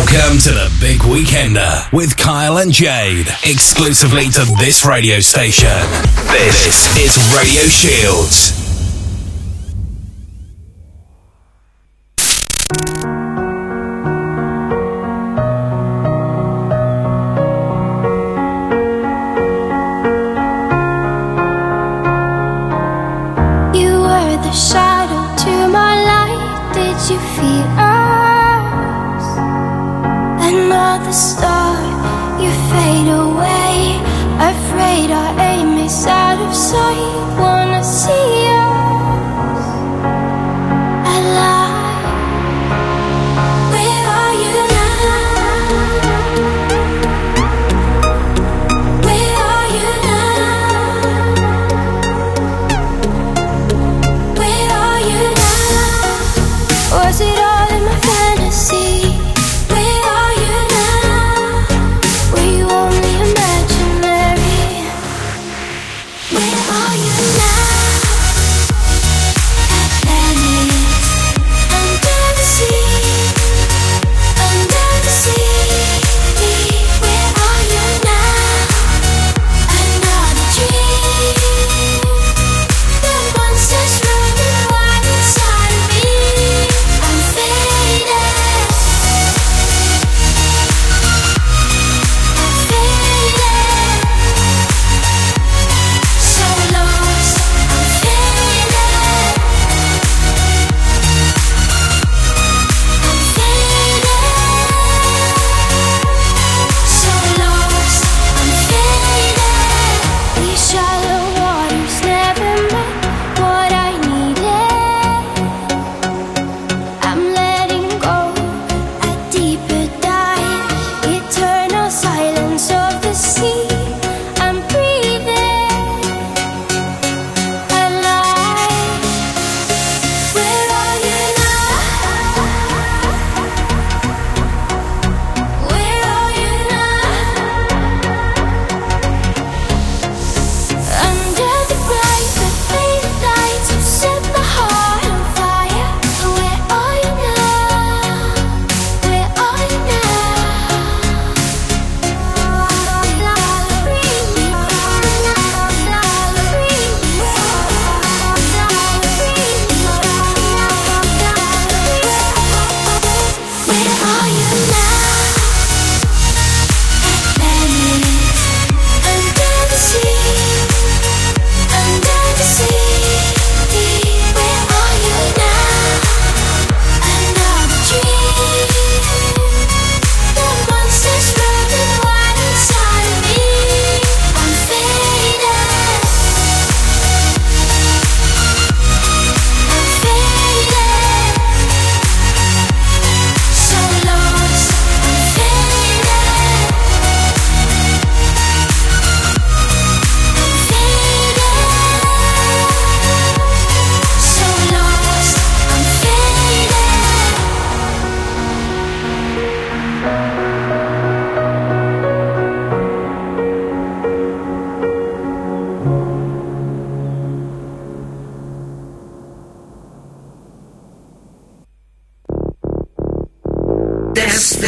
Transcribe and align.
Welcome 0.00 0.38
to 0.38 0.48
the 0.52 0.76
Big 0.80 1.00
Weekender 1.00 1.92
with 1.92 2.16
Kyle 2.16 2.56
and 2.56 2.72
Jade, 2.72 3.28
exclusively 3.44 4.30
to 4.30 4.46
this 4.58 4.82
radio 4.86 5.20
station. 5.20 5.68
This 6.32 6.96
is 6.96 7.18
Radio 7.36 7.64
Shields. 7.68 8.60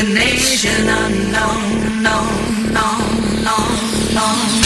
destination 0.02 0.88
unknown, 0.88 2.02
known, 2.02 2.72
known, 2.72 3.44
known, 3.44 4.14
known. 4.14 4.61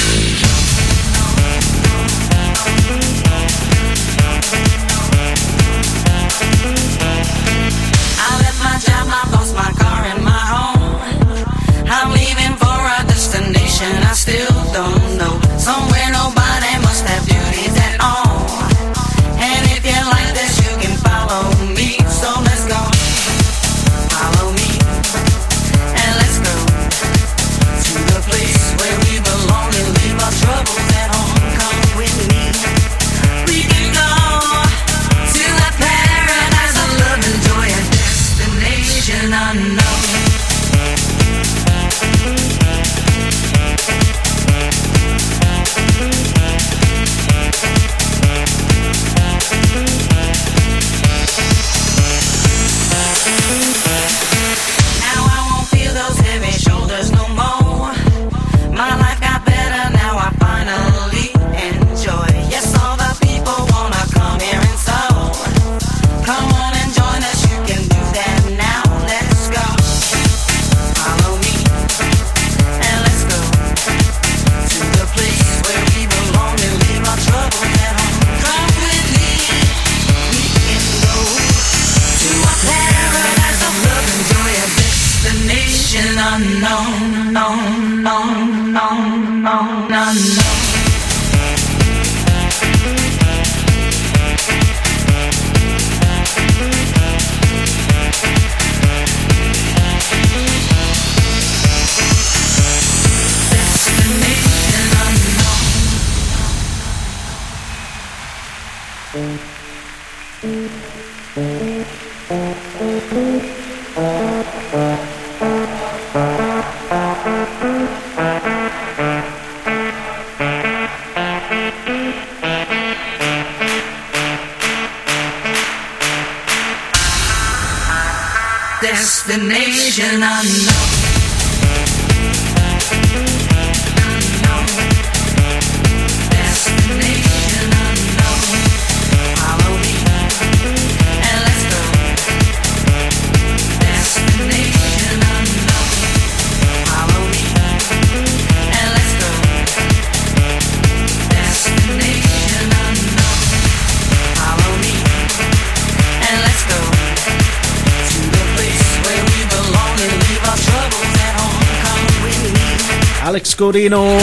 Me. 163.72 163.88
Godino, 163.88 164.18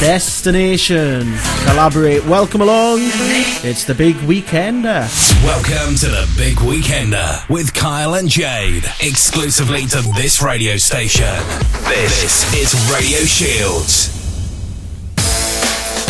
Destination, 0.00 1.36
collaborate. 1.66 2.24
Welcome 2.24 2.62
along. 2.62 3.00
It's 3.62 3.84
the 3.84 3.94
big 3.94 4.16
weekender. 4.16 5.06
Welcome 5.44 5.94
to 5.96 6.06
the 6.06 6.32
Big 6.38 6.56
Weekender 6.56 7.46
with 7.50 7.74
Kyle 7.74 8.14
and 8.14 8.28
Jade, 8.28 8.84
exclusively 9.02 9.86
to 9.86 10.00
this 10.16 10.40
radio 10.40 10.78
station. 10.78 11.26
This 11.84 12.54
is 12.54 12.74
Radio 12.90 13.18
Shields. 13.26 14.16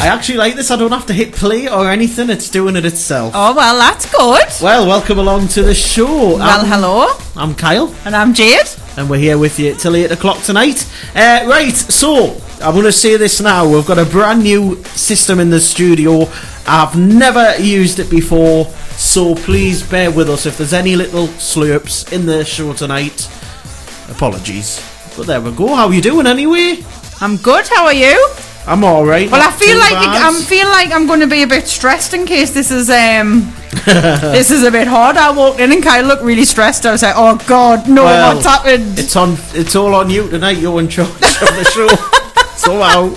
I 0.00 0.06
actually 0.06 0.38
like 0.38 0.54
this. 0.54 0.70
I 0.70 0.76
don't 0.76 0.92
have 0.92 1.06
to 1.06 1.12
hit 1.12 1.32
play 1.32 1.68
or 1.68 1.90
anything. 1.90 2.30
It's 2.30 2.48
doing 2.48 2.76
it 2.76 2.84
itself. 2.84 3.32
Oh, 3.34 3.54
well, 3.54 3.76
that's 3.76 4.10
good. 4.10 4.64
Well, 4.64 4.86
welcome 4.86 5.18
along 5.18 5.48
to 5.48 5.62
the 5.62 5.74
show. 5.74 6.36
Well, 6.36 6.42
I'm, 6.42 6.66
hello. 6.66 7.08
I'm 7.36 7.54
Kyle, 7.54 7.94
And 8.04 8.14
I'm 8.16 8.32
Jade. 8.32 8.66
And 9.00 9.08
we're 9.08 9.18
here 9.18 9.38
with 9.38 9.58
you 9.58 9.74
till 9.74 9.96
8 9.96 10.12
o'clock 10.12 10.42
tonight. 10.42 10.86
Uh, 11.14 11.46
right, 11.48 11.72
so 11.72 12.38
I'm 12.60 12.74
going 12.74 12.84
to 12.84 12.92
say 12.92 13.16
this 13.16 13.40
now. 13.40 13.66
We've 13.66 13.86
got 13.86 13.98
a 13.98 14.04
brand 14.04 14.42
new 14.42 14.84
system 14.84 15.40
in 15.40 15.48
the 15.48 15.58
studio. 15.58 16.28
I've 16.66 16.98
never 16.98 17.56
used 17.56 17.98
it 17.98 18.10
before, 18.10 18.66
so 18.96 19.34
please 19.34 19.82
bear 19.82 20.10
with 20.10 20.28
us 20.28 20.44
if 20.44 20.58
there's 20.58 20.74
any 20.74 20.96
little 20.96 21.28
slurps 21.28 22.12
in 22.12 22.26
the 22.26 22.44
show 22.44 22.74
tonight. 22.74 23.26
Apologies. 24.10 24.86
But 25.16 25.26
there 25.26 25.40
we 25.40 25.50
go. 25.52 25.74
How 25.74 25.86
are 25.86 25.94
you 25.94 26.02
doing 26.02 26.26
anyway? 26.26 26.84
I'm 27.22 27.38
good. 27.38 27.66
How 27.68 27.86
are 27.86 27.94
you? 27.94 28.28
I'm 28.66 28.84
all 28.84 29.06
right. 29.06 29.30
Well, 29.30 29.40
I 29.40 29.50
feel 29.50 29.78
like 29.78 29.92
bad. 29.92 30.22
I'm 30.22 30.42
feel 30.42 30.68
like 30.68 30.92
I'm 30.92 31.06
going 31.06 31.20
to 31.20 31.26
be 31.26 31.42
a 31.42 31.46
bit 31.46 31.66
stressed 31.66 32.12
in 32.12 32.26
case 32.26 32.50
this 32.52 32.70
is 32.70 32.90
um 32.90 33.50
this 33.84 34.50
is 34.50 34.64
a 34.64 34.70
bit 34.70 34.88
hard. 34.88 35.16
I 35.16 35.30
walked 35.30 35.60
in 35.60 35.72
and 35.72 35.82
Kyle 35.82 36.04
looked 36.04 36.22
really 36.22 36.44
stressed. 36.44 36.84
I 36.86 36.92
was 36.92 37.02
like, 37.02 37.14
oh 37.16 37.40
god, 37.46 37.88
no, 37.88 38.04
Well, 38.04 38.34
what's 38.34 38.46
happened? 38.46 38.98
It's 38.98 39.14
on. 39.14 39.36
It's 39.54 39.76
all 39.76 39.94
on 39.94 40.10
you 40.10 40.28
tonight. 40.28 40.58
You're 40.58 40.80
in 40.80 40.88
charge 40.88 41.08
of 41.08 41.54
the 41.56 41.70
show. 41.72 41.88
Somehow. 42.56 43.14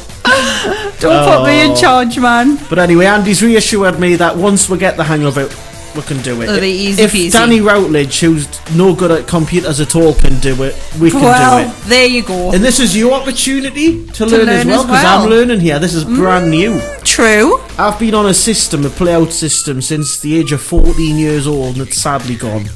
Don't 0.99 1.25
put 1.25 1.47
me 1.47 1.61
oh. 1.61 1.69
in 1.69 1.75
charge, 1.75 2.19
man. 2.19 2.57
But 2.69 2.79
anyway, 2.79 3.05
Andy's 3.05 3.41
reassured 3.41 3.99
me 3.99 4.15
that 4.15 4.37
once 4.37 4.69
we 4.69 4.77
get 4.77 4.95
the 4.95 5.03
hang 5.03 5.25
of 5.25 5.37
it, 5.37 5.51
we 5.95 6.01
can 6.03 6.21
do 6.21 6.41
it. 6.41 6.45
It'll 6.49 6.59
be 6.59 6.71
If- 6.73 6.99
easy 6.99 7.03
if 7.03 7.11
peasy. 7.13 7.31
Danny 7.31 7.61
Routledge, 7.61 8.19
who's 8.19 8.47
no 8.75 8.93
good 8.93 9.11
at 9.11 9.27
computers 9.27 9.79
at 9.79 9.95
all, 9.95 10.13
can 10.13 10.39
do 10.39 10.63
it, 10.63 10.75
we 10.99 11.11
can 11.11 11.21
Well, 11.21 11.59
do 11.63 11.69
it. 11.69 11.75
there 11.87 12.05
you 12.07 12.21
go. 12.23 12.51
And 12.51 12.63
this 12.63 12.79
is 12.79 12.95
your 12.95 13.13
opportunity 13.13 14.05
to, 14.13 14.25
learn, 14.25 14.49
as 14.49 14.65
well, 14.65 14.83
because 14.83 15.03
well. 15.03 15.19
Mm. 15.19 15.23
I'm 15.23 15.29
learning 15.29 15.59
here. 15.61 15.79
This 15.79 15.93
is 15.93 16.03
brand 16.03 16.49
new. 16.49 16.81
True. 17.03 17.59
I've 17.77 17.99
been 17.99 18.13
on 18.15 18.25
a 18.27 18.33
system, 18.33 18.85
a 18.85 18.89
play-out 18.89 19.31
system, 19.33 19.81
since 19.81 20.19
the 20.19 20.37
age 20.39 20.51
of 20.51 20.61
14 20.61 21.17
years 21.17 21.47
old, 21.47 21.77
and 21.77 21.87
it's 21.87 22.01
sadly 22.01 22.35
gone. 22.35 22.69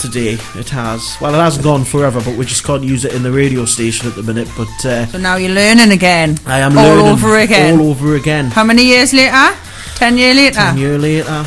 Today, 0.00 0.36
it 0.56 0.68
has. 0.70 1.16
Well, 1.20 1.32
it 1.32 1.38
hasn't 1.38 1.62
gone 1.62 1.84
forever, 1.84 2.20
but 2.20 2.36
we 2.36 2.44
just 2.44 2.64
can't 2.64 2.82
use 2.82 3.04
it 3.04 3.12
in 3.14 3.22
the 3.22 3.30
radio 3.30 3.64
station 3.66 4.08
at 4.08 4.16
the 4.16 4.22
minute. 4.24 4.48
But 4.56 4.84
uh, 4.84 5.06
So 5.06 5.18
now 5.18 5.36
you're 5.36 5.54
learning 5.54 5.92
again. 5.92 6.38
I 6.44 6.58
am 6.58 6.76
all 6.76 6.84
learning 6.96 7.06
over 7.12 7.38
again. 7.38 7.78
All 7.78 7.90
over 7.90 8.16
again. 8.16 8.46
How 8.50 8.64
many 8.64 8.82
years 8.84 9.12
later? 9.12 9.54
Ten 9.94 10.18
years 10.18 10.34
later. 10.36 10.56
Ten 10.56 10.76
year 10.76 10.98
later. 10.98 11.46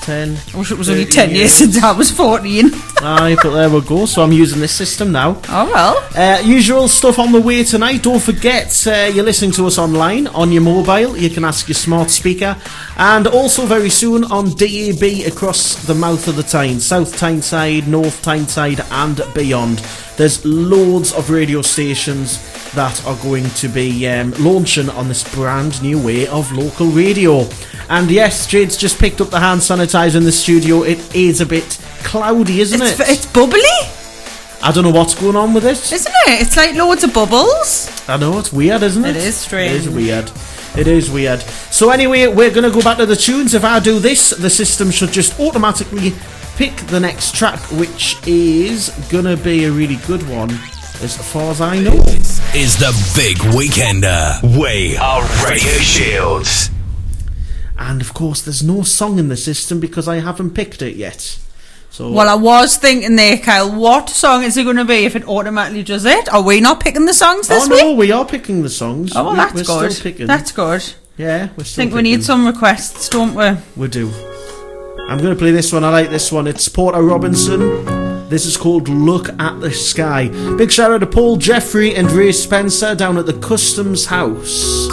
Ten. 0.00 0.36
I 0.54 0.58
wish 0.58 0.70
it 0.70 0.78
was 0.78 0.88
only 0.88 1.04
30 1.04 1.12
ten 1.12 1.30
years 1.34 1.52
since 1.52 1.82
I 1.82 1.90
was 1.92 2.10
fourteen. 2.10 2.70
Aye, 2.98 3.36
but 3.42 3.50
there 3.50 3.68
we 3.68 3.80
go. 3.80 4.06
So 4.06 4.22
I'm 4.22 4.32
using 4.32 4.60
this 4.60 4.72
system 4.72 5.10
now. 5.10 5.40
oh 5.48 5.70
well. 5.72 6.08
Uh, 6.16 6.40
usual 6.42 6.86
stuff 6.88 7.18
on 7.18 7.32
the 7.32 7.40
way 7.40 7.64
tonight. 7.64 8.02
Don't 8.02 8.22
forget, 8.22 8.86
uh, 8.86 9.10
you're 9.12 9.24
listening 9.24 9.50
to 9.52 9.66
us 9.66 9.78
online 9.78 10.28
on 10.28 10.52
your 10.52 10.62
mobile. 10.62 11.16
You 11.16 11.30
can 11.30 11.44
ask 11.44 11.68
your 11.68 11.74
smart 11.74 12.10
speaker, 12.10 12.56
and 12.96 13.26
also 13.26 13.66
very 13.66 13.90
soon 13.90 14.24
on 14.24 14.50
DAB 14.54 15.26
across 15.26 15.84
the 15.84 15.94
mouth 15.94 16.28
of 16.28 16.36
the 16.36 16.42
Tyne, 16.44 16.78
South 16.80 17.16
Tyneside, 17.16 17.88
North 17.88 18.22
Tyneside, 18.22 18.80
and 18.90 19.20
beyond. 19.34 19.78
There's 20.16 20.44
loads 20.44 21.12
of 21.12 21.30
radio 21.30 21.62
stations 21.62 22.38
that 22.74 23.04
are 23.06 23.16
going 23.22 23.48
to 23.50 23.68
be 23.68 24.06
um, 24.08 24.32
launching 24.38 24.88
on 24.90 25.08
this 25.08 25.22
brand 25.34 25.80
new 25.82 25.98
way 26.02 26.26
of 26.28 26.50
local 26.52 26.86
radio. 26.88 27.46
And 27.88 28.10
yes, 28.10 28.46
Jade's 28.46 28.76
just 28.76 28.98
picked 28.98 29.20
up 29.20 29.28
the 29.30 29.40
hand 29.40 29.60
sanitizer 29.60 30.16
in 30.16 30.24
the 30.24 30.32
studio. 30.32 30.82
It 30.82 31.14
is 31.14 31.40
a 31.40 31.46
bit 31.46 31.78
cloudy, 32.04 32.60
isn't 32.60 32.80
It's, 32.80 32.98
it? 33.00 33.08
it's 33.08 33.26
bubbly, 33.26 33.60
I 34.64 34.70
don't 34.72 34.84
know 34.84 34.90
what's 34.90 35.14
going 35.14 35.36
on 35.36 35.52
with 35.54 35.66
it. 35.66 35.92
isn't 35.92 36.14
it? 36.28 36.40
It's 36.42 36.56
like 36.56 36.74
loads 36.76 37.04
of 37.04 37.12
bubbles. 37.12 37.90
I 38.08 38.16
know 38.16 38.38
it's 38.38 38.52
weird, 38.52 38.82
isn't 38.82 39.04
it? 39.04 39.16
It 39.16 39.22
is 39.22 39.36
strange. 39.36 39.72
It 39.72 39.86
is 39.86 39.88
weird. 39.90 40.30
It 40.76 40.86
is 40.86 41.10
weird. 41.10 41.40
So 41.40 41.90
anyway, 41.90 42.28
we're 42.28 42.50
gonna 42.50 42.70
go 42.70 42.80
back 42.80 42.96
to 42.98 43.06
the 43.06 43.16
tunes. 43.16 43.54
If 43.54 43.64
I 43.64 43.80
do 43.80 43.98
this, 43.98 44.30
the 44.30 44.48
system 44.48 44.90
should 44.90 45.10
just 45.12 45.38
automatically 45.40 46.14
pick 46.56 46.74
the 46.86 47.00
next 47.00 47.34
track, 47.34 47.58
which 47.72 48.16
is 48.26 48.88
gonna 49.10 49.36
be 49.36 49.64
a 49.64 49.70
really 49.70 49.96
good 50.06 50.26
one, 50.28 50.48
as 51.00 51.16
far 51.32 51.50
as 51.50 51.60
I 51.60 51.78
know. 51.78 51.92
Is 52.54 52.76
the 52.78 52.92
Big 53.16 53.36
Weekender. 53.54 54.40
We 54.58 54.96
are 54.96 55.22
Radio 55.48 55.72
Shields. 55.80 56.70
And 57.78 58.00
of 58.00 58.14
course, 58.14 58.42
there's 58.42 58.62
no 58.62 58.82
song 58.82 59.18
in 59.18 59.28
the 59.28 59.36
system 59.36 59.80
because 59.80 60.06
I 60.06 60.16
haven't 60.20 60.50
picked 60.54 60.82
it 60.82 60.96
yet. 60.96 61.38
So 61.90 62.10
Well, 62.12 62.28
I 62.28 62.34
was 62.34 62.76
thinking 62.76 63.16
there, 63.16 63.36
Kyle. 63.38 63.74
What 63.74 64.08
song 64.08 64.44
is 64.44 64.56
it 64.56 64.64
going 64.64 64.76
to 64.76 64.84
be 64.84 65.04
if 65.04 65.16
it 65.16 65.26
automatically 65.26 65.82
does 65.82 66.04
it? 66.04 66.32
Are 66.32 66.42
we 66.42 66.60
not 66.60 66.80
picking 66.80 67.04
the 67.06 67.14
songs 67.14 67.48
this 67.48 67.64
oh 67.64 67.68
no, 67.68 67.88
week? 67.90 67.98
we 67.98 68.12
are 68.12 68.24
picking 68.24 68.62
the 68.62 68.70
songs. 68.70 69.12
Oh 69.16 69.24
well, 69.24 69.34
that's 69.34 69.54
we're 69.54 69.64
good. 69.64 69.92
Still 69.92 70.02
picking. 70.12 70.26
That's 70.26 70.52
good. 70.52 70.84
yeah, 71.16 71.48
we're 71.56 71.62
I 71.62 71.64
still. 71.64 71.82
think 71.84 71.94
we 71.94 72.02
need 72.02 72.22
some 72.22 72.46
requests, 72.46 73.08
don't 73.08 73.34
we? 73.34 73.50
We 73.76 73.88
do. 73.88 74.10
I'm 75.08 75.18
going 75.18 75.34
to 75.34 75.36
play 75.38 75.50
this 75.50 75.72
one. 75.72 75.84
I 75.84 75.90
like 75.90 76.10
this 76.10 76.30
one. 76.32 76.46
It's 76.46 76.68
Porter 76.68 77.02
Robinson. 77.02 78.01
This 78.32 78.46
is 78.46 78.56
called 78.56 78.88
Look 78.88 79.28
at 79.38 79.60
the 79.60 79.70
Sky. 79.70 80.28
Big 80.56 80.72
shout 80.72 80.90
out 80.90 81.00
to 81.00 81.06
Paul 81.06 81.36
Jeffrey 81.36 81.94
and 81.94 82.10
Ray 82.10 82.32
Spencer 82.32 82.94
down 82.94 83.18
at 83.18 83.26
the 83.26 83.34
Customs 83.34 84.06
House. 84.06 84.88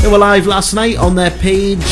They 0.00 0.08
were 0.08 0.16
live 0.16 0.46
last 0.46 0.72
night 0.72 0.96
on 0.96 1.14
their 1.14 1.30
page, 1.30 1.84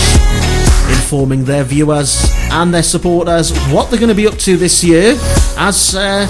informing 0.89 1.45
their 1.45 1.63
viewers 1.63 2.25
and 2.53 2.73
their 2.73 2.83
supporters 2.83 3.55
what 3.67 3.91
they're 3.91 4.01
going 4.01 4.09
to 4.09 4.15
be 4.15 4.27
up 4.27 4.39
to 4.39 4.57
this 4.57 4.83
year 4.83 5.15
as 5.59 5.95
uh, 5.95 6.27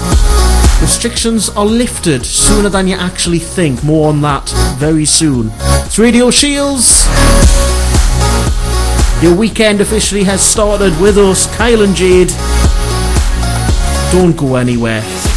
restrictions 0.81 1.47
are 1.51 1.65
lifted 1.65 2.25
sooner 2.25 2.67
than 2.67 2.89
you 2.89 2.97
actually 2.97 3.39
think. 3.39 3.81
More 3.81 4.09
on 4.09 4.19
that 4.23 4.49
very 4.77 5.05
soon. 5.05 5.51
It's 5.85 5.97
Radio 5.97 6.31
Shields. 6.31 7.07
Your 9.23 9.33
weekend 9.33 9.79
officially 9.79 10.25
has 10.25 10.41
started 10.41 10.99
with 10.99 11.17
us, 11.17 11.47
Kyle 11.55 11.81
and 11.81 11.95
Jade. 11.95 12.29
Don't 14.13 14.37
go 14.37 14.57
anywhere. 14.57 15.32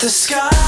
the 0.00 0.08
sky. 0.08 0.59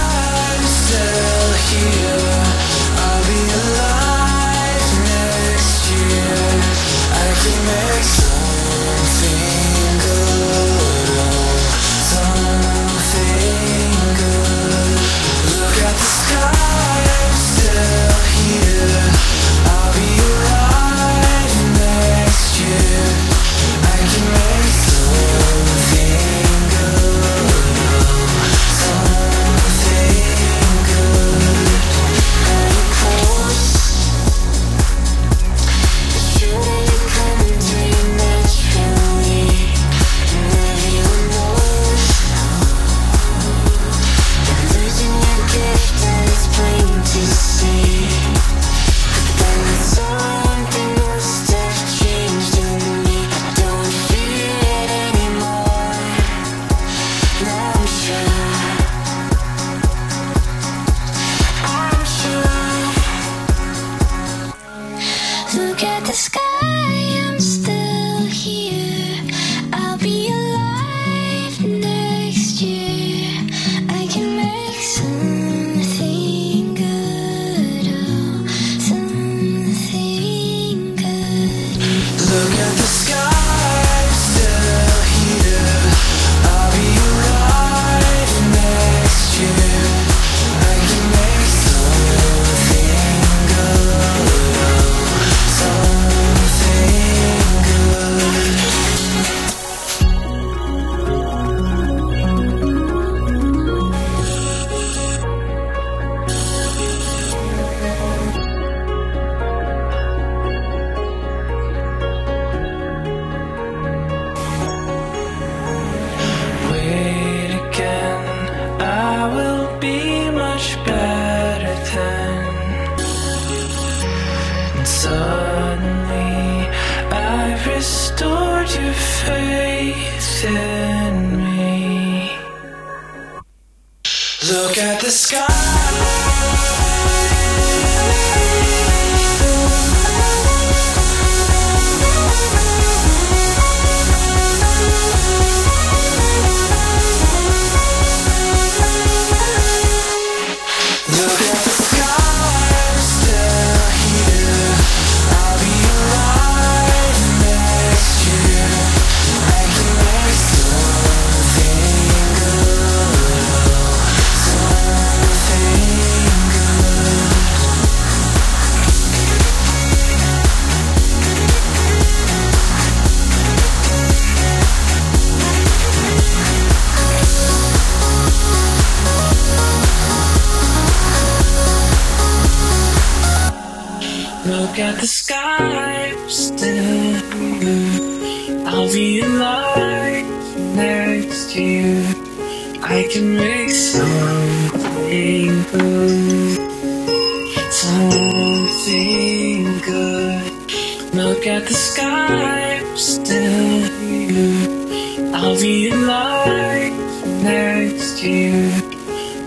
trust 208.12 208.25
you. 208.25 208.71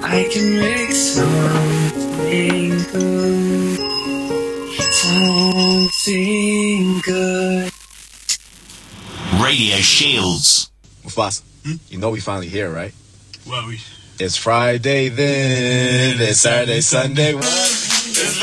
I 0.03 0.27
can 0.31 0.59
make 0.59 0.91
something 0.91 2.69
good. 2.91 3.79
Something 4.91 6.99
good. 7.01 7.71
Radio 9.41 9.77
Shields. 9.77 10.69
Mufasa, 11.03 11.41
hmm? 11.63 11.73
you 11.89 11.97
know 11.99 12.09
we 12.09 12.19
finally 12.19 12.47
here, 12.47 12.71
right? 12.71 12.93
Well, 13.47 13.67
we. 13.67 13.79
It's 14.17 14.37
Friday 14.37 15.09
then. 15.09 16.21
It's 16.21 16.39
Saturday, 16.39 16.79
Sunday. 16.81 17.35
It's 17.35 18.39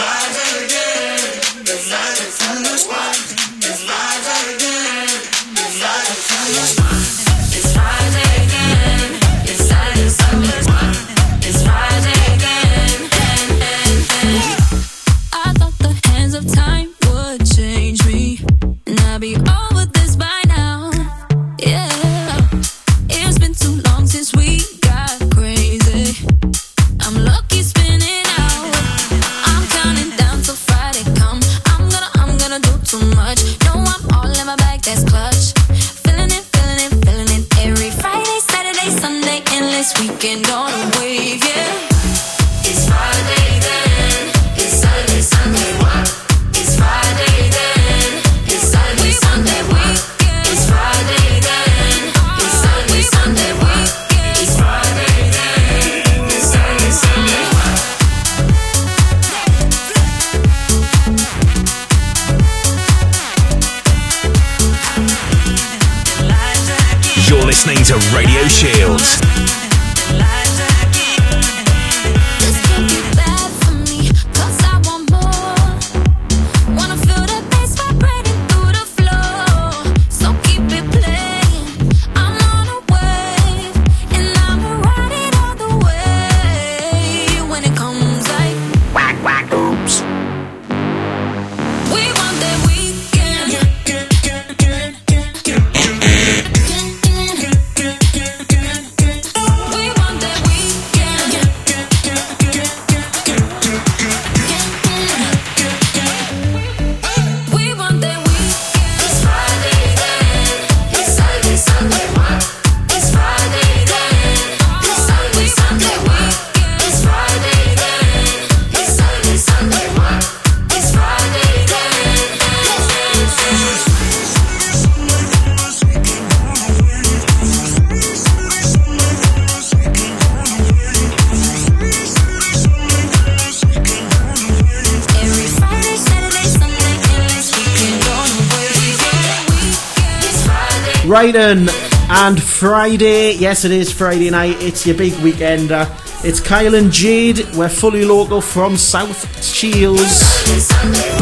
Friday. 142.82 143.34
Yes, 143.34 143.64
it 143.64 143.70
is 143.70 143.92
Friday 143.92 144.28
night. 144.30 144.60
It's 144.60 144.84
your 144.84 144.96
big 144.96 145.12
weekender. 145.22 145.86
It's 146.24 146.40
Kyle 146.40 146.74
and 146.74 146.90
Jade. 146.90 147.46
We're 147.54 147.68
fully 147.68 148.04
local 148.04 148.40
from 148.40 148.76
South 148.76 149.22
Shields. 149.40 150.02
It's 150.50 150.66
Friday 150.66 151.14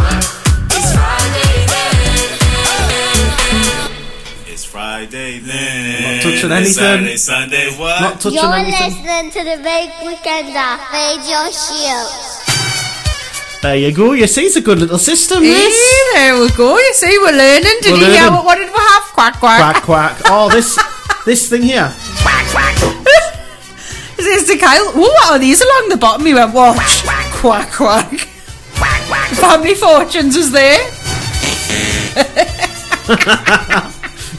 then. 1.68 1.92
It's 4.48 4.64
Friday 4.64 5.38
then. 5.40 6.16
Not 6.16 6.22
touching 6.22 6.50
anything. 6.50 6.72
Saturday, 6.72 7.16
Sunday, 7.18 7.76
what? 7.76 8.00
Not 8.00 8.20
touching 8.22 8.38
You're 8.40 8.54
anything. 8.54 9.04
listening 9.04 9.30
to 9.32 9.44
the 9.44 9.56
Big 9.62 9.90
Weekender 10.00 10.80
Radio 10.96 11.40
Shield. 11.52 12.08
There 13.60 13.76
you 13.76 13.92
go. 13.92 14.12
You 14.14 14.26
see, 14.26 14.46
it's 14.46 14.56
a 14.56 14.62
good 14.62 14.78
little 14.78 14.96
system. 14.96 15.42
Hey, 15.42 15.52
This. 15.52 16.14
there 16.14 16.40
we 16.40 16.48
go. 16.52 16.78
You 16.78 16.94
see, 16.94 17.18
we're 17.18 17.36
learning. 17.36 17.80
Did 17.82 17.92
We're 17.92 17.98
you 17.98 18.12
hear 18.14 18.30
what, 18.30 18.46
what 18.46 18.54
did 18.54 18.68
we 18.72 18.78
have? 18.78 19.02
Quack 19.12 19.34
quack. 19.38 19.60
Quack 19.60 19.82
quack. 19.82 20.20
Oh, 20.24 20.48
this 20.48 20.78
this 21.26 21.48
thing 21.48 21.62
here. 21.62 21.88
Says 24.20 24.44
to 24.48 24.56
Kyle, 24.58 24.92
"Ooh, 24.96 25.00
what 25.00 25.30
are 25.32 25.38
these 25.38 25.62
along 25.62 25.88
the 25.88 25.96
bottom?" 25.96 26.26
He 26.26 26.34
went, 26.34 26.52
"What? 26.52 26.76
Quack 27.32 27.32
quack." 27.72 28.28
Quack 28.76 29.02
quack. 29.06 29.30
Family 29.30 29.74
fortunes 29.74 30.36
was 30.36 30.52
there. 30.52 30.78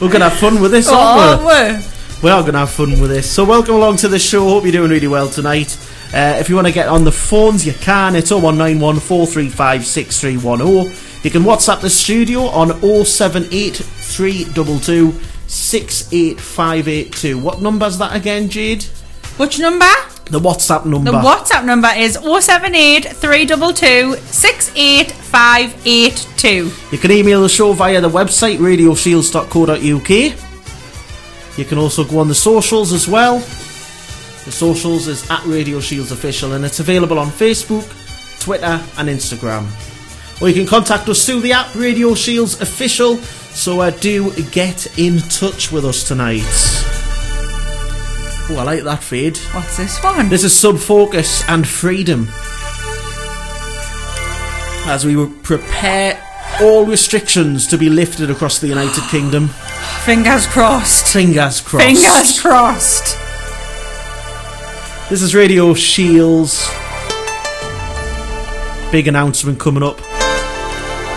We're 0.00 0.10
gonna 0.10 0.28
have 0.30 0.38
fun 0.38 0.60
with 0.60 0.70
this, 0.72 0.88
Oh, 0.90 0.96
aren't 0.96 1.42
we? 1.42 1.78
we? 1.78 1.84
We 2.22 2.30
are 2.30 2.40
going 2.42 2.52
to 2.52 2.60
have 2.60 2.70
fun 2.70 3.00
with 3.00 3.10
this. 3.10 3.28
So, 3.28 3.44
welcome 3.44 3.74
along 3.74 3.96
to 3.96 4.06
the 4.08 4.18
show. 4.18 4.44
Hope 4.48 4.62
you're 4.62 4.70
doing 4.70 4.90
really 4.92 5.08
well 5.08 5.28
tonight. 5.28 5.76
Uh, 6.14 6.36
if 6.38 6.48
you 6.48 6.54
want 6.54 6.68
to 6.68 6.72
get 6.72 6.86
on 6.86 7.02
the 7.02 7.10
phones, 7.10 7.66
you 7.66 7.72
can. 7.72 8.14
It's 8.14 8.30
0191 8.30 9.00
435 9.00 9.84
6310. 9.84 10.96
You 11.24 11.30
can 11.30 11.42
WhatsApp 11.42 11.80
the 11.80 11.90
studio 11.90 12.42
on 12.42 12.80
078 13.04 13.74
322 13.76 15.12
68582. 15.52 17.38
What 17.38 17.60
number's 17.60 17.98
that 17.98 18.16
again, 18.16 18.48
Jade? 18.48 18.84
Which 19.36 19.58
number? 19.58 19.84
The 20.24 20.40
WhatsApp 20.40 20.86
number. 20.86 21.10
The 21.10 21.18
WhatsApp 21.18 21.66
number 21.66 21.90
is 21.94 22.14
078 22.14 23.04
322 23.04 24.16
68582. 24.16 26.70
You 26.90 26.98
can 26.98 27.10
email 27.10 27.42
the 27.42 27.50
show 27.50 27.74
via 27.74 28.00
the 28.00 28.08
website 28.08 28.56
radioshields.co.uk. 28.58 30.10
You 31.58 31.64
can 31.66 31.76
also 31.78 32.04
go 32.04 32.18
on 32.18 32.28
the 32.28 32.34
socials 32.34 32.94
as 32.94 33.06
well. 33.06 33.38
The 33.38 34.50
socials 34.52 35.06
is 35.06 35.30
at 35.30 35.44
Radio 35.44 35.80
Shields 35.80 36.12
Official 36.12 36.54
and 36.54 36.64
it's 36.64 36.80
available 36.80 37.18
on 37.18 37.28
Facebook, 37.28 37.86
Twitter, 38.40 38.82
and 38.96 39.10
Instagram. 39.10 39.66
Or 40.40 40.48
you 40.48 40.54
can 40.54 40.66
contact 40.66 41.10
us 41.10 41.26
through 41.26 41.40
the 41.40 41.52
app 41.52 41.74
Radio 41.74 42.14
Shields 42.14 42.58
Official. 42.62 43.18
So 43.54 43.80
uh, 43.80 43.90
do 43.90 44.32
get 44.50 44.98
in 44.98 45.18
touch 45.18 45.70
with 45.70 45.84
us 45.84 46.06
tonight. 46.06 46.42
Oh, 48.50 48.56
I 48.58 48.64
like 48.64 48.82
that 48.84 49.02
fade. 49.02 49.38
What's 49.52 49.76
this 49.76 50.02
one? 50.02 50.28
This 50.28 50.42
is 50.42 50.52
Sub 50.52 50.78
Focus 50.78 51.42
and 51.48 51.66
Freedom. 51.66 52.28
As 54.86 55.06
we 55.06 55.26
prepare 55.42 56.20
all 56.60 56.84
restrictions 56.84 57.66
to 57.68 57.78
be 57.78 57.88
lifted 57.88 58.30
across 58.30 58.58
the 58.58 58.68
United 58.68 59.02
Kingdom. 59.04 59.48
Fingers 60.04 60.46
crossed. 60.46 61.12
Fingers 61.12 61.60
crossed. 61.60 61.86
Fingers 61.86 62.40
crossed. 62.40 63.18
This 65.08 65.22
is 65.22 65.34
Radio 65.34 65.74
Shields. 65.74 66.68
Big 68.90 69.08
announcement 69.08 69.58
coming 69.58 69.82
up. 69.82 69.98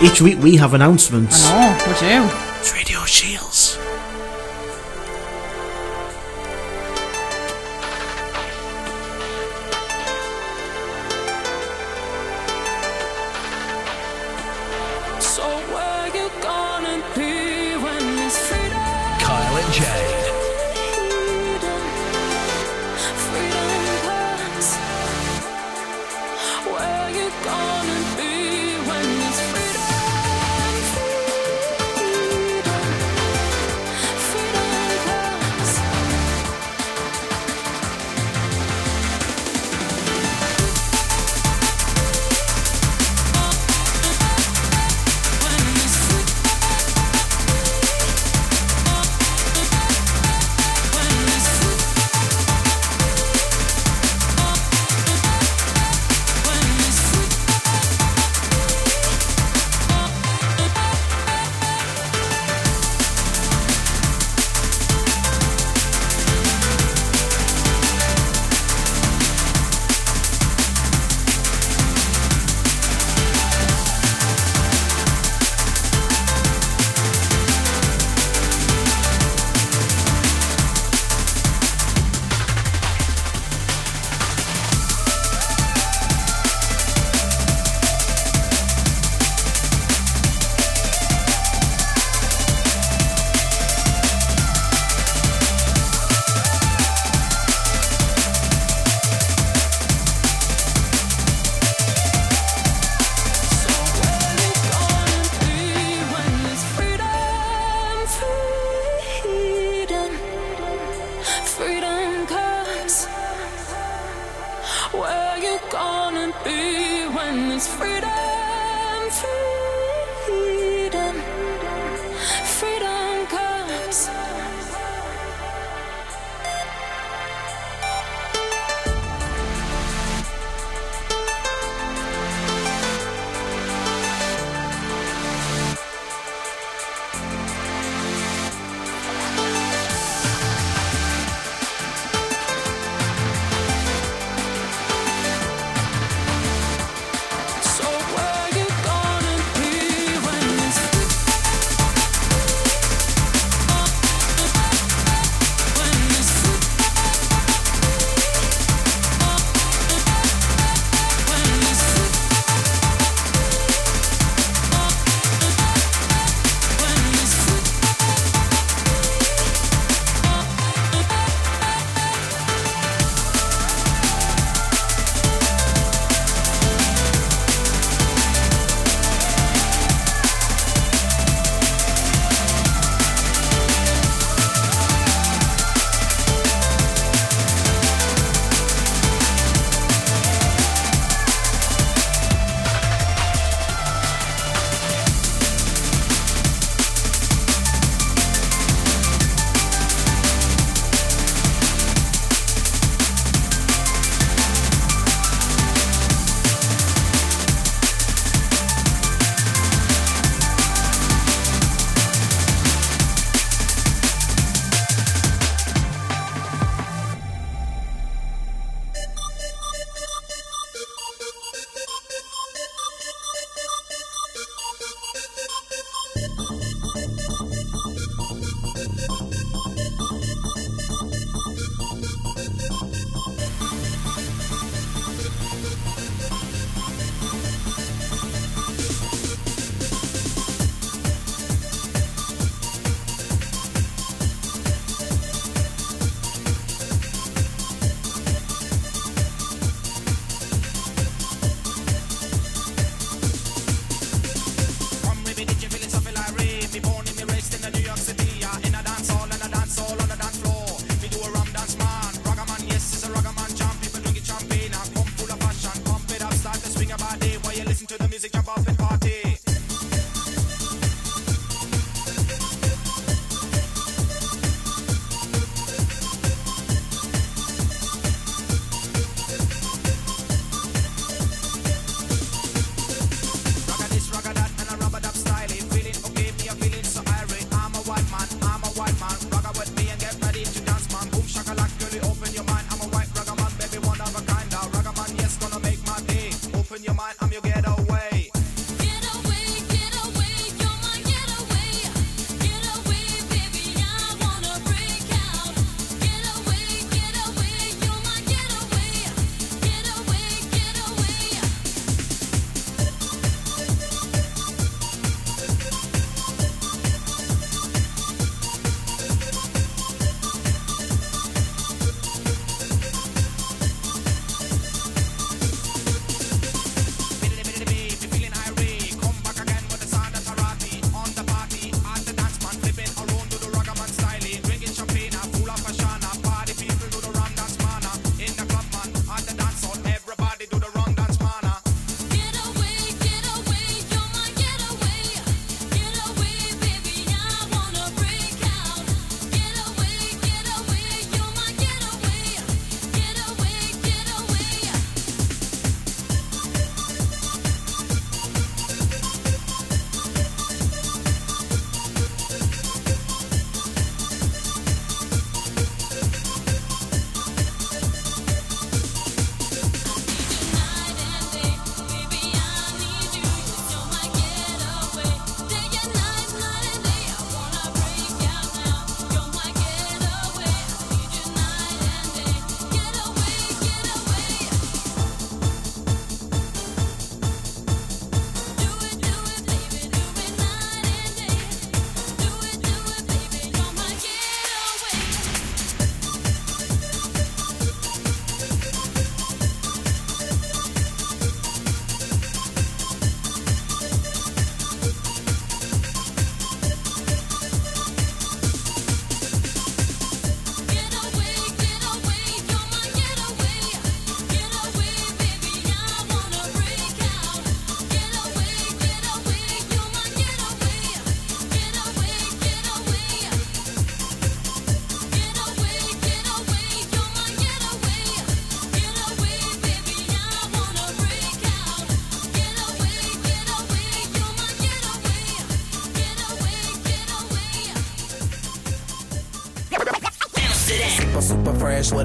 Each 0.03 0.21
week 0.21 0.39
we 0.39 0.57
have 0.57 0.73
announcements. 0.73 1.43
Oh, 1.45 1.83
would 1.87 2.01
you? 2.01 2.29
It's 2.59 2.73
Radio 2.73 2.99
Shields. 3.05 3.44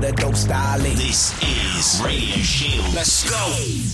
the 0.01 0.13
dope 0.13 0.35
styling. 0.35 0.97
This 0.97 1.33
is 1.43 2.03
Radio 2.03 2.37
Shield. 2.37 2.95
Let's 2.95 3.29
go. 3.29 3.90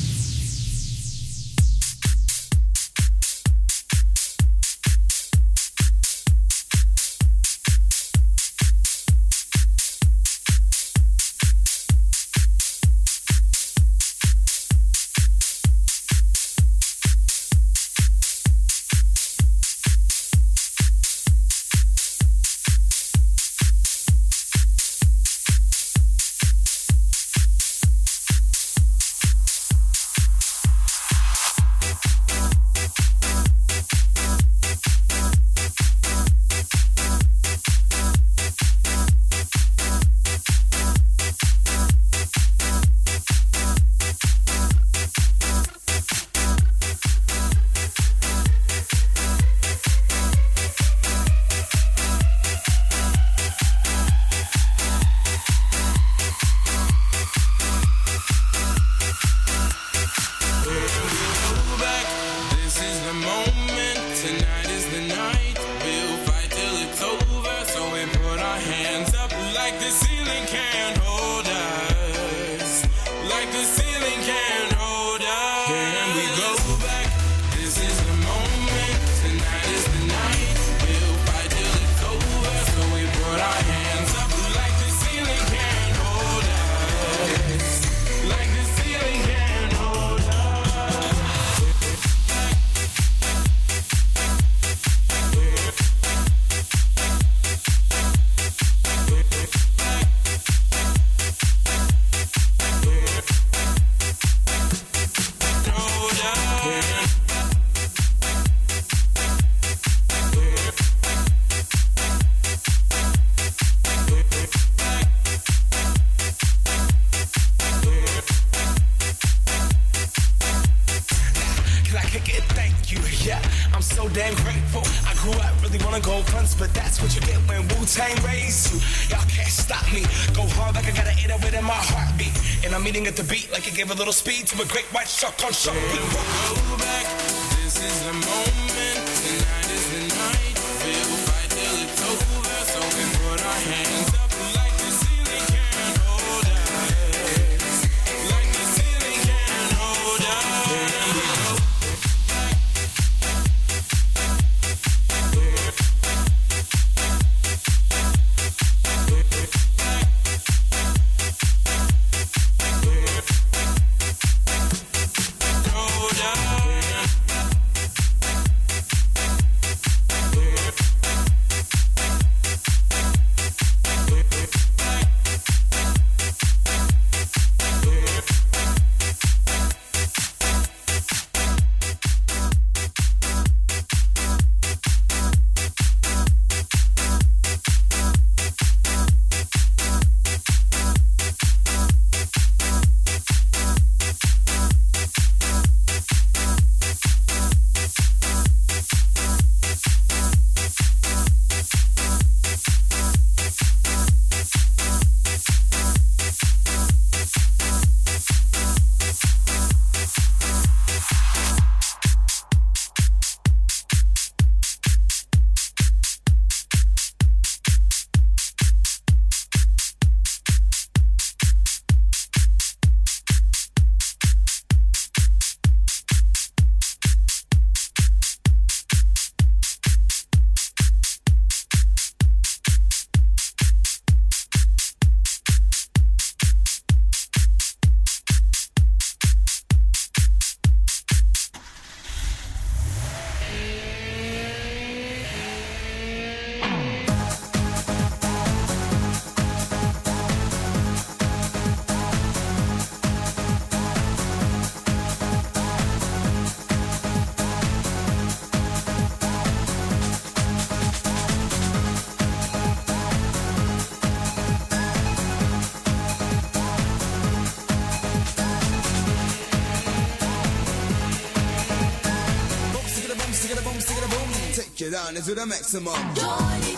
down 275.07 275.17
is 275.17 275.27
to 275.27 275.35
the 275.35 275.47
maximum. 275.47 276.76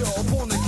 Pressure 0.00 0.20
upon 0.20 0.48
the 0.48 0.59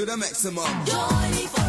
Into 0.00 0.12
the 0.12 0.16
maximum. 0.16 1.59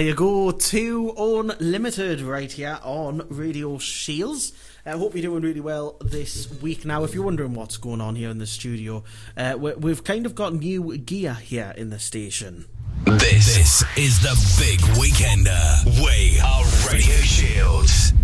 There 0.00 0.08
you 0.08 0.14
go. 0.14 0.50
2 0.50 1.12
Unlimited 1.18 2.22
right 2.22 2.50
here 2.50 2.78
on 2.82 3.26
Radio 3.28 3.76
Shields. 3.76 4.54
I 4.86 4.92
hope 4.92 5.14
you're 5.14 5.20
doing 5.20 5.42
really 5.42 5.60
well 5.60 5.98
this 6.00 6.48
week. 6.62 6.86
Now, 6.86 7.04
if 7.04 7.12
you're 7.12 7.22
wondering 7.22 7.52
what's 7.52 7.76
going 7.76 8.00
on 8.00 8.14
here 8.16 8.30
in 8.30 8.38
the 8.38 8.46
studio, 8.46 9.04
uh, 9.36 9.56
we- 9.58 9.74
we've 9.74 10.02
kind 10.02 10.24
of 10.24 10.34
got 10.34 10.54
new 10.54 10.96
gear 10.96 11.34
here 11.34 11.74
in 11.76 11.90
the 11.90 11.98
station. 11.98 12.64
This, 13.04 13.54
this 13.54 13.84
is 13.98 14.18
the 14.20 14.34
Big 14.58 14.80
Weekender. 14.96 15.84
We 16.02 16.40
are 16.40 16.64
Radio 16.90 17.16
Shields. 17.16 18.14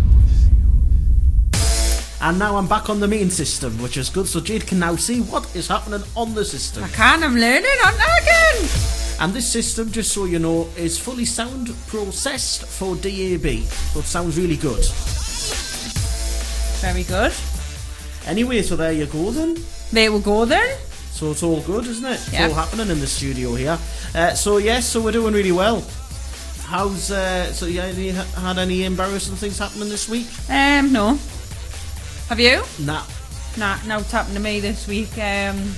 And 2.19 2.39
now 2.39 2.57
I'm 2.57 2.67
back 2.67 2.89
on 2.89 2.99
the 3.01 3.07
main 3.07 3.29
system, 3.29 3.79
which 3.83 3.97
is 3.97 4.09
good, 4.09 4.27
so 4.27 4.39
Jade 4.39 4.65
can 4.65 4.79
now 4.79 4.95
see 4.95 5.21
what 5.21 5.55
is 5.55 5.67
happening 5.67 6.01
on 6.15 6.33
the 6.33 6.43
system. 6.43 6.85
I 6.85 6.87
can, 6.87 7.23
I'm 7.23 7.35
learning, 7.35 7.69
aren't 7.85 7.99
I 8.01 8.17
again? 8.23 8.96
And 9.19 9.33
this 9.33 9.47
system, 9.47 9.91
just 9.91 10.11
so 10.11 10.25
you 10.25 10.39
know, 10.39 10.69
is 10.77 10.97
fully 10.99 11.25
sound 11.25 11.73
processed 11.87 12.65
for 12.65 12.95
DAB, 12.95 13.63
so 13.65 13.99
it 13.99 14.05
sounds 14.05 14.37
really 14.37 14.57
good. 14.57 14.85
Very 16.81 17.03
good. 17.03 17.33
Anyway, 18.27 18.61
so 18.61 18.75
there 18.75 18.91
you 18.91 19.07
go 19.07 19.31
then. 19.31 19.57
There 19.91 20.11
we 20.11 20.19
go 20.19 20.45
then. 20.45 20.77
So 21.11 21.31
it's 21.31 21.41
all 21.41 21.61
good, 21.61 21.87
isn't 21.87 22.05
it? 22.05 22.19
It's 22.27 22.39
all 22.39 22.53
happening 22.53 22.89
in 22.89 22.99
the 22.99 23.07
studio 23.07 23.55
here. 23.55 23.79
Uh, 24.13 24.35
so 24.35 24.57
yes, 24.57 24.85
so 24.85 25.01
we're 25.01 25.11
doing 25.11 25.33
really 25.33 25.51
well. 25.51 25.83
How's 26.65 27.09
uh, 27.09 27.51
so? 27.53 27.65
You 27.65 27.81
any, 27.81 28.09
had 28.09 28.57
any 28.59 28.83
embarrassing 28.83 29.35
things 29.37 29.57
happening 29.57 29.89
this 29.89 30.07
week? 30.07 30.27
Um, 30.49 30.91
no. 30.91 31.17
Have 32.29 32.39
you? 32.39 32.61
Nah. 32.79 33.03
Nah, 33.57 33.77
no, 33.87 33.97
it's 33.99 34.11
happened 34.11 34.35
to 34.35 34.41
me 34.41 34.59
this 34.59 34.87
week. 34.87 35.17
Um, 35.17 35.73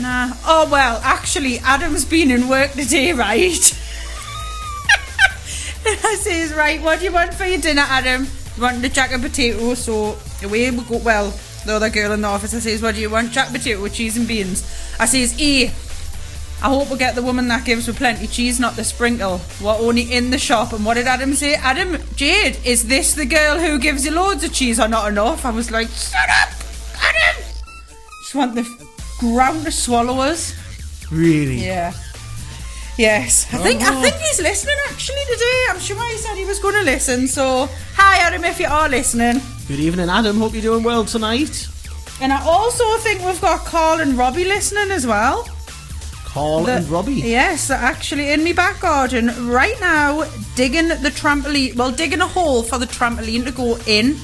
nah. 0.00 0.32
Oh 0.44 0.68
well, 0.70 1.00
actually, 1.02 1.58
Adam's 1.58 2.04
been 2.04 2.30
in 2.30 2.48
work 2.48 2.72
today, 2.72 3.12
right? 3.12 3.78
and 5.86 5.98
I 6.04 6.16
says, 6.20 6.52
right, 6.54 6.80
what 6.82 6.98
do 6.98 7.04
you 7.06 7.12
want 7.12 7.34
for 7.34 7.44
your 7.44 7.58
dinner, 7.60 7.84
Adam? 7.86 8.26
You 8.56 8.62
want 8.62 8.82
the 8.82 8.88
jacket 8.88 9.20
potato? 9.20 9.74
So 9.74 10.18
away 10.42 10.70
we 10.70 10.82
go. 10.84 10.98
Well, 10.98 11.32
the 11.64 11.74
other 11.74 11.90
girl 11.90 12.12
in 12.12 12.22
the 12.22 12.28
office, 12.28 12.54
I 12.54 12.58
says, 12.58 12.82
what 12.82 12.94
do 12.94 13.00
you 13.00 13.10
want? 13.10 13.32
Jacket 13.32 13.52
potato 13.52 13.82
with 13.82 13.94
cheese 13.94 14.16
and 14.16 14.26
beans. 14.26 14.62
I 14.98 15.06
says, 15.06 15.38
E. 15.40 15.70
I 16.60 16.70
hope 16.70 16.90
we 16.90 16.98
get 16.98 17.14
the 17.14 17.22
woman 17.22 17.46
that 17.48 17.64
gives 17.64 17.86
me 17.86 17.94
plenty 17.94 18.26
cheese, 18.26 18.58
not 18.58 18.74
the 18.74 18.82
sprinkle. 18.82 19.40
We're 19.62 19.78
only 19.78 20.12
in 20.12 20.30
the 20.30 20.38
shop. 20.38 20.72
And 20.72 20.84
what 20.84 20.94
did 20.94 21.06
Adam 21.06 21.34
say? 21.34 21.54
Adam, 21.54 22.02
Jade, 22.16 22.58
is 22.64 22.88
this 22.88 23.14
the 23.14 23.26
girl 23.26 23.60
who 23.60 23.78
gives 23.78 24.04
you 24.04 24.10
loads 24.10 24.42
of 24.42 24.52
cheese 24.52 24.80
or 24.80 24.88
not 24.88 25.08
enough? 25.08 25.44
I 25.44 25.50
was 25.50 25.70
like, 25.70 25.86
shut 25.88 26.28
up, 26.28 26.50
Adam! 27.00 27.44
Just 28.22 28.34
want 28.34 28.56
the 28.56 28.87
ground 29.18 29.64
to 29.64 29.72
swallow 29.72 30.20
us. 30.20 30.54
Really? 31.10 31.64
Yeah. 31.64 31.92
Yes, 32.96 33.46
I 33.52 33.58
think 33.58 33.80
I 33.82 33.94
Oh. 33.96 34.02
think 34.02 34.16
he's 34.16 34.40
listening 34.40 34.74
actually 34.88 35.24
today. 35.32 35.58
I'm 35.70 35.80
sure 35.80 36.02
he 36.10 36.18
said 36.18 36.36
he 36.36 36.44
was 36.44 36.58
going 36.58 36.74
to 36.74 36.82
listen. 36.82 37.28
So, 37.28 37.68
hi 37.96 38.18
Adam, 38.18 38.44
if 38.44 38.58
you 38.58 38.66
are 38.66 38.88
listening. 38.88 39.40
Good 39.68 39.78
evening, 39.80 40.08
Adam. 40.10 40.38
Hope 40.38 40.52
you're 40.52 40.62
doing 40.62 40.82
well 40.82 41.04
tonight. 41.04 41.68
And 42.20 42.32
I 42.32 42.42
also 42.44 42.84
think 42.98 43.22
we've 43.24 43.40
got 43.40 43.64
Carl 43.64 44.00
and 44.00 44.18
Robbie 44.18 44.44
listening 44.44 44.90
as 44.90 45.06
well. 45.06 45.48
Carl 46.24 46.64
The- 46.64 46.72
and 46.78 46.90
Robbie. 46.90 47.14
Yes, 47.14 47.68
they're 47.68 47.78
actually 47.78 48.30
in 48.32 48.42
my 48.42 48.52
back 48.52 48.80
garden 48.80 49.48
right 49.48 49.78
now, 49.80 50.24
digging 50.56 50.88
the 50.88 51.10
trampoline. 51.10 51.76
Well, 51.76 51.92
digging 51.92 52.20
a 52.20 52.26
hole 52.26 52.62
for 52.64 52.78
the 52.78 52.86
trampoline 52.86 53.44
to 53.44 53.52
go 53.52 53.78
in, 53.86 54.18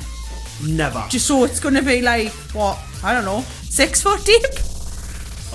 Never. 0.66 1.05
just 1.09 1.26
so 1.26 1.45
it's 1.45 1.61
going 1.61 1.74
to 1.76 1.82
be 1.82 2.03
like 2.03 2.32
what 2.53 2.76
I 3.05 3.14
don't 3.14 3.24
know, 3.24 3.45
six 3.70 4.03
foot 4.03 4.24
deep. 4.24 4.42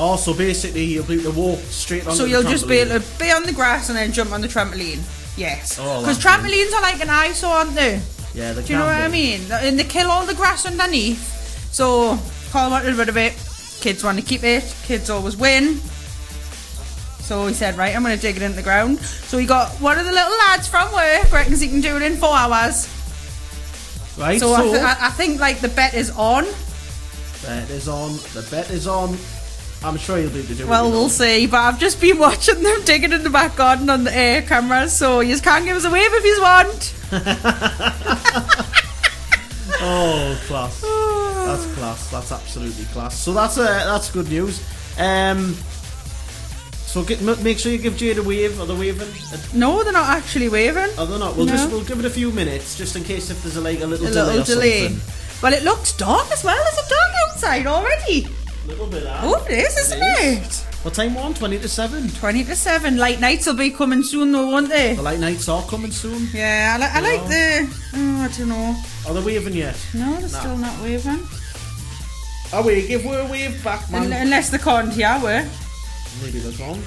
Oh, 0.01 0.15
so 0.15 0.33
basically 0.33 0.85
you'll 0.85 1.03
be 1.05 1.15
able 1.19 1.33
to 1.33 1.37
walk 1.37 1.59
straight 1.59 2.07
on. 2.07 2.15
so 2.15 2.23
you'll 2.25 2.43
just 2.43 2.67
be 2.67 2.77
able 2.77 2.99
to 2.99 3.19
be 3.19 3.29
on 3.31 3.43
the 3.43 3.51
grass 3.51 3.89
and 3.89 3.97
then 3.97 4.11
jump 4.13 4.31
on 4.31 4.39
the 4.41 4.47
trampoline. 4.47 5.01
Yes, 5.37 5.77
Oh, 5.79 5.99
because 6.01 6.17
that's 6.21 6.25
trampolines 6.41 6.73
are 6.73 6.81
like 6.81 7.01
an 7.01 7.09
eyesore, 7.09 7.49
aren't 7.51 7.75
they? 7.75 8.01
Yeah, 8.33 8.53
they 8.53 8.63
Do 8.63 8.73
you 8.73 8.79
know 8.79 8.85
what 8.85 8.95
I 8.95 9.07
mean? 9.09 9.41
And 9.51 9.77
they 9.77 9.83
kill 9.83 10.09
all 10.09 10.25
the 10.25 10.33
grass 10.35 10.65
underneath. 10.65 11.19
So 11.73 12.17
Carl 12.51 12.71
wanted 12.71 12.95
rid 12.95 13.09
of 13.09 13.17
it. 13.17 13.33
Kids 13.81 14.03
want 14.03 14.17
to 14.19 14.23
keep 14.25 14.43
it. 14.43 14.63
Kids 14.85 15.09
always 15.09 15.35
win. 15.37 15.79
So 17.23 17.45
he 17.47 17.53
said, 17.53 17.77
right, 17.77 17.95
I'm 17.95 18.03
going 18.03 18.15
to 18.15 18.21
dig 18.21 18.37
it 18.37 18.41
in 18.41 18.55
the 18.55 18.63
ground. 18.63 18.99
So 18.99 19.37
he 19.37 19.45
got 19.45 19.69
one 19.81 19.99
of 19.99 20.05
the 20.05 20.11
little 20.11 20.35
lads 20.47 20.67
from 20.67 20.91
work, 20.91 21.31
reckons 21.31 21.59
he 21.61 21.67
can 21.67 21.79
do 21.81 21.95
it 21.95 22.01
in 22.01 22.15
four 22.17 22.33
hours. 22.35 22.87
Right. 24.17 24.39
So, 24.39 24.47
So, 24.47 24.55
I, 24.55 24.63
th- 24.63 24.75
I, 24.83 25.07
I 25.07 25.09
think 25.11 25.39
like 25.39 25.59
the 25.59 25.69
bet 25.69 25.93
is 25.93 26.09
on. 26.11 26.45
bet 27.43 27.69
is 27.69 27.87
on. 27.87 28.13
The 28.33 28.47
bet 28.51 28.69
is 28.71 28.87
on. 28.87 29.15
I'm 29.83 29.97
sure 29.97 30.19
you'll 30.19 30.29
be 30.31 30.39
able 30.39 30.47
to 30.49 30.55
do 30.55 30.63
it. 30.63 30.69
Well, 30.69 30.89
we'll 30.91 31.07
see. 31.09 31.47
But 31.47 31.57
I've 31.59 31.79
just 31.79 32.01
been 32.01 32.17
watching 32.27 32.61
them 32.63 32.83
digging 32.83 33.13
in 33.13 33.23
the 33.23 33.29
back 33.29 33.55
garden 33.55 33.89
on 33.89 34.03
the 34.03 34.13
air 34.15 34.41
cameras. 34.41 34.91
So 34.93 35.21
you 35.21 35.39
can't 35.39 35.63
give 35.65 35.77
us 35.77 35.85
a 35.85 35.89
wave 35.91 36.09
if 36.11 36.23
you 36.25 36.41
want. 36.41 36.95
Oh, 39.81 40.37
class. 40.47 40.81
That's 40.81 41.73
class. 41.75 42.11
That's 42.11 42.31
absolutely 42.33 42.83
class. 42.85 43.17
So 43.17 43.31
that's 43.33 43.57
uh, 43.57 43.63
that's 43.63 44.11
good 44.11 44.27
news. 44.27 44.61
Um, 44.97 45.53
so 46.73 47.03
get, 47.03 47.21
m- 47.21 47.41
make 47.43 47.59
sure 47.59 47.71
you 47.71 47.77
give 47.77 47.95
Jade 47.95 48.17
a 48.17 48.23
wave. 48.23 48.59
Are 48.59 48.65
they 48.65 48.75
waving? 48.75 49.07
No, 49.57 49.81
they're 49.83 49.93
not 49.93 50.09
actually 50.09 50.49
waving. 50.49 50.89
Are 50.97 51.05
they 51.05 51.17
not? 51.19 51.37
We'll 51.37 51.45
No. 51.45 51.51
just 51.53 51.69
we'll 51.71 51.83
give 51.85 51.99
it 51.99 52.05
a 52.05 52.09
few 52.09 52.31
minutes 52.31 52.77
just 52.77 52.95
in 52.97 53.03
case 53.05 53.29
if 53.29 53.41
there's 53.41 53.55
a, 53.55 53.61
like 53.61 53.79
a 53.79 53.85
little 53.85 54.07
A 54.07 54.11
delay 54.11 54.37
little 54.37 54.55
delay. 54.55 54.97
Well, 55.41 55.53
it 55.53 55.63
looks 55.63 55.93
dark 55.95 56.29
as 56.31 56.43
well. 56.43 56.61
Is 56.67 56.77
it 56.77 56.89
dark 56.89 57.11
outside 57.29 57.67
already? 57.67 58.27
Little 58.69 58.87
bit. 58.87 59.03
Oh, 59.07 59.43
it 59.49 59.53
is, 59.65 59.77
isn't 59.77 59.99
It 60.01 60.43
it? 60.45 60.65
What 60.83 60.93
time 60.93 61.13
one? 61.15 61.33
Twenty 61.33 61.57
to 61.59 61.67
seven. 61.67 62.07
20 62.09 62.43
to 62.45 62.55
7. 62.55 62.97
Light 62.97 63.19
nights 63.19 63.45
will 63.47 63.55
be 63.55 63.69
coming 63.71 64.01
soon, 64.03 64.31
though, 64.31 64.47
won't 64.47 64.69
they? 64.69 64.93
The 64.93 65.01
light 65.01 65.19
nights 65.19 65.49
are 65.49 65.61
coming 65.63 65.91
soon. 65.91 66.27
Yeah, 66.33 66.77
I, 66.77 66.79
li- 66.79 66.91
I 66.93 66.99
like 67.17 67.27
the. 67.27 67.75
Oh, 67.95 68.21
I 68.23 68.27
don't 68.37 68.47
know. 68.49 68.75
Are 69.07 69.13
they 69.13 69.21
waving 69.25 69.53
yet? 69.55 69.75
No, 69.93 70.15
they're 70.17 70.29
still 70.29 70.55
not 70.57 70.79
waving. 70.81 71.19
Oh 72.53 72.63
we? 72.65 72.87
Give 72.87 73.03
her 73.03 73.19
a 73.21 73.25
wave 73.31 73.61
back, 73.63 73.89
man. 73.91 74.05
Un- 74.05 74.13
unless 74.13 74.49
they 74.51 74.57
can't 74.57 74.91
hear 74.93 75.15
we. 75.17 75.43
Maybe 76.23 76.39
they 76.39 76.53
can't. 76.55 76.85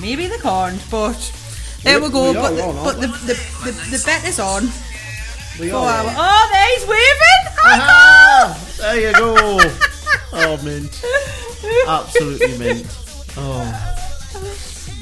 Maybe 0.00 0.26
they 0.28 0.38
can't, 0.38 0.80
but 0.90 1.18
there 1.82 1.98
we, 1.98 2.06
We- 2.06 2.12
go. 2.12 2.30
we 2.32 2.36
are 2.36 2.42
but 2.42 2.54
the, 2.56 2.62
on, 2.62 2.84
but 2.84 3.00
the, 3.00 3.06
the, 3.08 3.34
the, 3.64 3.72
the 3.96 4.02
bet 4.06 4.24
is 4.28 4.38
on. 4.38 4.68
We 5.58 5.70
are. 5.72 6.04
oh, 6.06 6.48
there 6.52 6.68
he's 6.76 6.86
waving! 6.86 7.44
Aha! 7.64 8.54
Oh, 8.54 8.74
there 8.78 9.00
you 9.00 9.12
go. 9.14 9.60
oh, 10.36 10.60
mint. 10.64 11.02
Absolutely 11.88 12.58
mint. 12.58 12.86
Oh. 13.36 13.96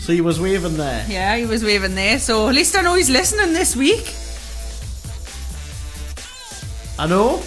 So 0.00 0.12
he 0.12 0.20
was 0.20 0.38
waving 0.38 0.76
there. 0.76 1.04
Yeah, 1.08 1.36
he 1.36 1.46
was 1.46 1.64
waving 1.64 1.94
there, 1.94 2.18
so 2.18 2.48
at 2.48 2.54
least 2.54 2.76
I 2.76 2.82
know 2.82 2.94
he's 2.94 3.10
listening 3.10 3.54
this 3.54 3.74
week. 3.74 4.14
I 6.98 7.06
know. 7.06 7.42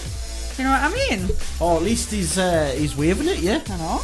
You 0.58 0.64
know 0.64 0.72
what 0.72 0.82
I 0.82 0.94
mean? 0.94 1.30
Oh, 1.62 1.78
at 1.78 1.84
least 1.84 2.12
he's 2.12 2.38
uh, 2.38 2.74
he's 2.76 2.98
waving 2.98 3.28
it, 3.28 3.40
yeah. 3.40 3.62
I 3.68 3.78
know. 3.78 4.00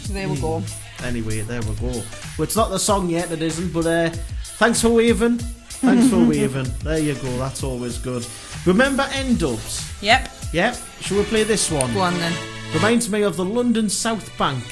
So 0.00 0.12
there 0.12 0.28
we 0.28 0.40
go. 0.40 0.62
Anyway, 1.04 1.40
there 1.42 1.60
we 1.62 1.74
go. 1.76 1.86
Well, 1.86 2.42
it's 2.42 2.56
not 2.56 2.70
the 2.70 2.78
song 2.78 3.08
yet, 3.08 3.30
it 3.30 3.40
isn't, 3.40 3.72
but 3.72 3.86
uh, 3.86 4.10
thanks 4.58 4.80
for 4.82 4.90
waving. 4.90 5.38
Thanks 5.38 6.08
for 6.10 6.24
waving. 6.28 6.66
There 6.82 6.98
you 6.98 7.14
go, 7.14 7.38
that's 7.38 7.62
always 7.62 7.98
good. 7.98 8.26
Remember 8.66 9.08
N-Dubz? 9.12 10.02
Yep, 10.02 10.28
Yep. 10.52 10.76
Shall 11.00 11.16
we 11.16 11.24
play 11.24 11.44
this 11.44 11.70
one? 11.70 11.92
go 11.94 12.00
on 12.00 12.14
then. 12.18 12.32
Reminds 12.74 13.10
me 13.10 13.22
of 13.22 13.36
the 13.36 13.44
London 13.44 13.88
South 13.88 14.36
Bank. 14.36 14.62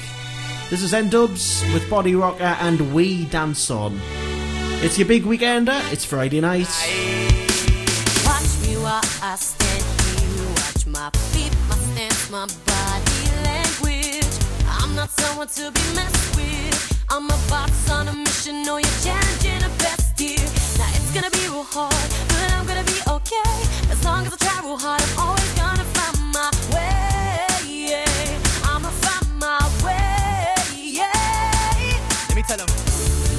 This 0.69 0.83
is 0.83 0.93
N-Dubz 0.93 1.73
with 1.73 1.83
Bodyrox 1.89 2.39
and 2.39 2.93
We 2.93 3.25
Dance 3.25 3.69
On. 3.71 3.99
It's 4.83 4.99
your 4.99 5.07
big 5.07 5.23
weekender, 5.23 5.81
it's 5.91 6.05
Friday 6.05 6.39
night. 6.39 6.69
Watch 8.25 8.61
me 8.61 8.77
while 8.77 9.01
I 9.23 9.35
stand 9.35 9.83
here. 10.05 10.49
Watch 10.49 10.85
my 10.85 11.09
feet, 11.33 11.51
my 11.67 11.75
stance, 11.75 12.29
my 12.29 12.45
body 12.65 13.43
language. 13.43 14.25
I'm 14.67 14.95
not 14.95 15.09
someone 15.09 15.47
to 15.47 15.71
be 15.71 15.81
messed 15.95 16.35
with. 16.35 17.05
I'm 17.09 17.25
a 17.25 17.37
boss 17.49 17.89
on 17.89 18.07
a 18.07 18.13
mission. 18.13 18.61
Know 18.63 18.77
you're 18.77 19.01
challenging 19.01 19.59
the 19.59 19.71
best 19.79 20.19
here. 20.19 20.37
Now 20.77 20.89
it's 20.93 21.11
gonna 21.13 21.31
be 21.31 21.47
real 21.49 21.63
hard, 21.63 22.09
but 22.29 22.53
I'm 22.53 22.67
gonna 22.67 22.83
be 22.85 23.01
okay. 23.07 23.91
As 23.91 24.03
long 24.05 24.25
as 24.27 24.33
I 24.33 24.37
try 24.37 24.61
real 24.63 24.77
hard, 24.77 25.01
I'm 25.01 25.19
always 25.19 25.40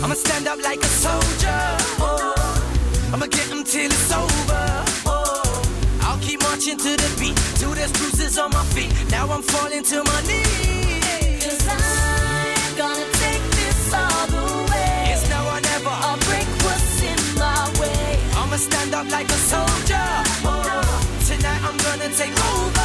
I'ma 0.02 0.14
stand 0.14 0.48
up 0.48 0.60
like 0.62 0.80
a 0.82 0.92
soldier. 1.04 1.62
Oh. 2.00 2.34
I'ma 3.12 3.26
get 3.26 3.46
him 3.46 3.62
till 3.62 3.86
it's 3.86 4.12
over. 4.12 4.84
Oh. 5.06 5.62
I'll 6.00 6.18
keep 6.18 6.42
marching 6.42 6.76
to 6.76 6.96
the 6.96 7.16
beat 7.20 7.36
till 7.54 7.70
there's 7.70 7.92
bruises 7.92 8.36
on 8.36 8.50
my 8.50 8.64
feet. 8.74 8.90
Now 9.12 9.30
I'm 9.30 9.42
falling 9.42 9.84
to 9.84 10.02
my 10.02 10.20
knees. 10.22 11.44
Cause 11.44 11.68
I'm 11.68 12.76
gonna 12.76 13.06
take 13.22 13.44
this 13.58 13.94
all 13.94 14.26
the 14.26 14.44
way. 14.72 15.14
It's 15.14 15.28
now 15.30 15.46
or 15.46 15.60
never. 15.70 15.94
I'll 16.06 16.18
break 16.26 16.48
what's 16.66 17.02
in 17.02 17.20
my 17.38 17.62
way. 17.80 18.18
I'ma 18.34 18.56
stand 18.56 18.94
up 18.94 19.08
like 19.08 19.28
a 19.28 19.40
soldier. 19.52 20.08
Oh. 20.42 20.82
Tonight 21.28 21.62
I'm 21.62 21.76
gonna 21.78 22.10
take 22.12 22.36
over. 22.50 22.81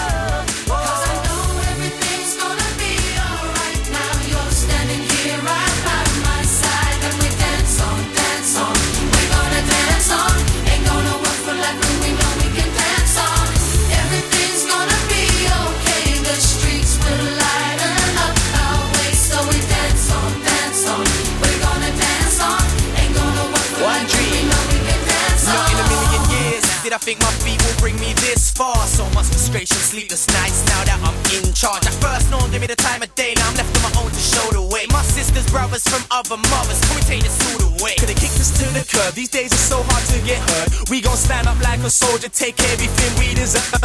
I 26.98 27.00
think 27.00 27.22
my 27.22 27.30
feet 27.46 27.62
will 27.62 27.78
bring 27.78 27.94
me 28.02 28.10
this 28.26 28.50
far. 28.50 28.74
So 28.90 29.06
much 29.14 29.30
frustration, 29.30 29.78
sleepless 29.78 30.26
nights 30.34 30.66
now 30.66 30.82
that 30.90 30.98
I'm 31.06 31.14
in 31.30 31.54
charge. 31.54 31.86
I 31.86 31.94
first 32.02 32.26
known 32.34 32.50
give 32.50 32.58
me 32.58 32.66
the 32.66 32.74
time 32.74 33.06
of 33.06 33.14
day, 33.14 33.38
now 33.38 33.54
I'm 33.54 33.54
left 33.54 33.70
on 33.78 33.86
my 33.86 33.94
own 34.02 34.10
to 34.10 34.18
show 34.18 34.42
the 34.50 34.66
way. 34.66 34.90
My 34.90 35.06
sisters, 35.06 35.46
brothers 35.54 35.86
from 35.86 36.02
other 36.10 36.42
mothers, 36.50 36.82
can 36.82 36.98
we 36.98 37.06
take 37.06 37.22
this 37.22 37.38
all 37.54 37.70
the 37.70 37.86
way? 37.86 37.94
Could 38.02 38.10
have 38.10 38.18
kicked 38.18 38.42
us 38.42 38.50
to 38.50 38.66
the 38.74 38.82
curb, 38.82 39.14
these 39.14 39.30
days 39.30 39.54
it's 39.54 39.62
so 39.62 39.86
hard 39.94 40.02
to 40.10 40.18
get 40.26 40.42
hurt. 40.42 40.90
We 40.90 41.06
gon' 41.06 41.22
stand 41.22 41.46
up 41.46 41.62
like 41.62 41.86
a 41.86 41.92
soldier, 41.94 42.34
take 42.34 42.58
everything 42.74 43.14
we 43.22 43.38
deserve. 43.38 43.78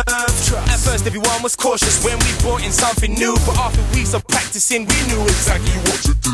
Trust. 0.49 0.73
At 0.73 0.81
first 0.81 1.05
everyone 1.05 1.45
was 1.45 1.53
cautious 1.53 2.01
when 2.01 2.17
we 2.17 2.33
brought 2.41 2.65
in 2.65 2.73
something 2.73 3.13
new, 3.13 3.37
but 3.45 3.61
after 3.61 3.85
weeks 3.93 4.17
of 4.17 4.25
practicing, 4.25 4.89
we 4.89 4.99
knew 5.13 5.21
exactly 5.29 5.77
what 5.85 6.01
to 6.09 6.17
do. 6.17 6.33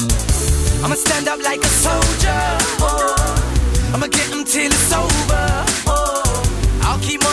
I'ma 0.86 0.94
stand 0.94 1.26
up 1.26 1.42
like 1.42 1.58
a 1.58 1.72
soldier. 1.82 2.38
Oh. 2.86 3.18
I'ma 3.90 4.06
get 4.06 4.30
him 4.30 4.46
till 4.46 4.70
it's 4.70 4.94
over. 4.94 5.27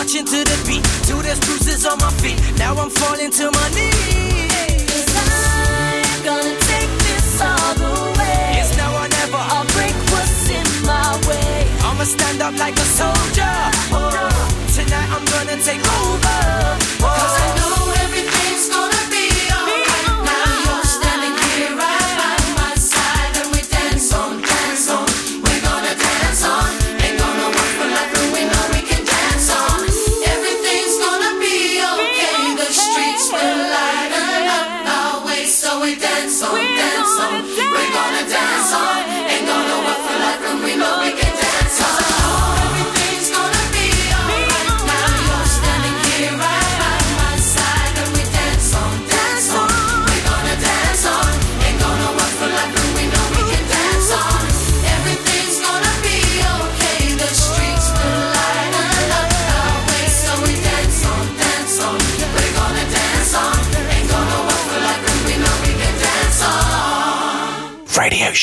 Marching 0.06 0.26
to 0.26 0.44
the 0.46 0.58
beat 0.68 0.86
till 1.02 1.18
there's 1.18 1.40
bruises 1.40 1.84
on 1.84 1.98
my 1.98 2.12
feet. 2.22 2.38
Now 2.60 2.78
I'm 2.78 2.92
falling 2.92 3.32
to 3.32 3.50
my 3.50 3.68
knees. 3.74 5.02
Cause 5.10 5.42
I'm 5.50 6.22
gonna 6.22 6.54
take 6.62 6.94
this 7.10 7.42
all 7.42 7.74
the 7.74 8.14
way. 8.14 8.62
It's 8.62 8.78
now 8.78 8.94
or 9.02 9.10
never. 9.10 9.42
I'll 9.42 9.66
break 9.74 9.98
what's 10.14 10.46
in 10.46 10.68
my 10.86 11.10
way. 11.26 11.66
I'ma 11.82 12.04
stand 12.04 12.40
up 12.40 12.54
like 12.54 12.78
a 12.78 12.86
soldier. 12.86 13.58
Oh. 13.98 14.46
Tonight 14.76 15.10
I'm 15.10 15.26
gonna 15.26 15.58
take 15.64 15.82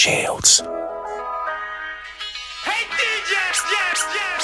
Shields. 0.02 0.58
Hey 2.66 2.82
DJ, 2.90 3.30
yes, 3.30 3.62
yes, 3.70 3.98
yes. 4.18 4.42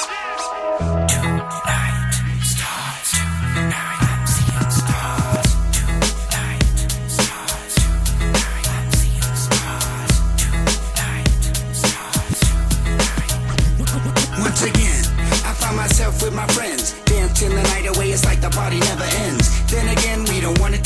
Once 14.39 14.63
again, 14.63 15.03
I 15.43 15.53
find 15.59 15.77
myself 15.77 16.23
with 16.23 16.35
my 16.37 16.47
friends. 16.47 16.93
Dance 17.03 17.41
till 17.41 17.51
the 17.51 17.63
night 17.65 17.87
away, 17.97 18.13
it's 18.13 18.25
like 18.25 18.41
the 18.41 18.51
party 18.51 18.79
never 18.79 19.03
ends. 19.27 19.51
Then 19.67 19.89
again, 19.89 20.25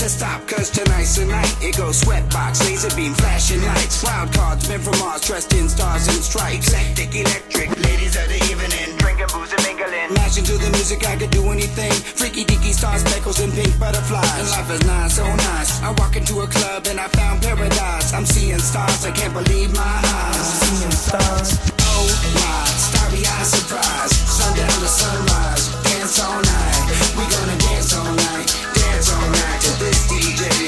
to 0.03 0.09
stop, 0.09 0.43
cause 0.49 0.69
tonight's 0.69 1.15
the 1.15 1.25
night. 1.25 1.55
It 1.63 1.79
goes 1.79 2.03
sweatbox, 2.03 2.67
laser 2.67 2.91
beam, 2.97 3.15
flashing 3.15 3.63
lights. 3.63 4.03
Wild 4.03 4.35
cards, 4.35 4.69
men 4.69 4.81
from 4.81 4.99
Mars, 4.99 5.23
dressed 5.23 5.55
in 5.55 5.69
stars 5.69 6.09
and 6.09 6.19
stripes. 6.19 6.75
Eclectic, 6.75 7.15
electric, 7.15 7.71
ladies 7.87 8.19
of 8.19 8.27
the 8.27 8.41
evening. 8.51 8.99
Drinking 8.99 9.31
booze 9.31 9.55
and 9.55 9.63
mingling. 9.63 10.11
Mashing 10.19 10.43
to 10.51 10.59
the 10.59 10.71
music, 10.75 11.07
I 11.07 11.15
could 11.15 11.31
do 11.31 11.47
anything. 11.55 11.93
Freaky 11.93 12.43
deaky 12.45 12.75
stars, 12.75 13.07
speckles, 13.07 13.39
and 13.39 13.53
pink 13.55 13.79
butterflies. 13.79 14.27
And 14.43 14.51
life 14.51 14.71
is 14.75 14.83
nice, 14.83 15.15
so 15.15 15.25
nice. 15.25 15.71
I 15.83 15.95
walk 15.95 16.17
into 16.17 16.41
a 16.41 16.49
club 16.49 16.87
and 16.91 16.99
I 16.99 17.07
found 17.15 17.43
paradise. 17.43 18.13
I'm 18.13 18.27
seeing 18.27 18.59
stars, 18.59 19.07
I 19.07 19.13
can't 19.13 19.33
believe 19.33 19.71
my 19.73 19.95
eyes. 20.03 20.47
Seeing 20.67 20.91
stars. 20.91 21.49
Oh 21.79 22.07
my, 22.43 22.67
starry 22.75 23.23
eyed 23.23 23.47
surprise. 23.47 24.11
Sundown 24.11 24.67
to 24.83 24.91
sunrise, 24.91 25.71
dance 25.87 26.19
all 26.19 26.43
night. 26.43 26.62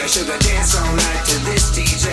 DJ. 0.05 0.13
Sugar 0.13 0.39
dance 0.39 0.77
all 0.77 0.97
night 0.97 1.25
to 1.25 1.39
this 1.45 1.71
DJ. 1.71 2.13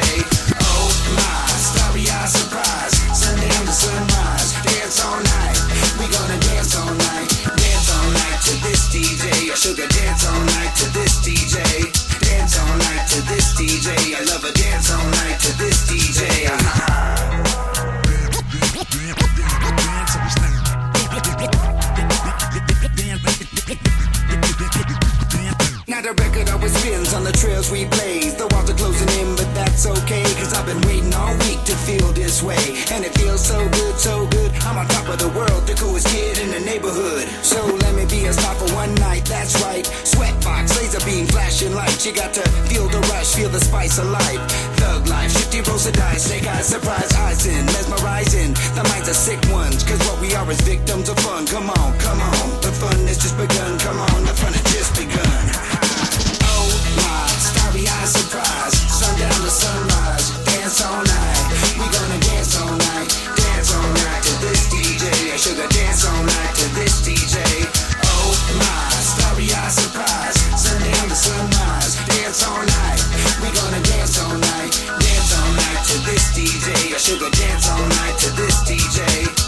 Oh 0.64 0.88
my, 1.16 1.48
starry 1.60 2.08
eyed 2.10 2.30
surprise. 2.30 2.96
Sundown 3.12 3.66
to 3.66 3.72
sunrise, 3.72 4.54
dance 4.64 5.04
all 5.04 5.20
night. 5.20 5.60
We 6.00 6.08
gonna 6.08 6.40
dance 6.40 6.76
all 6.78 6.88
night, 6.88 7.28
dance 7.44 7.92
all 7.92 8.12
night 8.12 8.40
to 8.48 8.54
this 8.64 8.88
DJ. 8.88 9.52
Sugar 9.56 9.88
dance 9.88 10.26
all 10.26 10.40
night 10.40 10.74
to 10.78 10.88
this 10.94 11.20
DJ. 11.20 11.60
Dance 12.22 12.58
all 12.60 12.78
night 12.78 13.08
to 13.10 13.22
this 13.28 13.54
DJ. 13.60 13.92
Always 26.62 26.78
spins 26.78 27.14
on 27.14 27.24
the 27.24 27.32
trails 27.32 27.72
we 27.72 27.86
blaze. 27.86 28.36
The 28.36 28.48
walls 28.54 28.70
are 28.70 28.78
closing 28.78 29.10
in, 29.20 29.36
but 29.36 29.50
that's 29.58 29.86
okay. 29.88 30.24
Cause 30.38 30.54
I've 30.54 30.66
been 30.66 30.82
waiting 30.86 31.14
all 31.14 31.34
week 31.50 31.58
to 31.66 31.76
feel 31.76 32.14
this 32.14 32.44
way. 32.44 32.62
And 32.94 33.04
it 33.04 33.14
feels 33.18 33.42
so 33.42 33.58
good, 33.70 33.98
so 33.98 34.28
good. 34.28 34.52
I'm 34.70 34.78
on 34.78 34.88
top 34.88 35.10
of 35.10 35.18
the 35.18 35.30
world, 35.34 35.66
the 35.66 35.74
coolest 35.74 36.08
kid 36.08 36.38
in 36.38 36.52
the 36.52 36.62
neighborhood. 36.62 37.26
So 37.42 37.66
let 37.66 37.96
me 37.96 38.06
be 38.06 38.26
a 38.30 38.34
star 38.34 38.54
for 38.56 38.70
one 38.76 38.94
night, 38.96 39.26
that's 39.26 39.58
right. 39.64 39.86
Sweatbox, 40.06 40.78
laser 40.78 41.02
beam, 41.06 41.26
flashing 41.26 41.74
lights. 41.74 42.06
You 42.06 42.14
got 42.14 42.34
to 42.36 42.46
feel 42.70 42.88
the 42.90 43.02
rush, 43.10 43.34
feel 43.34 43.50
the 43.50 43.62
spice 43.62 43.98
of 43.98 44.06
life. 44.06 44.42
Thug 44.78 45.08
life, 45.08 45.32
shifty 45.32 45.62
rolls 45.62 45.88
of 45.88 45.94
dice. 45.94 46.30
Snake 46.30 46.46
eyes, 46.46 46.68
surprise 46.68 47.12
eyes 47.26 47.46
in, 47.48 47.66
mesmerizing. 47.74 48.54
The 48.78 48.86
minds 48.86 49.10
are 49.10 49.18
sick 49.18 49.42
ones, 49.50 49.82
cause 49.84 50.00
what 50.06 50.22
we 50.22 50.36
are 50.36 50.46
is 50.52 50.62
victims 50.62 51.10
of 51.10 51.18
fun. 51.26 51.48
Come 51.48 51.70
on, 51.70 51.98
come 51.98 52.22
on. 52.22 52.62
The 52.62 52.72
fun 52.78 52.98
has 53.10 53.18
just 53.18 53.38
begun. 53.38 53.80
Come 53.80 53.98
on, 53.98 54.22
the 54.30 54.36
fun 54.38 54.54
has 54.54 54.68
just 54.70 54.94
begun. 54.94 55.61
Oh 57.92 57.98
my, 57.98 58.08
starry 58.08 58.08
eyed 58.08 58.08
surprise. 58.08 58.76
Sundown 58.88 59.42
to 59.42 59.52
sunrise, 59.52 60.32
dance 60.46 60.82
all 60.82 61.04
night. 61.04 61.44
We 61.76 61.86
gonna 61.92 62.20
dance 62.20 62.56
all 62.60 62.72
night, 62.72 63.10
dance 63.36 63.76
all 63.76 63.92
night 63.92 64.24
to 64.24 64.34
this 64.42 64.68
DJ. 64.72 65.38
Sugar 65.38 65.68
dance 65.68 66.06
all 66.06 66.24
night 66.24 66.54
to 66.56 66.68
this 66.76 67.02
DJ. 67.02 67.38
Oh 68.04 68.32
my, 68.58 68.90
starry 69.02 69.48
surprise. 69.70 70.38
Sundown 70.56 71.10
to 71.10 71.16
sunrise, 71.16 72.00
dance 72.08 72.48
all 72.48 72.64
night. 72.64 73.02
We 73.42 73.52
gonna 73.52 73.82
dance 73.84 74.20
all 74.24 74.38
night, 74.38 74.72
dance 75.00 75.32
all 75.36 75.52
night 75.54 75.82
to 75.92 75.98
this 76.08 76.32
DJ. 76.32 76.98
Sugar 76.98 77.30
dance 77.30 77.70
all 77.70 77.88
night 78.00 78.18
to 78.20 78.30
this 78.40 78.64
DJ. 78.64 79.41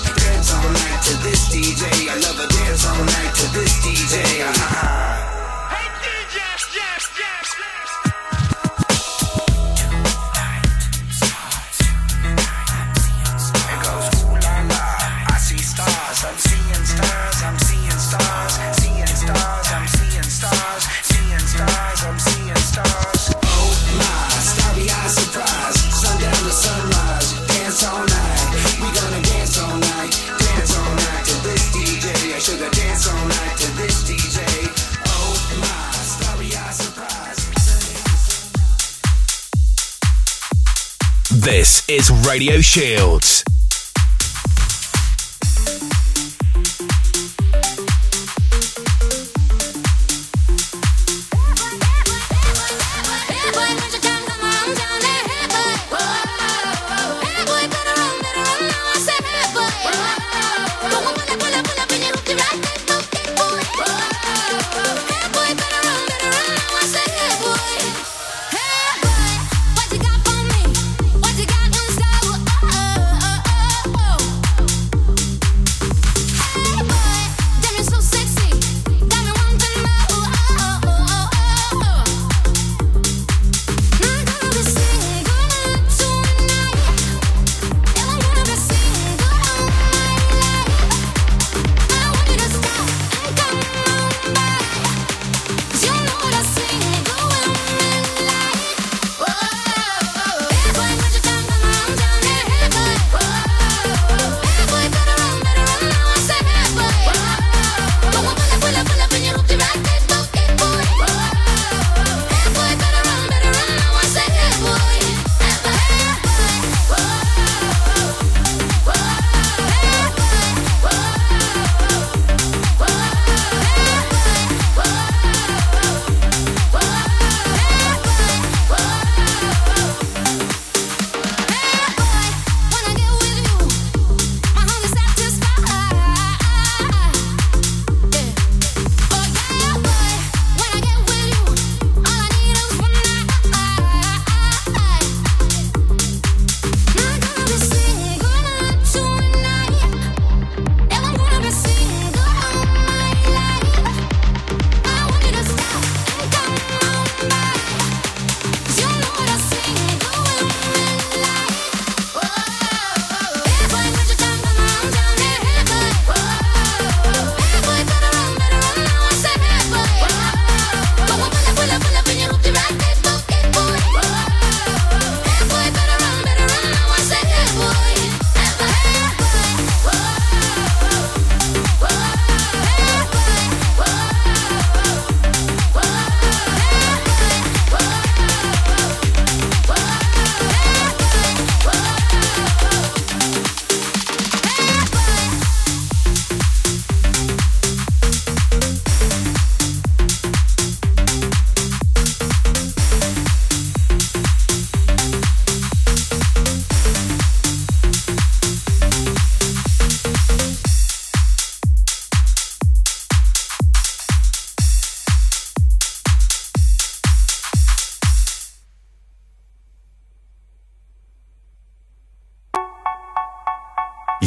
Is 41.93 42.09
Radio 42.25 42.59
Shields. 42.59 43.52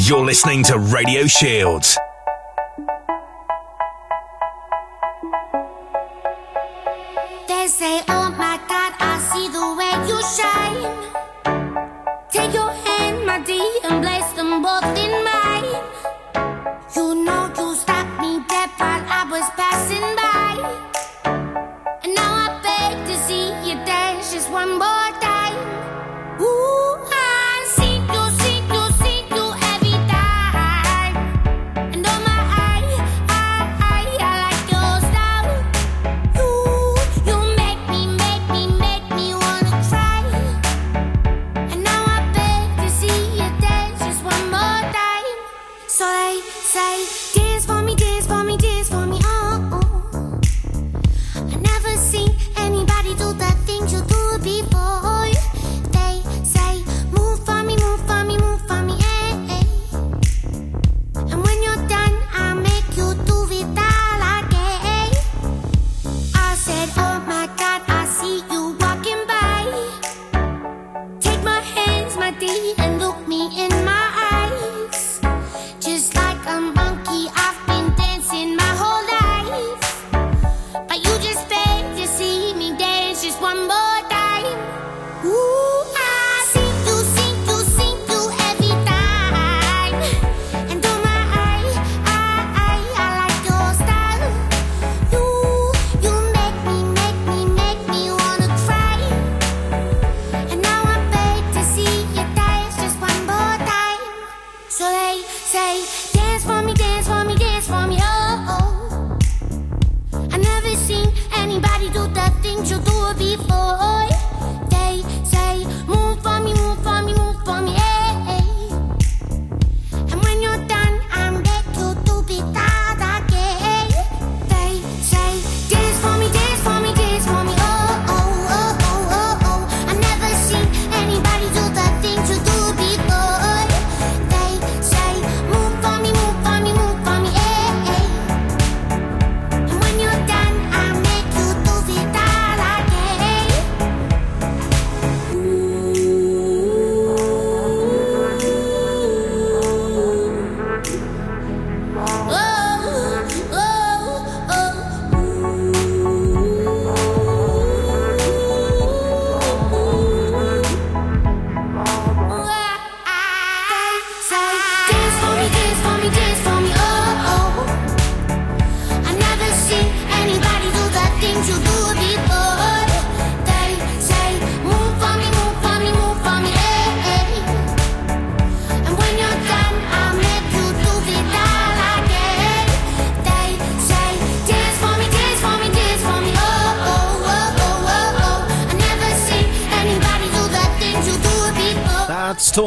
You're 0.07 0.23
listening 0.23 0.63
to 0.63 0.79
Radio 0.79 1.27
Shields. 1.27 1.97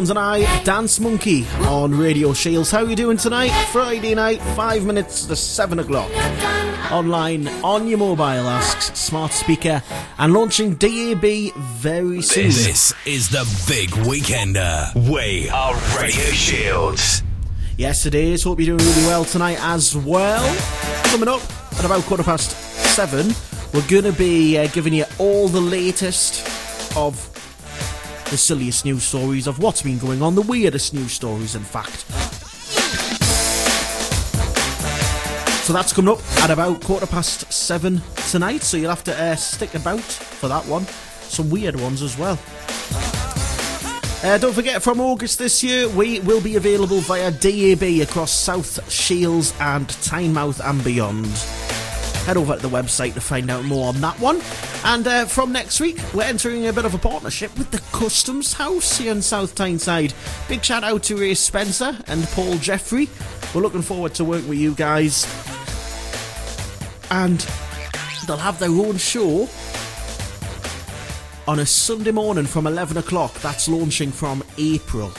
Tones 0.00 0.08
and 0.08 0.18
I, 0.18 0.62
Dance 0.64 0.98
Monkey 0.98 1.46
on 1.66 1.94
Radio 1.94 2.32
Shields. 2.32 2.70
How 2.70 2.84
are 2.84 2.88
you 2.88 2.96
doing 2.96 3.18
tonight? 3.18 3.50
Friday 3.66 4.14
night, 4.14 4.40
five 4.56 4.86
minutes 4.86 5.26
to 5.26 5.36
seven 5.36 5.78
o'clock. 5.78 6.10
Online 6.90 7.46
on 7.62 7.86
your 7.86 7.98
mobile, 7.98 8.24
asks 8.24 8.98
smart 8.98 9.30
speaker, 9.30 9.82
and 10.16 10.32
launching 10.32 10.76
DAB 10.76 11.52
very 11.52 12.22
soon. 12.22 12.46
This 12.46 12.94
is 13.04 13.28
the 13.28 13.44
Big 13.68 13.90
Weekender. 14.06 14.88
We 15.06 15.50
are 15.50 15.74
Radio 16.00 16.24
Shields. 16.32 17.22
Yes, 17.76 18.06
it 18.06 18.14
is. 18.14 18.44
Hope 18.44 18.58
you're 18.58 18.78
doing 18.78 18.90
really 18.90 19.06
well 19.06 19.26
tonight 19.26 19.58
as 19.60 19.94
well. 19.94 20.42
Coming 21.08 21.28
up 21.28 21.42
at 21.78 21.84
about 21.84 22.04
quarter 22.04 22.24
past 22.24 22.52
seven, 22.96 23.34
we're 23.74 23.86
going 23.86 24.10
to 24.10 24.18
be 24.18 24.56
uh, 24.56 24.66
giving 24.68 24.94
you 24.94 25.04
all 25.18 25.46
the 25.48 25.60
latest 25.60 26.48
of 26.96 27.29
the 28.30 28.36
silliest 28.36 28.84
news 28.84 29.02
stories 29.02 29.48
of 29.48 29.58
what's 29.58 29.82
been 29.82 29.98
going 29.98 30.22
on, 30.22 30.36
the 30.36 30.42
weirdest 30.42 30.94
news 30.94 31.12
stories, 31.12 31.56
in 31.56 31.62
fact. 31.62 32.04
So 35.66 35.72
that's 35.72 35.92
coming 35.92 36.12
up 36.12 36.20
at 36.38 36.50
about 36.50 36.82
quarter 36.82 37.06
past 37.06 37.52
seven 37.52 38.00
tonight, 38.30 38.62
so 38.62 38.76
you'll 38.76 38.90
have 38.90 39.04
to 39.04 39.20
uh, 39.20 39.34
stick 39.36 39.74
about 39.74 40.00
for 40.00 40.48
that 40.48 40.64
one. 40.66 40.86
Some 41.22 41.50
weird 41.50 41.78
ones 41.80 42.02
as 42.02 42.16
well. 42.16 42.38
Uh, 44.22 44.38
don't 44.38 44.52
forget, 44.52 44.82
from 44.82 45.00
August 45.00 45.38
this 45.38 45.64
year, 45.64 45.88
we 45.88 46.20
will 46.20 46.40
be 46.40 46.56
available 46.56 47.00
via 47.00 47.30
DAB 47.30 48.00
across 48.02 48.30
South 48.30 48.90
Shields 48.92 49.54
and 49.60 49.88
Tynemouth 49.88 50.60
and 50.64 50.84
beyond. 50.84 51.69
Head 52.26 52.36
over 52.36 52.56
to 52.56 52.62
the 52.62 52.68
website 52.68 53.14
to 53.14 53.20
find 53.20 53.50
out 53.50 53.64
more 53.64 53.88
on 53.88 54.00
that 54.00 54.18
one. 54.20 54.40
And 54.84 55.06
uh, 55.06 55.24
from 55.24 55.52
next 55.52 55.80
week, 55.80 55.98
we're 56.14 56.22
entering 56.24 56.66
a 56.68 56.72
bit 56.72 56.84
of 56.84 56.94
a 56.94 56.98
partnership 56.98 57.56
with 57.58 57.70
the 57.70 57.80
Customs 57.96 58.52
House 58.52 58.98
here 58.98 59.12
in 59.12 59.22
South 59.22 59.54
Tyneside. 59.54 60.14
Big 60.48 60.64
shout 60.64 60.84
out 60.84 61.02
to 61.04 61.16
Ray 61.16 61.34
Spencer 61.34 61.96
and 62.06 62.22
Paul 62.28 62.56
Jeffrey. 62.58 63.08
We're 63.54 63.62
looking 63.62 63.82
forward 63.82 64.14
to 64.14 64.24
working 64.24 64.48
with 64.48 64.58
you 64.58 64.74
guys. 64.74 65.26
And 67.10 67.40
they'll 68.26 68.36
have 68.36 68.58
their 68.58 68.70
own 68.70 68.96
show 68.98 69.48
on 71.48 71.58
a 71.58 71.66
Sunday 71.66 72.12
morning 72.12 72.46
from 72.46 72.66
11 72.66 72.96
o'clock. 72.96 73.34
That's 73.40 73.68
launching 73.68 74.12
from 74.12 74.44
April. 74.56 75.10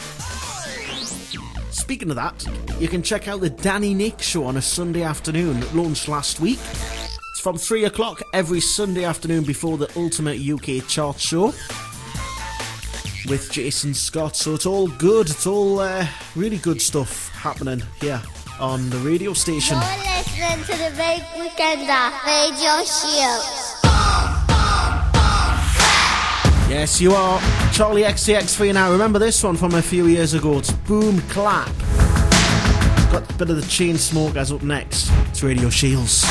Speaking 1.91 2.09
of 2.11 2.15
that, 2.15 2.47
you 2.79 2.87
can 2.87 3.03
check 3.03 3.27
out 3.27 3.41
the 3.41 3.49
Danny 3.49 3.93
Nick 3.93 4.21
show 4.21 4.45
on 4.45 4.55
a 4.55 4.61
Sunday 4.61 5.03
afternoon. 5.03 5.61
Launched 5.75 6.07
last 6.07 6.39
week. 6.39 6.57
It's 7.31 7.41
from 7.41 7.57
3 7.57 7.83
o'clock 7.83 8.21
every 8.33 8.61
Sunday 8.61 9.03
afternoon 9.03 9.43
before 9.43 9.77
the 9.77 9.91
Ultimate 9.97 10.39
UK 10.39 10.87
Chart 10.87 11.19
Show 11.19 11.47
with 13.27 13.49
Jason 13.51 13.93
Scott. 13.93 14.37
So 14.37 14.55
it's 14.55 14.65
all 14.65 14.87
good. 14.87 15.29
It's 15.29 15.45
all 15.45 15.81
uh, 15.81 16.07
really 16.33 16.59
good 16.59 16.81
stuff 16.81 17.27
happening 17.33 17.83
here 17.99 18.21
on 18.57 18.89
the 18.89 18.97
radio 18.99 19.33
station. 19.33 19.77
You're 19.77 20.47
listening 20.47 20.63
to 20.63 20.91
the 20.91 20.95
Big 20.95 21.21
Weekender 21.35 22.25
Radio 22.25 22.85
Shield. 22.85 23.70
Yes, 26.71 27.01
you 27.01 27.11
are. 27.11 27.37
Charli 27.73 28.05
XCX 28.05 28.55
for 28.55 28.63
you 28.63 28.71
now. 28.71 28.93
Remember 28.93 29.19
this 29.19 29.43
one 29.43 29.57
from 29.57 29.75
a 29.75 29.81
few 29.81 30.05
years 30.05 30.33
ago? 30.33 30.57
It's 30.57 30.71
Boom 30.71 31.19
Clap. 31.23 31.67
Got 33.11 33.29
a 33.29 33.33
bit 33.33 33.49
of 33.49 33.57
the 33.57 33.67
Chainsmokers 33.67 34.55
up 34.55 34.63
next. 34.63 35.11
It's 35.27 35.43
Radio 35.43 35.69
Shields. 35.69 36.23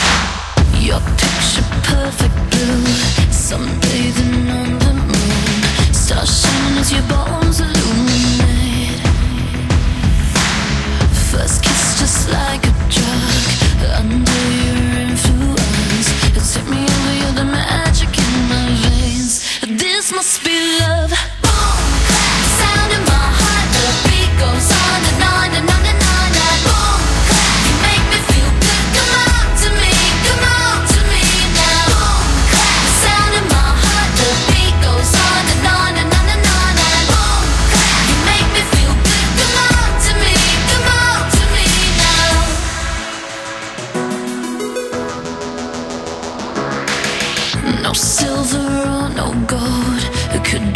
Your 0.81 0.99
picture 0.99 1.63
perfect 1.85 2.35
blue, 2.53 2.85
sunbathing 3.29 4.49
on 4.51 4.79
the 4.79 4.95
moon. 4.95 5.93
Stars 5.93 6.41
shining 6.41 6.79
as 6.79 6.91
your 6.91 7.03
bones 7.03 7.61
illuminate. 7.61 9.01
First 11.31 11.63
kiss 11.63 12.01
just 12.01 12.31
like 12.31 12.65
a 12.65 12.73
drug 12.89 13.93
under 13.93 14.41
your 14.65 15.01
influence. 15.05 16.09
It 16.35 16.43
took 16.55 16.67
me 16.71 16.90
must 20.13 20.43
be 20.45 20.79
love. 20.81 21.40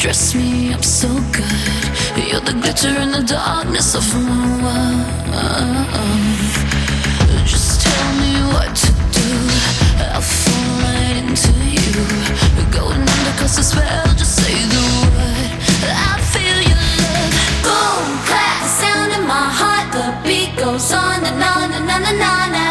dress 0.05 0.35
me 0.35 0.71
up 0.75 0.85
so 0.85 1.09
good. 1.33 2.29
You're 2.29 2.45
the 2.45 2.53
glitter 2.61 2.95
in 3.01 3.11
the 3.11 3.25
darkness 3.25 3.95
of 3.95 4.05
my 4.13 4.47
world. 4.63 5.07
Just 7.47 7.81
tell 7.81 8.09
me 8.21 8.33
what 8.53 8.77
to 8.85 8.91
do. 9.17 9.31
I'll 10.13 10.21
fall 10.21 10.73
right 10.85 11.17
into 11.25 11.53
you. 11.77 12.05
You're 12.55 12.73
going 12.81 13.01
under 13.01 13.35
cause 13.41 13.57
the 13.57 13.63
spell. 13.63 14.05
Just 14.21 14.37
say 14.45 14.57
the 14.75 14.85
word. 15.17 15.51
I 15.89 16.21
feel 16.33 16.59
your 16.71 16.85
love. 17.01 17.33
Boom, 17.65 18.05
clap, 18.29 18.61
the 18.61 18.69
sound 18.81 19.11
in 19.17 19.25
my 19.27 19.49
heart. 19.61 19.87
The 19.97 20.07
beat 20.29 20.55
goes 20.59 20.93
on 20.93 21.25
and 21.25 21.43
on 21.43 21.73
and 21.73 21.89
on 21.91 22.03
and 22.13 22.21
on. 22.21 22.53
And 22.53 22.57
on. 22.57 22.64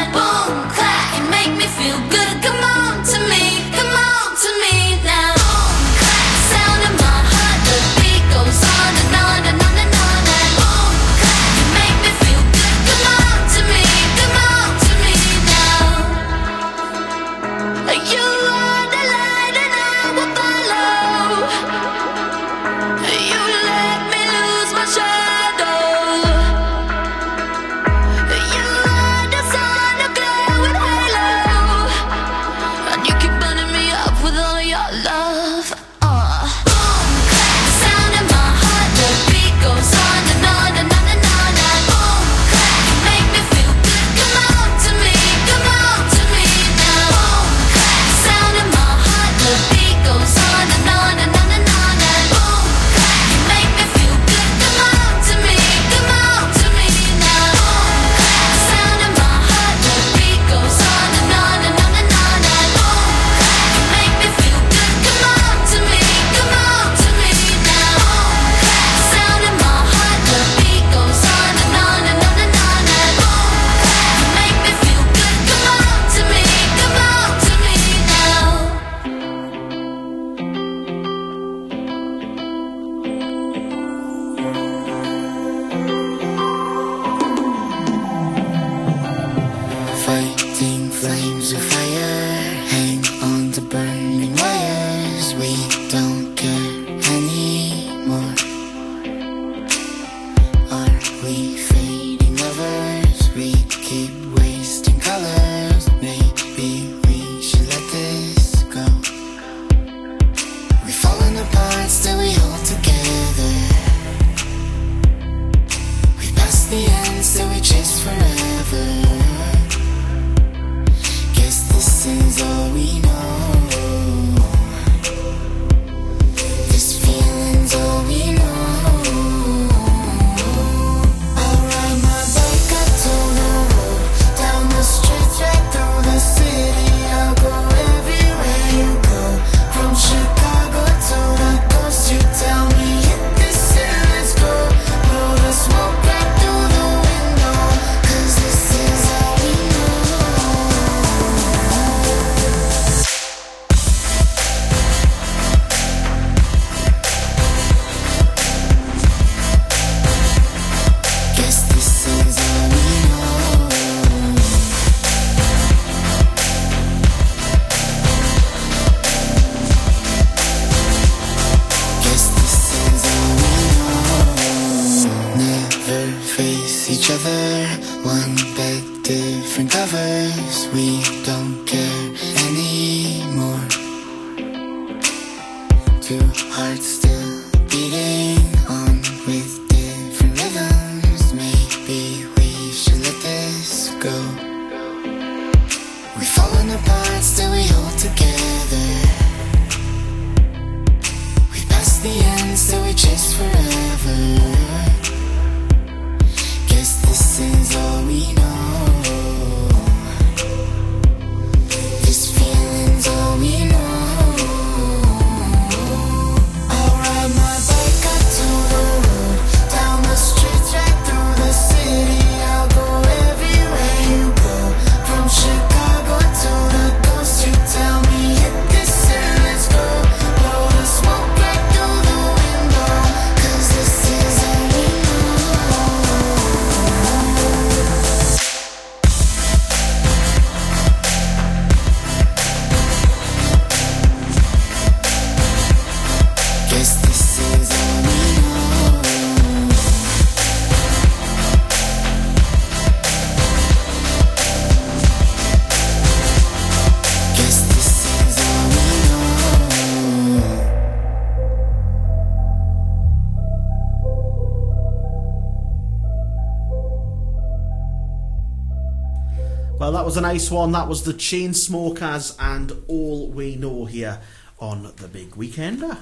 Well, 269.84 269.92
that 269.92 270.06
was 270.06 270.16
a 270.16 270.22
nice 270.22 270.50
one. 270.50 270.72
That 270.72 270.88
was 270.88 271.04
the 271.04 271.14
Chainsmokers 271.14 272.38
and 272.40 272.72
All 272.88 273.28
We 273.28 273.58
Know 273.58 273.84
here 273.84 274.22
on 274.58 274.84
the 274.96 275.10
Big 275.10 275.32
Weekender. 275.32 275.98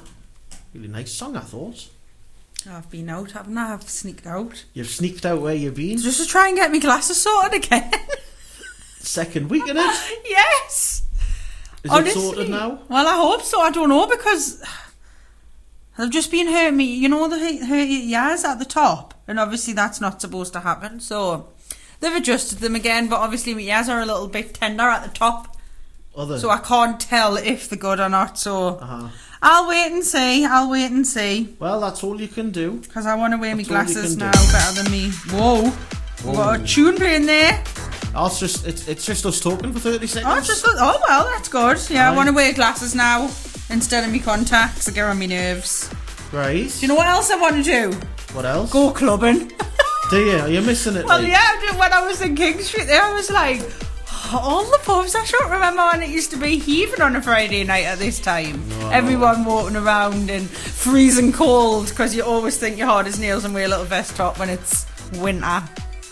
Really 0.71 0.87
nice 0.87 1.11
song, 1.11 1.35
I 1.35 1.39
thought. 1.39 1.89
I've 2.69 2.91
been 2.91 3.09
out, 3.09 3.31
haven't 3.31 3.57
I? 3.57 3.73
I've 3.73 3.89
sneaked 3.89 4.27
out. 4.27 4.65
You've 4.75 4.85
sneaked 4.85 5.25
out 5.25 5.41
where 5.41 5.55
you've 5.55 5.73
been. 5.73 5.97
Just 5.97 6.21
to 6.21 6.27
try 6.27 6.49
and 6.49 6.57
get 6.57 6.71
my 6.71 6.77
glasses 6.77 7.19
sorted 7.23 7.55
again. 7.55 7.91
Second 8.99 9.49
week 9.49 9.67
in 9.67 9.75
it. 9.77 10.21
yes. 10.25 11.01
Is 11.83 11.89
Honestly. 11.89 12.21
it 12.21 12.23
sorted 12.23 12.49
now? 12.51 12.81
Well, 12.87 13.07
I 13.07 13.15
hope 13.15 13.41
so. 13.41 13.61
I 13.61 13.71
don't 13.71 13.89
know 13.89 14.05
because 14.05 14.63
they've 15.97 16.11
just 16.11 16.29
been 16.29 16.45
hurting 16.45 16.77
me. 16.77 16.85
You 16.85 17.09
know 17.09 17.27
the 17.27 17.39
hurt 17.39 17.67
hurt 17.67 17.85
your 17.85 18.29
ears 18.29 18.43
at 18.43 18.59
the 18.59 18.65
top, 18.65 19.15
and 19.27 19.39
obviously 19.39 19.73
that's 19.73 19.99
not 19.99 20.21
supposed 20.21 20.53
to 20.53 20.59
happen. 20.59 20.99
So 20.99 21.50
they've 22.01 22.15
adjusted 22.15 22.59
them 22.59 22.75
again, 22.75 23.07
but 23.07 23.19
obviously 23.19 23.53
my 23.53 23.61
ears 23.61 23.87
are 23.87 24.01
a 24.01 24.05
little 24.05 24.27
bit 24.27 24.53
tender 24.53 24.83
at 24.83 25.03
the 25.03 25.09
top, 25.17 25.55
Other. 26.15 26.37
so 26.37 26.49
I 26.49 26.57
can't 26.57 26.99
tell 26.99 27.37
if 27.37 27.69
they're 27.69 27.79
good 27.79 27.99
or 28.01 28.09
not. 28.09 28.37
So 28.37 28.77
Uh-huh. 28.81 29.07
I'll 29.43 29.67
wait 29.69 29.91
and 29.91 30.03
see. 30.03 30.45
I'll 30.45 30.69
wait 30.69 30.91
and 30.91 31.07
see 31.07 31.55
Well, 31.59 31.79
that's 31.81 32.03
all 32.03 32.19
you 32.21 32.27
can 32.27 32.51
do. 32.51 32.73
because 32.73 33.05
I 33.07 33.15
want 33.15 33.33
to 33.33 33.37
wear 33.39 33.55
my 33.55 33.63
That's 33.63 33.71
all 33.71 33.77
you 33.77 33.85
glasses 33.93 34.15
can 34.17 34.25
now 34.25 34.31
do. 34.31 34.51
better 34.51 34.83
than 34.83 34.91
me. 34.91 35.09
Whoa. 35.31 35.71
We've 36.25 36.35
got 36.35 36.59
a 36.59 36.63
tune 36.63 36.97
playing 36.97 37.25
there. 37.25 37.63
Oh, 38.13 38.27
it's 38.27 38.39
just 38.39 38.67
it's, 38.67 38.87
it's 38.87 39.05
just 39.05 39.25
us 39.25 39.39
talking 39.39 39.71
for 39.73 39.79
thirty 39.79 40.05
seconds. 40.05 40.31
Oh, 40.31 40.37
it's 40.37 40.47
just 40.47 40.63
oh 40.67 40.99
well, 41.07 41.23
that's 41.33 41.47
good. 41.49 41.79
Yeah, 41.89 42.09
I 42.09 42.13
Aye. 42.13 42.15
want 42.15 42.27
to 42.29 42.35
wear 42.35 42.53
glasses 42.53 42.93
now 42.93 43.31
instead 43.71 44.03
of 44.03 44.11
my 44.11 44.19
contacts. 44.19 44.87
I 44.87 44.91
get 44.91 45.05
on 45.05 45.17
my 45.17 45.25
nerves. 45.25 45.89
right. 46.31 46.69
Do 46.69 46.79
you 46.81 46.87
know 46.89 46.95
what 46.95 47.07
else 47.07 47.31
I 47.31 47.37
want 47.37 47.55
to 47.55 47.63
do? 47.63 47.97
What 48.33 48.45
else? 48.45 48.71
Go 48.71 48.91
clubbing. 48.91 49.51
Do 50.11 50.19
you? 50.25 50.59
Are 50.59 50.61
missing 50.61 50.97
it? 50.97 51.05
well, 51.05 51.19
like? 51.21 51.29
yeah, 51.29 51.79
when 51.79 51.93
I 51.93 52.05
was 52.05 52.21
in 52.21 52.35
King 52.35 52.59
Street 52.59 52.87
there, 52.87 53.01
I 53.01 53.13
was 53.13 53.31
like, 53.31 53.61
all 54.33 54.65
the 54.65 54.77
pubs. 54.83 55.15
I 55.15 55.23
don't 55.23 55.49
remember 55.49 55.83
when 55.83 56.03
it 56.03 56.09
used 56.09 56.31
to 56.31 56.37
be 56.37 56.59
heaving 56.59 56.99
on 56.99 57.15
a 57.15 57.21
Friday 57.21 57.63
night 57.63 57.85
at 57.85 57.97
this 57.97 58.19
time. 58.19 58.61
Everyone 58.91 59.45
walking 59.45 59.77
around 59.77 60.29
and 60.29 60.49
freezing 60.49 61.31
cold 61.31 61.87
because 61.87 62.13
you 62.13 62.23
always 62.23 62.57
think 62.57 62.77
you're 62.77 62.87
hard 62.87 63.07
as 63.07 63.19
nails 63.19 63.45
and 63.45 63.53
wear 63.53 63.63
a 63.63 63.67
little 63.69 63.85
vest 63.85 64.17
top 64.17 64.37
when 64.37 64.49
it's 64.49 64.85
winter. 65.13 65.63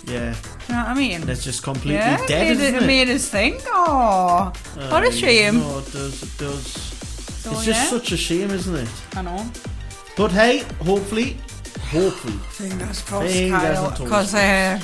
Yeah. 0.06 0.34
You 0.70 0.76
know 0.76 0.82
what 0.82 0.88
I 0.88 0.93
mean? 0.93 1.28
It's 1.28 1.43
just 1.43 1.62
completely 1.62 1.95
yeah, 1.95 2.26
dead, 2.26 2.58
made, 2.58 2.64
isn't 2.64 2.76
it, 2.76 2.84
it? 2.84 2.88
made 2.88 3.10
us 3.10 3.28
think. 3.28 3.62
Oh, 3.66 4.54
what 4.76 5.04
a 5.04 5.12
shame. 5.12 5.58
No, 5.58 5.80
it 5.80 5.91
does. 5.91 6.24
It 6.24 6.38
does. 6.38 6.68
So, 6.68 7.52
it's 7.52 7.66
just 7.66 7.91
yeah. 7.91 8.00
such 8.00 8.12
a 8.14 8.18
shame, 8.18 8.52
isn't 8.52 8.76
it? 8.76 8.89
I 9.16 9.24
know. 9.24 9.45
But 10.16 10.32
hey, 10.32 10.60
hopefully, 10.84 11.38
hopefully, 11.91 12.33
Fingers 12.49 13.01
crossed, 13.01 13.33
Fingers 13.33 13.61
Kyle. 13.61 13.91
Because 13.91 14.35
uh, 14.35 14.79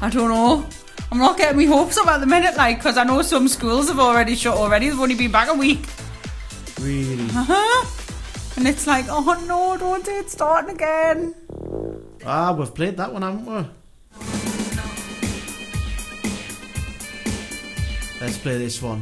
I 0.00 0.10
don't 0.10 0.28
know. 0.28 0.66
I'm 1.10 1.18
not 1.18 1.38
getting 1.38 1.56
my 1.56 1.64
hopes 1.64 1.96
up 1.96 2.06
at 2.08 2.20
the 2.20 2.26
minute, 2.26 2.54
like, 2.56 2.78
because 2.78 2.98
I 2.98 3.04
know 3.04 3.22
some 3.22 3.48
schools 3.48 3.88
have 3.88 3.98
already 3.98 4.34
shut 4.34 4.56
already. 4.56 4.88
They've 4.90 5.00
only 5.00 5.14
been 5.14 5.32
back 5.32 5.48
a 5.48 5.54
week. 5.54 5.80
really. 6.80 7.24
Uh 7.30 7.44
huh. 7.48 7.86
And 8.56 8.66
it's 8.66 8.86
like, 8.86 9.06
oh 9.08 9.44
no, 9.46 9.76
don't 9.76 10.04
say 10.04 10.18
it's 10.18 10.32
starting 10.32 10.74
again. 10.74 11.34
Ah, 12.26 12.52
we've 12.52 12.74
played 12.74 12.96
that 12.96 13.12
one, 13.12 13.22
haven't 13.22 13.46
we? 13.46 13.64
Let's 18.20 18.36
play 18.38 18.58
this 18.58 18.82
one. 18.82 19.00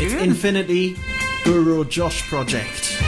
It's 0.00 0.14
Infinity 0.14 0.96
Guru 1.44 1.84
Josh 1.86 2.22
Project. 2.28 3.02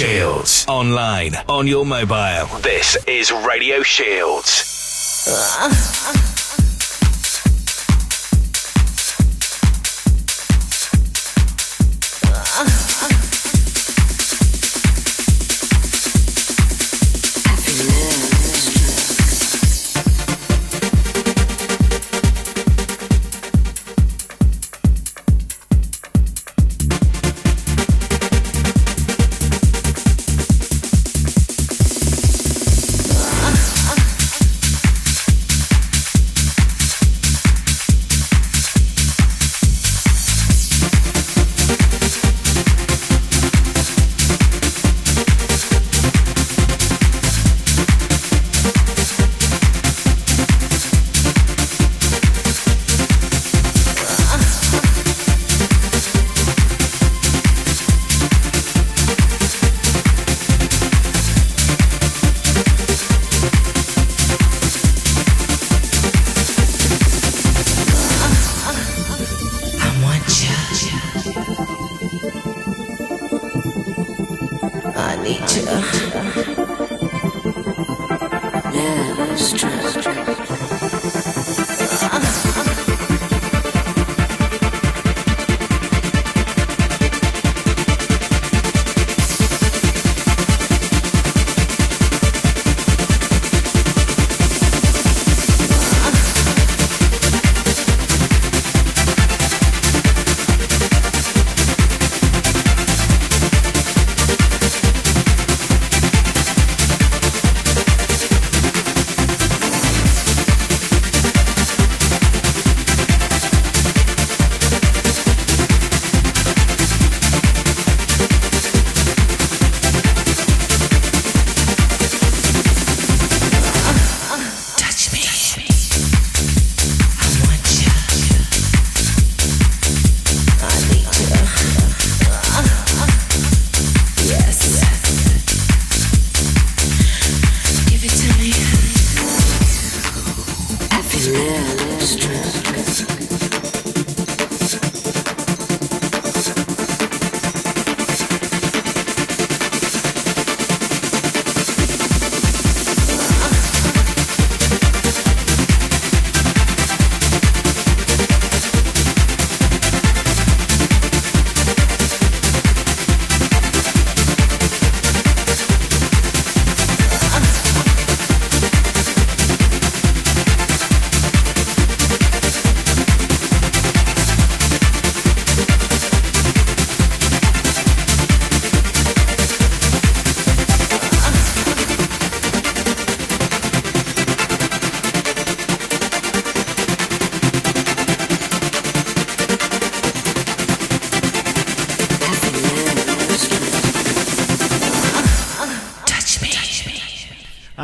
Shields. 0.00 0.64
Online, 0.66 1.34
on 1.46 1.66
your 1.66 1.84
mobile. 1.84 2.46
This 2.60 2.96
is 3.06 3.30
Radio 3.30 3.82
Shields. 3.82 5.26
Ah. 5.28 6.16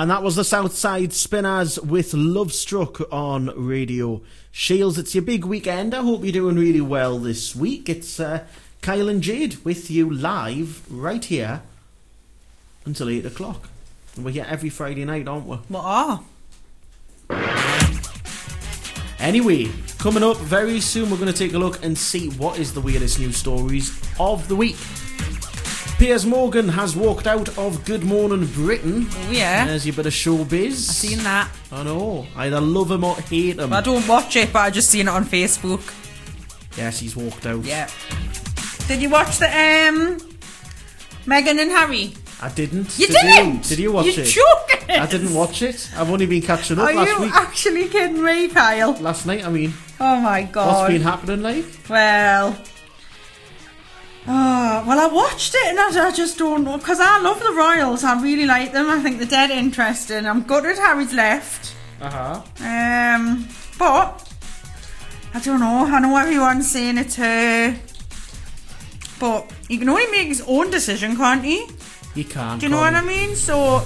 And 0.07 0.13
that 0.13 0.23
was 0.23 0.37
the 0.37 0.45
Southside 0.45 1.13
Spinners 1.13 1.81
with 1.81 2.13
Luvstruck 2.13 3.13
on 3.13 3.51
Radio 3.57 4.23
Shields. 4.53 4.99
It's 4.99 5.17
your 5.17 5.25
big 5.25 5.45
weekend. 5.45 5.97
I 5.97 6.03
hope 6.03 6.23
you're 6.23 6.31
doing 6.31 6.55
really 6.55 6.81
well 6.81 7.19
this 7.19 7.57
week. 7.57 7.89
It's 7.89 8.21
uh, 8.21 8.45
Kyle 8.83 9.09
and 9.09 9.21
Jade 9.21 9.57
with 9.65 9.91
you 9.91 10.09
live 10.09 10.87
right 10.89 11.25
here 11.25 11.63
until 12.85 13.09
8 13.09 13.27
o'clock. 13.27 13.69
And 14.15 14.25
we're 14.25 14.31
here 14.31 14.47
every 14.49 14.69
Friday 14.69 15.05
night, 15.05 15.27
aren't 15.27 15.47
we? 15.47 15.57
What 15.57 15.83
are? 15.85 16.23
Anyway, 19.19 19.73
coming 19.99 20.23
up 20.23 20.37
very 20.37 20.79
soon, 20.79 21.11
we're 21.11 21.17
going 21.17 21.33
to 21.33 21.37
take 21.37 21.55
a 21.55 21.59
look 21.59 21.85
and 21.85 21.99
see 21.99 22.29
what 22.29 22.61
is 22.61 22.73
the 22.73 22.81
weirdest 22.81 23.19
news 23.19 23.37
stories 23.37 24.01
of 24.21 24.47
the 24.47 24.55
week. 24.55 24.77
Piers 25.99 26.27
Morgan 26.27 26.69
has 26.69 26.95
walked 26.95 27.27
out 27.27 27.57
of 27.57 27.83
Good 27.87 28.05
Morning 28.05 28.45
Britain. 28.47 29.07
Oh, 29.11 29.31
yeah. 29.31 29.65
There's 29.67 29.87
your 29.87 29.95
bit 29.97 30.05
of 30.07 30.13
showbiz. 30.13 30.67
I've 30.73 30.75
seen 30.75 31.19
that. 31.23 31.51
I 31.73 31.83
know. 31.85 32.27
Either 32.37 32.61
love 32.61 32.91
him 32.91 33.03
or 33.03 33.17
hate 33.17 33.59
him. 33.59 33.73
I 33.73 33.81
don't 33.81 34.07
watch 34.07 34.37
it, 34.37 34.53
but 34.53 34.59
I 34.61 34.71
just 34.71 34.91
seen 34.91 35.09
it 35.09 35.11
on 35.11 35.25
Facebook. 35.25 35.81
Yes, 36.77 36.99
he's 36.99 37.17
walked 37.17 37.47
out. 37.47 37.65
Yeah. 37.65 37.89
Did 38.89 39.01
you 39.01 39.09
watch 39.09 39.39
the 39.39 39.47
um 39.47 40.19
Meghan 41.25 41.59
and 41.59 41.71
Harry? 41.71 42.13
I 42.43 42.51
didn't. 42.51 42.99
You 42.99 43.07
Did 43.07 43.17
didn't? 43.23 43.55
You? 43.55 43.61
Did 43.63 43.79
you 43.79 43.93
watch 43.93 44.05
You 44.07 44.13
it? 44.23 44.27
joking? 44.27 44.91
I 45.01 45.07
didn't 45.07 45.33
watch 45.35 45.63
it. 45.63 45.91
I've 45.97 46.11
only 46.11 46.27
been 46.27 46.43
catching 46.43 46.79
up 46.79 46.89
Are 46.91 46.95
last 46.95 47.09
you 47.11 47.21
week. 47.23 47.35
actually 47.35 47.89
kidding 47.89 48.23
me, 48.23 48.49
Kyle? 48.49 48.93
Last 49.01 49.25
night, 49.25 49.47
I 49.47 49.49
mean. 49.49 49.73
Oh 49.99 50.21
my 50.21 50.43
god. 50.43 50.67
What's 50.83 50.93
been 50.93 51.01
happening, 51.03 51.41
like? 51.43 51.65
Well. 51.89 52.55
Oh, 54.29 54.85
well, 54.87 54.99
I 54.99 55.07
watched 55.13 55.55
it 55.55 55.67
and 55.67 55.79
I, 55.79 56.09
I 56.09 56.13
just 56.13 56.37
don't 56.39 56.65
know 56.65 56.79
because 56.79 56.99
I 57.01 57.21
love 57.21 57.39
the 57.41 57.53
Royals. 57.53 58.03
I 58.03 58.21
really 58.21 58.47
like 58.47 58.73
them. 58.73 58.91
I 58.91 59.01
think 59.01 59.19
they're 59.19 59.27
dead 59.29 59.51
interesting. 59.51 60.27
I'm 60.27 60.43
gutted 60.43 60.77
Harry's 60.79 61.13
left. 61.13 61.75
Uh 62.01 62.11
huh. 62.11 62.43
Um, 62.61 63.49
but 63.79 64.33
I 65.33 65.41
don't 65.41 65.61
know. 65.61 65.87
I 65.87 66.01
know 66.01 66.17
everyone's 66.17 66.71
saying 66.71 66.99
it's 66.99 67.17
her, 67.17 67.77
but 69.21 69.51
he 69.69 69.79
can 69.79 69.89
only 69.89 70.11
make 70.11 70.29
his 70.29 70.43
own 70.47 70.71
decision, 70.71 71.17
can't 71.17 71.45
he? 71.45 71.67
He 72.15 72.25
can't. 72.25 72.61
Do 72.61 72.67
you 72.67 72.71
know 72.73 72.79
what 72.81 72.95
I 72.95 73.03
mean? 73.03 73.37
So, 73.37 73.85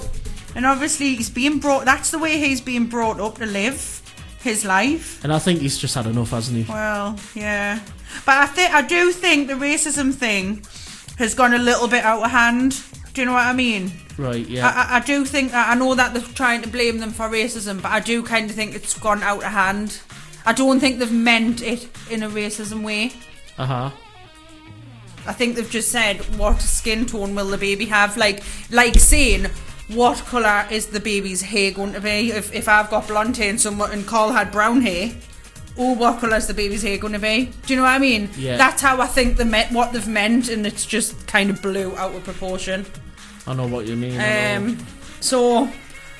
and 0.54 0.64
obviously 0.64 1.16
he's 1.16 1.28
being 1.28 1.58
brought. 1.58 1.84
That's 1.84 2.10
the 2.12 2.18
way 2.18 2.38
he's 2.38 2.60
being 2.60 2.86
brought 2.86 3.20
up 3.20 3.36
to 3.38 3.46
live 3.46 3.96
his 4.42 4.64
life. 4.64 5.22
And 5.22 5.32
I 5.32 5.38
think 5.38 5.60
he's 5.60 5.76
just 5.78 5.94
had 5.94 6.06
enough, 6.06 6.30
hasn't 6.30 6.56
he? 6.64 6.72
Well, 6.72 7.16
yeah, 7.34 7.80
but 8.26 8.36
I 8.36 8.46
think 8.46 8.72
I 8.72 8.82
do 8.82 9.12
think 9.12 9.48
the 9.48 9.54
racism 9.54 10.14
thing 10.14 10.64
has 11.18 11.34
gone 11.34 11.54
a 11.54 11.58
little 11.58 11.88
bit 11.88 12.04
out 12.04 12.22
of 12.22 12.30
hand. 12.30 12.82
Do 13.12 13.20
you 13.20 13.26
know 13.26 13.32
what 13.32 13.46
I 13.46 13.52
mean? 13.52 13.92
Right. 14.16 14.46
Yeah. 14.46 14.68
I, 14.68 14.96
I, 14.96 15.00
do 15.00 15.24
think 15.24 15.54
I 15.54 15.74
know 15.74 15.94
that 15.94 16.12
they're 16.12 16.22
trying 16.22 16.62
to 16.62 16.68
blame 16.68 16.98
them 16.98 17.10
for 17.10 17.28
racism, 17.28 17.80
but 17.82 17.90
I 17.90 18.00
do 18.00 18.22
kind 18.22 18.48
of 18.48 18.56
think 18.56 18.74
it's 18.74 18.98
gone 18.98 19.22
out 19.22 19.38
of 19.42 19.50
hand. 19.52 20.00
I 20.44 20.52
don't 20.52 20.80
think 20.80 20.98
they've 20.98 21.12
meant 21.12 21.62
it 21.62 21.88
in 22.10 22.22
a 22.22 22.28
racism 22.28 22.82
way. 22.82 23.12
Uh 23.58 23.66
huh. 23.66 23.90
I 25.26 25.32
think 25.32 25.56
they've 25.56 25.70
just 25.70 25.90
said 25.90 26.18
what 26.38 26.60
skin 26.60 27.06
tone 27.06 27.34
will 27.34 27.48
the 27.48 27.58
baby 27.58 27.86
have, 27.86 28.16
like 28.16 28.42
like 28.70 28.98
saying 28.98 29.46
what 29.88 30.18
colour 30.18 30.66
is 30.70 30.86
the 30.86 31.00
baby's 31.00 31.42
hair 31.42 31.72
going 31.72 31.92
to 31.92 32.00
be. 32.00 32.30
If 32.30 32.54
if 32.54 32.68
I've 32.68 32.90
got 32.90 33.08
blonde 33.08 33.36
hair 33.36 33.50
and 33.50 33.60
someone 33.60 33.90
and 33.90 34.06
Carl 34.06 34.32
had 34.32 34.50
brown 34.50 34.80
hair. 34.82 35.12
Oh, 35.82 35.94
what 35.94 36.20
colour 36.20 36.36
is 36.36 36.46
the 36.46 36.52
baby's 36.52 36.82
hair 36.82 36.98
going 36.98 37.14
to 37.14 37.18
be? 37.18 37.46
Do 37.66 37.72
you 37.72 37.76
know 37.76 37.84
what 37.84 37.92
I 37.92 37.98
mean? 37.98 38.28
Yeah. 38.36 38.58
That's 38.58 38.82
how 38.82 39.00
I 39.00 39.06
think 39.06 39.38
the 39.38 39.46
meant 39.46 39.72
what 39.72 39.94
they've 39.94 40.06
meant, 40.06 40.50
and 40.50 40.66
it's 40.66 40.84
just 40.84 41.26
kind 41.26 41.48
of 41.48 41.62
blew 41.62 41.96
out 41.96 42.14
of 42.14 42.22
proportion. 42.22 42.84
I 43.46 43.54
know 43.54 43.66
what 43.66 43.86
you 43.86 43.96
mean. 43.96 44.20
Um, 44.20 44.76
so 45.20 45.70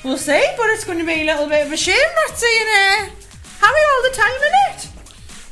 we'll 0.03 0.17
see, 0.17 0.43
but 0.57 0.65
it's 0.71 0.83
going 0.83 0.97
to 0.97 1.05
be 1.05 1.21
a 1.21 1.25
little 1.25 1.47
bit 1.47 1.67
of 1.67 1.71
a 1.71 1.77
shame 1.77 1.95
not 2.27 2.35
seeing 2.35 2.67
uh, 2.67 3.09
Harry 3.59 3.81
all 3.93 4.09
the 4.09 4.15
time 4.15 4.35
in 4.35 4.73
it. 4.73 4.89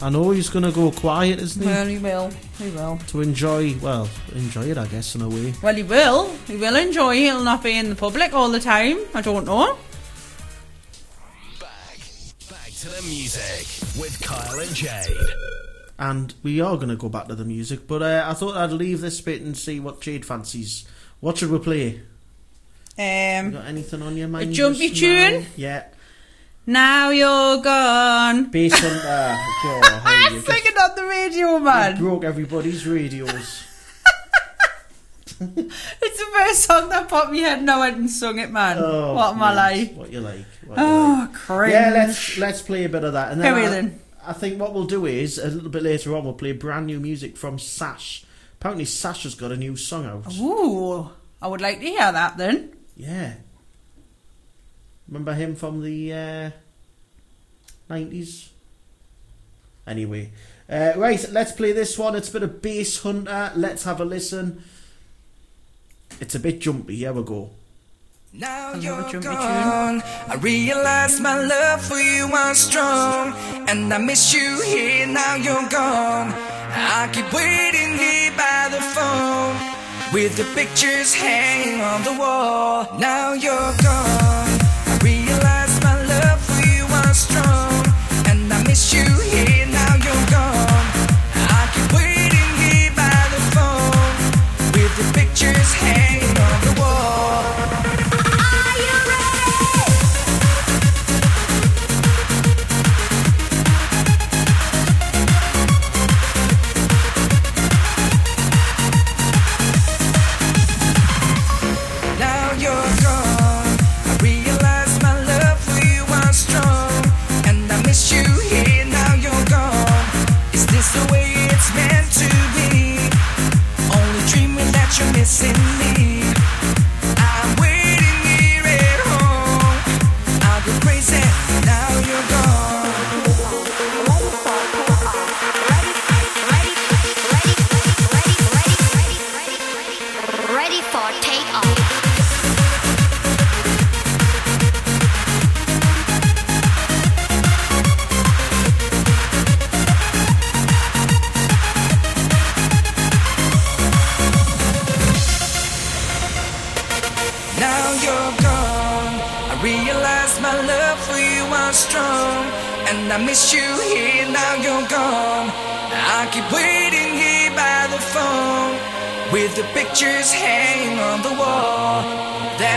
I 0.02 0.10
know 0.10 0.32
he's 0.32 0.50
going 0.50 0.64
to 0.64 0.72
go 0.72 0.90
quiet, 0.92 1.40
isn't 1.40 1.62
he? 1.62 1.68
Well, 1.68 1.86
he 1.86 1.98
will. 2.00 2.32
He 2.58 2.70
will. 2.72 2.98
to 3.10 3.22
enjoy, 3.22 3.76
well, 3.80 4.10
enjoy 4.34 4.64
it, 4.72 4.78
I 4.78 4.88
guess, 4.88 5.14
in 5.14 5.22
a 5.22 5.30
way. 5.30 5.54
Well, 5.62 5.76
he 5.76 5.84
will. 5.84 6.30
He 6.48 6.56
will 6.56 6.78
enjoy. 6.78 7.16
He'll 7.16 7.44
not 7.44 7.62
be 7.62 7.78
in 7.78 7.90
the 7.90 7.96
public 7.96 8.34
all 8.34 8.50
the 8.50 8.62
time. 8.62 8.98
I 9.14 9.22
don't 9.22 9.46
know. 9.46 9.78
Back 12.82 12.94
to 12.94 13.02
the 13.02 13.08
music 13.10 13.68
with 14.00 14.22
Kyle 14.22 14.58
and 14.58 14.74
Jade. 14.74 15.18
And 15.98 16.34
we 16.44 16.62
are 16.62 16.78
going 16.78 16.88
to 16.88 16.96
go 16.96 17.10
back 17.10 17.28
to 17.28 17.36
the 17.36 17.44
music, 17.44 17.88
but 17.88 18.02
uh, 18.02 18.24
I 18.26 18.34
thought 18.34 18.56
I'd 18.56 18.72
leave 18.72 19.02
this 19.02 19.20
bit 19.20 19.42
and 19.42 19.58
see 19.58 19.82
what 19.82 20.00
Jade 20.00 20.26
fancies. 20.26 20.88
What 21.20 21.38
should 21.38 21.52
we 21.52 21.60
play? 21.60 21.96
Um, 22.98 23.52
got 23.52 23.66
anything 23.66 24.02
on 24.02 24.16
your 24.16 24.30
mind? 24.30 24.52
A 24.52 24.54
jumpy 24.54 24.88
now? 24.90 24.94
tune? 24.94 25.46
Yeah. 25.58 25.84
now 26.68 27.10
you're 27.10 27.62
gone. 27.62 28.50
Basshunter. 28.50 29.36
God, 29.64 29.84
how 29.86 30.02
I'm 30.06 30.34
you 30.36 30.42
just- 30.42 30.48
singing 30.48 30.78
on 30.78 30.96
the 30.96 31.04
radio, 31.04 31.48
you 31.58 31.60
man. 31.60 31.98
broke 31.98 32.24
everybody's 32.24 32.88
radios. 32.88 33.64
It's 36.02 36.18
the 36.18 36.26
first 36.34 36.64
song 36.64 36.90
that 36.90 37.08
popped 37.08 37.32
me 37.32 37.40
head 37.40 37.60
and 37.60 37.70
I 37.72 37.80
went 37.80 37.98
and 37.98 38.10
sung 38.10 38.40
it, 38.40 38.52
man. 38.52 38.78
Oh, 38.80 39.14
what 39.14 39.34
am 39.36 39.44
I 39.44 39.54
like? 39.54 39.94
What 39.94 40.12
you 40.12 40.20
like? 40.22 40.46
What 40.66 40.78
you 40.78 40.84
Oh, 40.84 41.18
like. 41.30 41.34
cringe. 41.34 41.74
Yeah, 41.74 41.90
let's 41.92 42.38
let's 42.38 42.62
play 42.62 42.84
a 42.86 42.90
bit 42.90 43.04
of 43.04 43.14
that, 43.14 43.32
and 43.32 43.42
then 43.42 43.56
Here 43.56 43.66
I, 43.66 43.70
then. 43.70 44.00
I 44.26 44.34
think 44.34 44.60
what 44.60 44.74
we'll 44.74 44.86
do 44.86 45.06
is 45.06 45.38
a 45.38 45.48
little 45.48 45.70
bit 45.70 45.84
later 45.84 46.16
on 46.16 46.24
we'll 46.26 46.34
play 46.34 46.52
brand 46.52 46.88
new 46.88 47.00
music 47.00 47.38
from 47.38 47.58
Sash. 47.58 48.26
Apparently, 48.60 48.86
Sash 48.86 49.24
has 49.24 49.36
got 49.36 49.52
a 49.52 49.58
new 49.58 49.76
song 49.78 50.06
out. 50.06 50.34
Ooh, 50.38 51.10
I 51.42 51.48
would 51.48 51.62
like 51.62 51.80
to 51.80 51.86
hear 51.86 52.12
that 52.12 52.38
then. 52.38 52.74
Yeah. 52.98 53.36
Remember 55.08 55.34
him 55.34 55.56
from 55.56 55.82
the 55.82 56.52
nineties? 57.90 58.50
anyway, 59.88 60.32
uh, 60.70 60.94
right. 60.98 61.26
Let's 61.32 61.52
play 61.54 61.72
this 61.72 61.98
one. 61.98 62.16
It's 62.16 62.30
a 62.30 62.34
bit 62.34 62.44
of 62.44 62.62
Basshunter. 62.62 63.54
Let's 63.56 63.84
have 63.86 64.00
a 64.02 64.06
listen. 64.06 64.64
It's 66.20 66.36
a 66.36 66.40
bit 66.40 66.60
jumpy. 66.60 66.98
Here 66.98 67.14
we 67.14 67.24
go. 67.24 67.50
Now 68.34 68.74
you're 68.74 69.10
jumpy 69.10 69.28
gone. 69.28 70.04
I 70.28 70.36
realize 70.42 71.20
my 71.20 71.40
love 71.42 71.82
for 71.82 71.98
you 71.98 72.28
was 72.30 72.58
strong, 72.60 73.34
and 73.68 73.92
I 73.92 73.98
miss 73.98 74.34
you 74.34 74.62
here. 74.62 75.08
Now 75.08 75.36
you're 75.36 75.68
gone. 75.70 76.34
I 76.72 77.10
keep 77.12 77.32
waiting 77.34 77.98
here 77.98 78.32
by 78.38 78.70
the 78.70 78.82
phone 78.94 80.14
with 80.14 80.36
the 80.38 80.46
pictures 80.54 81.14
hanging 81.14 81.82
on 81.82 82.04
the 82.04 82.16
wall. 82.20 82.88
Now 83.00 83.34
you're 83.34 83.74
gone. 83.82 84.39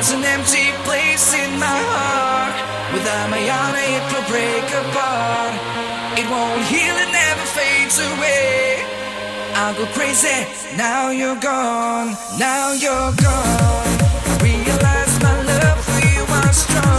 There's 0.03 0.19
an 0.19 0.25
empty 0.25 0.67
place 0.83 1.33
in 1.33 1.61
my 1.61 1.79
heart. 1.95 2.59
Without 2.93 3.31
my 3.31 3.39
honor, 3.39 3.87
it 3.87 4.03
will 4.11 4.27
break 4.27 4.67
apart. 4.83 5.55
It 6.19 6.27
won't 6.27 6.65
heal, 6.67 6.97
it 6.99 7.13
never 7.15 7.47
fades 7.55 8.01
away. 8.11 8.83
I'll 9.55 9.77
go 9.79 9.87
crazy. 9.95 10.43
Now 10.77 11.11
you're 11.11 11.39
gone. 11.39 12.17
Now 12.37 12.73
you're 12.73 13.15
gone. 13.15 13.91
Realize 14.43 15.15
my 15.23 15.39
love 15.47 15.79
for 15.87 16.01
you 16.03 16.23
was 16.35 16.57
strong, 16.67 16.92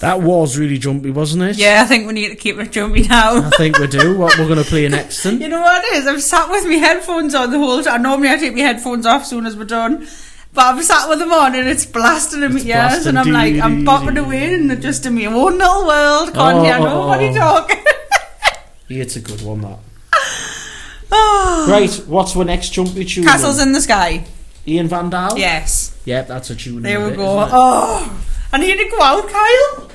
That 0.00 0.20
was 0.20 0.56
really 0.56 0.78
jumpy, 0.78 1.10
wasn't 1.10 1.42
it? 1.42 1.58
Yeah, 1.58 1.82
I 1.82 1.86
think 1.86 2.06
we 2.06 2.12
need 2.12 2.28
to 2.28 2.36
keep 2.36 2.58
it 2.58 2.70
jumpy 2.70 3.08
now. 3.08 3.38
I 3.38 3.50
think 3.56 3.78
we 3.78 3.86
do. 3.86 4.16
What 4.16 4.38
we're 4.38 4.46
going 4.46 4.62
to 4.62 4.64
play 4.64 4.86
next 4.88 5.22
then? 5.24 5.40
You 5.46 5.48
know 5.48 5.60
what 5.60 5.84
it 5.84 5.94
is? 5.96 6.06
I've 6.06 6.22
sat 6.22 6.48
with 6.48 6.64
my 6.64 6.74
headphones 6.74 7.34
on 7.34 7.50
the 7.50 7.58
whole 7.58 7.82
time. 7.82 8.02
Normally 8.02 8.28
I 8.28 8.36
take 8.36 8.54
my 8.54 8.60
headphones 8.60 9.04
off 9.04 9.26
soon 9.26 9.46
as 9.46 9.56
we're 9.56 9.64
done. 9.64 10.06
But 10.52 10.74
I've 10.74 10.84
sat 10.84 11.08
with 11.08 11.18
them 11.18 11.32
on 11.32 11.54
and 11.54 11.66
it's 11.68 11.86
blasting 11.86 12.42
in 12.42 12.54
my 12.54 12.60
ears 12.60 13.06
and 13.06 13.18
I'm 13.18 13.32
like, 13.32 13.56
I'm 13.56 13.84
bopping 13.84 14.22
away 14.22 14.54
and 14.54 14.80
just 14.80 15.06
in 15.06 15.14
my 15.16 15.24
own 15.26 15.58
little 15.58 15.86
world. 15.86 16.32
Can't 16.34 16.64
hear 16.64 16.76
Oh, 16.78 16.84
oh, 16.84 16.86
oh 16.86 17.00
nobody 17.02 17.28
oh. 17.30 17.34
talking. 17.34 17.84
Yeah, 18.88 19.02
it's 19.02 19.16
a 19.16 19.20
good 19.20 19.42
one, 19.42 19.62
that. 19.62 19.78
Oh. 21.12 21.66
Right, 21.70 21.90
what's 22.08 22.36
our 22.36 22.44
next 22.44 22.70
jumpy 22.70 23.04
tune? 23.04 23.24
Castles 23.24 23.58
in 23.60 23.72
the 23.72 23.80
Sky. 23.80 24.24
Ian 24.66 24.88
Van 24.88 25.08
Dahl? 25.10 25.38
Yes. 25.38 25.96
Yep, 26.04 26.26
that's 26.28 26.50
a 26.50 26.56
tune. 26.56 26.78
in 26.78 26.82
There 26.82 27.00
we 27.04 27.10
bit, 27.10 27.16
go. 27.18 27.22
isn't 27.38 27.48
it? 27.48 27.54
Oh, 27.54 28.24
I 28.52 28.58
need 28.58 28.76
to 28.76 28.88
go 28.90 29.00
out, 29.02 29.28
Kyle. 29.28 29.90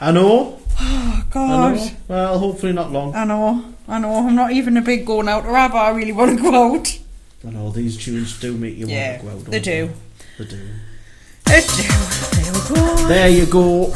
I 0.00 0.12
know. 0.12 0.58
Oh, 0.80 0.80
I 0.80 1.24
God. 1.30 1.74
know. 1.76 1.90
Well, 2.08 2.38
hopefully 2.38 2.72
not 2.72 2.92
long. 2.92 3.14
I 3.14 3.24
know. 3.24 3.64
I 3.88 3.98
know. 3.98 4.14
I'm 4.26 4.34
not 4.36 4.52
even 4.52 4.76
a 4.76 4.82
big 4.82 5.04
going 5.06 5.28
out 5.28 5.44
but 5.44 5.74
I 5.74 5.90
really 5.90 6.12
want 6.12 6.36
to 6.36 6.42
go 6.42 6.76
out. 6.76 6.98
I 7.46 7.50
know 7.50 7.70
these 7.70 7.96
tunes 7.96 8.38
do 8.40 8.56
make 8.56 8.76
you 8.76 8.86
Yeah, 8.86 9.22
want 9.22 9.22
to 9.22 9.26
go 9.26 9.32
out. 9.32 9.44
they 9.46 9.60
don't 9.60 9.88
do. 9.88 9.92
They 10.38 10.44
do. 10.44 10.68
They 11.44 11.60
do. 11.60 11.82
There 12.36 12.52
we 12.52 12.68
go. 12.68 13.08
There 13.08 13.28
you 13.28 13.46
go. 13.46 13.92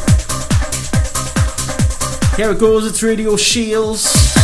Here 2.37 2.51
it 2.51 2.59
goes. 2.59 2.87
It's 2.87 3.03
Radio 3.03 3.37
Shields. 3.37 4.36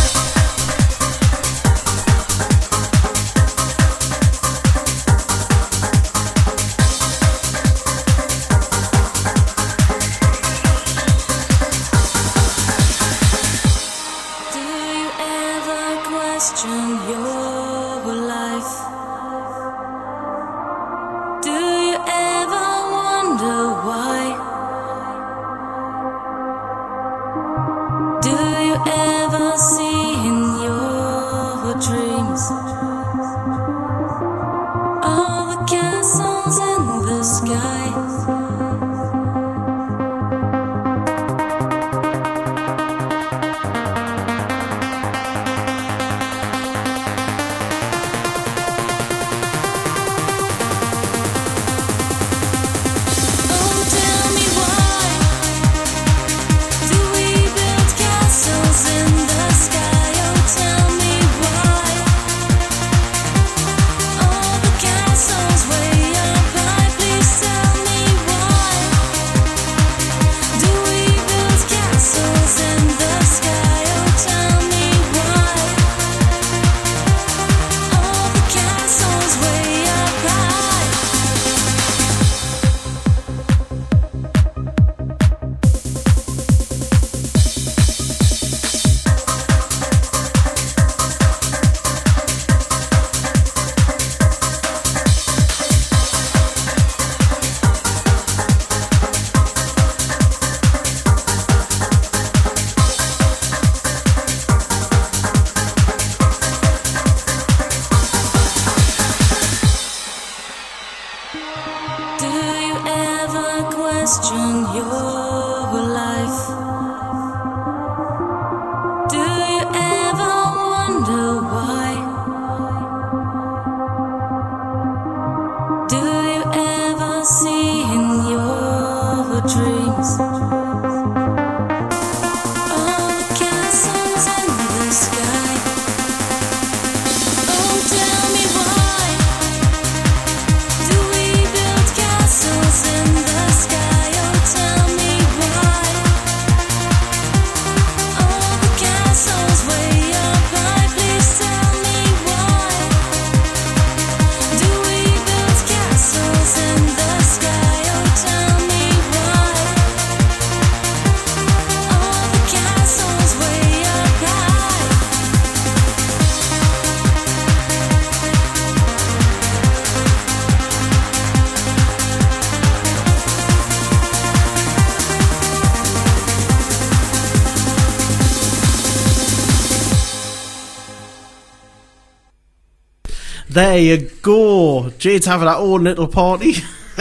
There 183.53 183.77
you 183.77 184.09
go. 184.23 184.89
Jade's 184.97 185.27
having 185.27 185.47
her 185.47 185.53
own 185.55 185.83
little 185.83 186.07
party. 186.07 186.53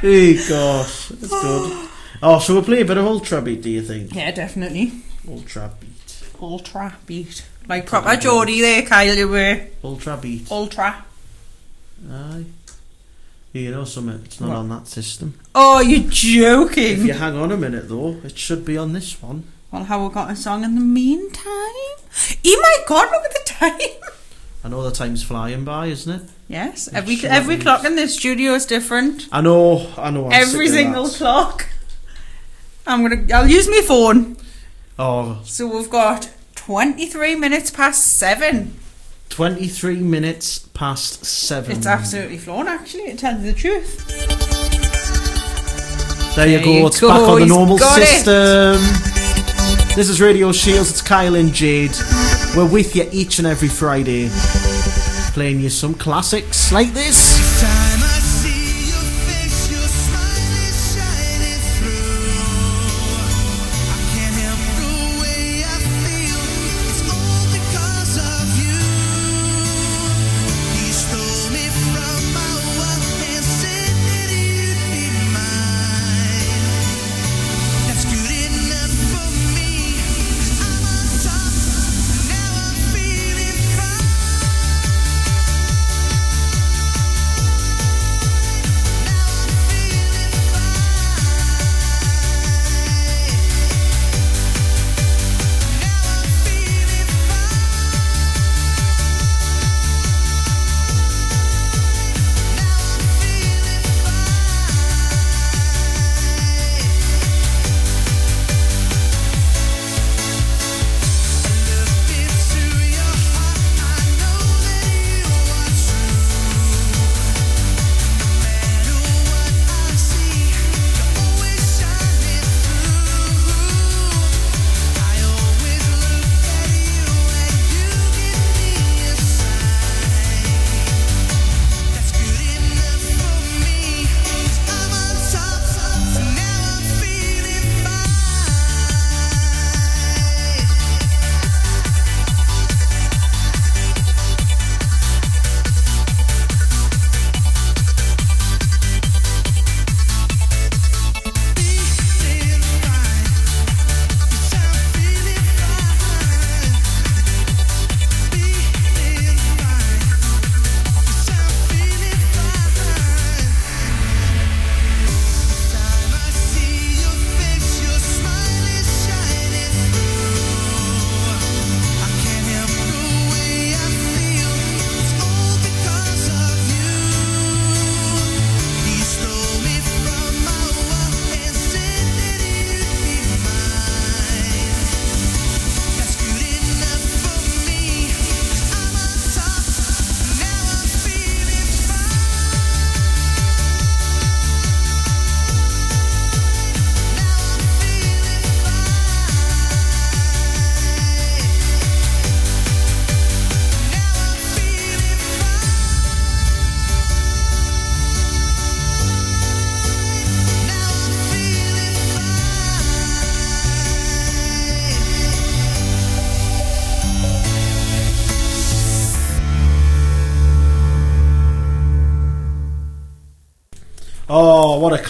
hey, 0.00 0.34
gosh. 0.48 1.08
That's 1.08 1.28
good. 1.28 1.88
Oh, 2.26 2.38
so 2.38 2.54
we'll 2.54 2.62
play 2.62 2.80
a 2.80 2.84
bit 2.86 2.96
of 2.96 3.04
Ultrabeat, 3.04 3.60
do 3.60 3.68
you 3.68 3.82
think? 3.82 4.14
Yeah, 4.14 4.30
definitely. 4.30 4.92
Ultrabeat. 5.28 6.40
Ultra 6.40 6.96
beat. 7.04 7.44
Like 7.68 7.84
proper 7.84 8.16
Geordie 8.16 8.62
there, 8.62 8.80
Kyle, 8.80 9.14
you 9.14 9.28
were. 9.28 9.60
Ultrabeat. 9.82 10.50
Ultra. 10.50 11.04
Aye. 12.10 12.44
You 13.52 13.70
know 13.72 13.84
something, 13.84 14.22
it's 14.24 14.40
not 14.40 14.48
What? 14.48 14.56
on 14.56 14.68
that 14.70 14.86
system. 14.86 15.38
Oh, 15.54 15.80
you're 15.80 16.08
joking. 16.08 17.00
If 17.00 17.04
you 17.04 17.12
hang 17.12 17.36
on 17.36 17.52
a 17.52 17.58
minute, 17.58 17.90
though, 17.90 18.16
it 18.24 18.38
should 18.38 18.64
be 18.64 18.78
on 18.78 18.94
this 18.94 19.20
one. 19.22 19.44
Well, 19.70 19.84
how 19.84 20.06
we 20.06 20.14
got 20.14 20.30
a 20.30 20.36
song 20.36 20.64
in 20.64 20.76
the 20.76 20.80
meantime? 20.80 21.44
Oh 21.46 22.58
my 22.62 22.76
god, 22.88 23.08
look 23.12 23.24
at 23.24 23.32
the 23.34 23.42
time! 23.44 23.80
I 24.94 24.96
know 24.96 25.00
the 25.06 25.08
time's 25.10 25.22
flying 25.24 25.64
by, 25.64 25.86
isn't 25.86 26.22
it? 26.22 26.30
Yes, 26.48 26.86
It 26.88 26.94
every 26.94 27.16
sure 27.16 27.30
every 27.30 27.56
is. 27.56 27.62
clock 27.62 27.84
in 27.84 27.96
this 27.96 28.14
studio 28.16 28.54
is 28.54 28.64
different. 28.66 29.28
I 29.32 29.40
know, 29.40 29.90
I 29.96 30.10
know. 30.10 30.26
I'm 30.26 30.32
every 30.32 30.68
single 30.68 31.08
clock. 31.08 31.66
I'm 32.86 33.02
gonna. 33.02 33.26
I'll 33.34 33.48
use 33.48 33.68
my 33.68 33.80
phone. 33.86 34.36
Oh, 34.98 35.40
So 35.44 35.66
we've 35.66 35.90
got 35.90 36.30
23 36.54 37.34
minutes 37.34 37.70
past 37.70 38.18
seven. 38.18 38.74
23 39.30 39.96
minutes 39.96 40.60
past 40.74 41.24
7. 41.24 41.76
It's 41.76 41.86
absolutely 41.86 42.38
flown, 42.38 42.68
actually, 42.68 43.06
to 43.06 43.16
tell 43.16 43.36
you 43.40 43.52
the 43.52 43.58
truth. 43.58 44.06
There 46.36 46.46
you 46.46 46.64
go, 46.64 46.86
it's 46.86 47.00
go, 47.00 47.08
back 47.08 47.28
on 47.28 47.40
the 47.40 47.46
normal 47.46 47.78
got 47.78 48.00
it. 48.00 48.06
system. 48.06 48.78
This 49.96 50.08
is 50.08 50.20
Radio 50.20 50.52
Shields, 50.52 50.90
it's 50.90 51.02
Kyle 51.02 51.34
and 51.34 51.52
Jade. 51.52 51.96
We're 52.56 52.68
with 52.70 52.94
you 52.94 53.08
each 53.10 53.38
and 53.40 53.48
every 53.48 53.68
Friday, 53.68 54.28
playing 55.34 55.58
you 55.60 55.68
some 55.68 55.94
classics 55.94 56.70
like 56.70 56.92
this. 56.94 57.43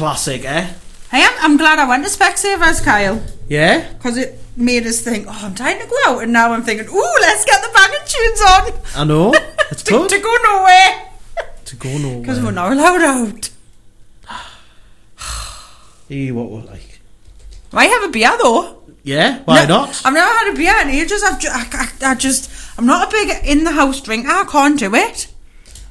Classic, 0.05 0.45
eh? 0.45 0.69
I'm, 1.13 1.33
I'm 1.41 1.57
glad 1.57 1.79
I 1.79 1.89
went 1.89 2.05
to 2.05 2.11
Specsavers, 2.11 2.85
Kyle. 2.85 3.23
Yeah? 3.49 3.91
Because 3.95 4.19
it 4.19 4.39
made 4.55 4.87
us 4.87 5.01
think, 5.01 5.27
oh, 5.27 5.41
I'm 5.43 5.55
trying 5.55 5.81
to 5.81 5.87
go 5.87 5.97
out. 6.07 6.23
And 6.23 6.31
now 6.33 6.53
I'm 6.53 6.63
thinking, 6.63 6.89
ooh, 6.89 7.15
let's 7.23 7.45
get 7.47 7.63
the 7.63 7.71
bag 7.73 7.91
of 7.99 8.09
tunes 8.09 8.41
on. 8.43 9.01
I 9.01 9.05
know. 9.05 9.35
It's 9.71 9.83
to, 9.85 9.93
good 9.93 10.11
to 10.11 10.19
go 10.21 10.37
nowhere. 10.45 11.09
to 11.65 11.77
go 11.77 11.97
nowhere. 11.97 12.21
Because 12.21 12.43
we're 12.43 12.51
not 12.51 12.71
allowed 12.73 13.01
out. 13.01 13.51
Eh, 16.11 16.31
what 16.33 16.51
we're 16.51 16.61
like. 16.71 17.01
I 17.73 17.87
have 17.87 18.05
a 18.05 18.09
beer, 18.09 18.31
though. 18.43 18.83
Yeah? 19.05 19.41
Why 19.47 19.63
No, 19.65 19.69
not? 19.87 20.03
I've 20.05 20.13
never 20.13 20.31
had 20.39 20.53
a 20.53 20.57
beer 20.57 20.75
in 20.83 20.91
ages. 20.91 21.23
I've 21.25 21.41
ju- 21.41 21.49
I, 21.51 21.67
I, 21.73 22.11
I 22.11 22.15
just, 22.15 22.51
I'm 22.79 22.85
not 22.85 23.09
a 23.09 23.11
big 23.11 23.47
in 23.47 23.65
the 23.65 23.73
house 23.73 24.03
drinker. 24.03 24.29
I 24.29 24.45
can't 24.45 24.79
do 24.79 24.95
it. 24.95 25.29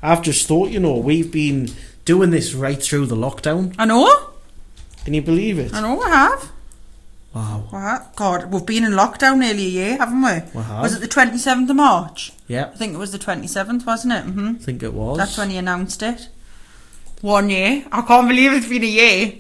I've 0.04 0.22
just 0.22 0.48
thought, 0.48 0.70
you 0.70 0.80
know, 0.80 0.98
we've 0.98 1.32
been 1.32 1.72
doing 2.06 2.30
this 2.32 2.54
right 2.54 2.82
through 2.82 3.06
the 3.08 3.16
lockdown. 3.16 3.74
I 3.78 3.86
know. 3.86 4.30
Can 5.06 5.14
you 5.14 5.22
believe 5.22 5.60
it? 5.60 5.74
I 5.74 5.82
know 5.82 6.02
I 6.02 6.10
have. 6.10 6.52
Wow. 7.34 7.68
We 7.72 7.78
have. 7.80 8.12
God, 8.16 8.52
we've 8.52 8.66
been 8.66 8.84
in 8.84 8.92
lockdown 8.92 9.40
nearly 9.40 9.66
a 9.66 9.70
year, 9.70 9.98
haven't 9.98 10.22
we? 10.22 10.42
We 10.60 10.64
have. 10.64 10.82
Was 10.82 10.96
it 10.96 11.02
the 11.02 11.08
27th 11.08 11.70
of 11.70 11.76
March? 11.76 12.32
Yeah, 12.48 12.70
I 12.74 12.78
think 12.78 12.94
it 12.94 12.98
was 12.98 13.12
the 13.12 13.18
27th, 13.18 13.86
wasn't 13.86 14.14
it? 14.14 14.24
hmm 14.26 14.50
I 14.50 14.54
think 14.64 14.84
it 14.84 14.94
was. 14.94 15.18
That's 15.18 15.38
when 15.38 15.50
he 15.50 15.58
announced 15.58 16.04
it. 16.04 16.30
One 17.22 17.50
year. 17.50 17.86
I 17.92 18.02
can't 18.04 18.28
believe 18.28 18.54
it's 18.54 18.68
been 18.68 18.84
a 18.84 18.86
year. 18.86 19.34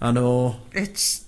I 0.00 0.10
know. 0.10 0.56
It's 0.72 1.24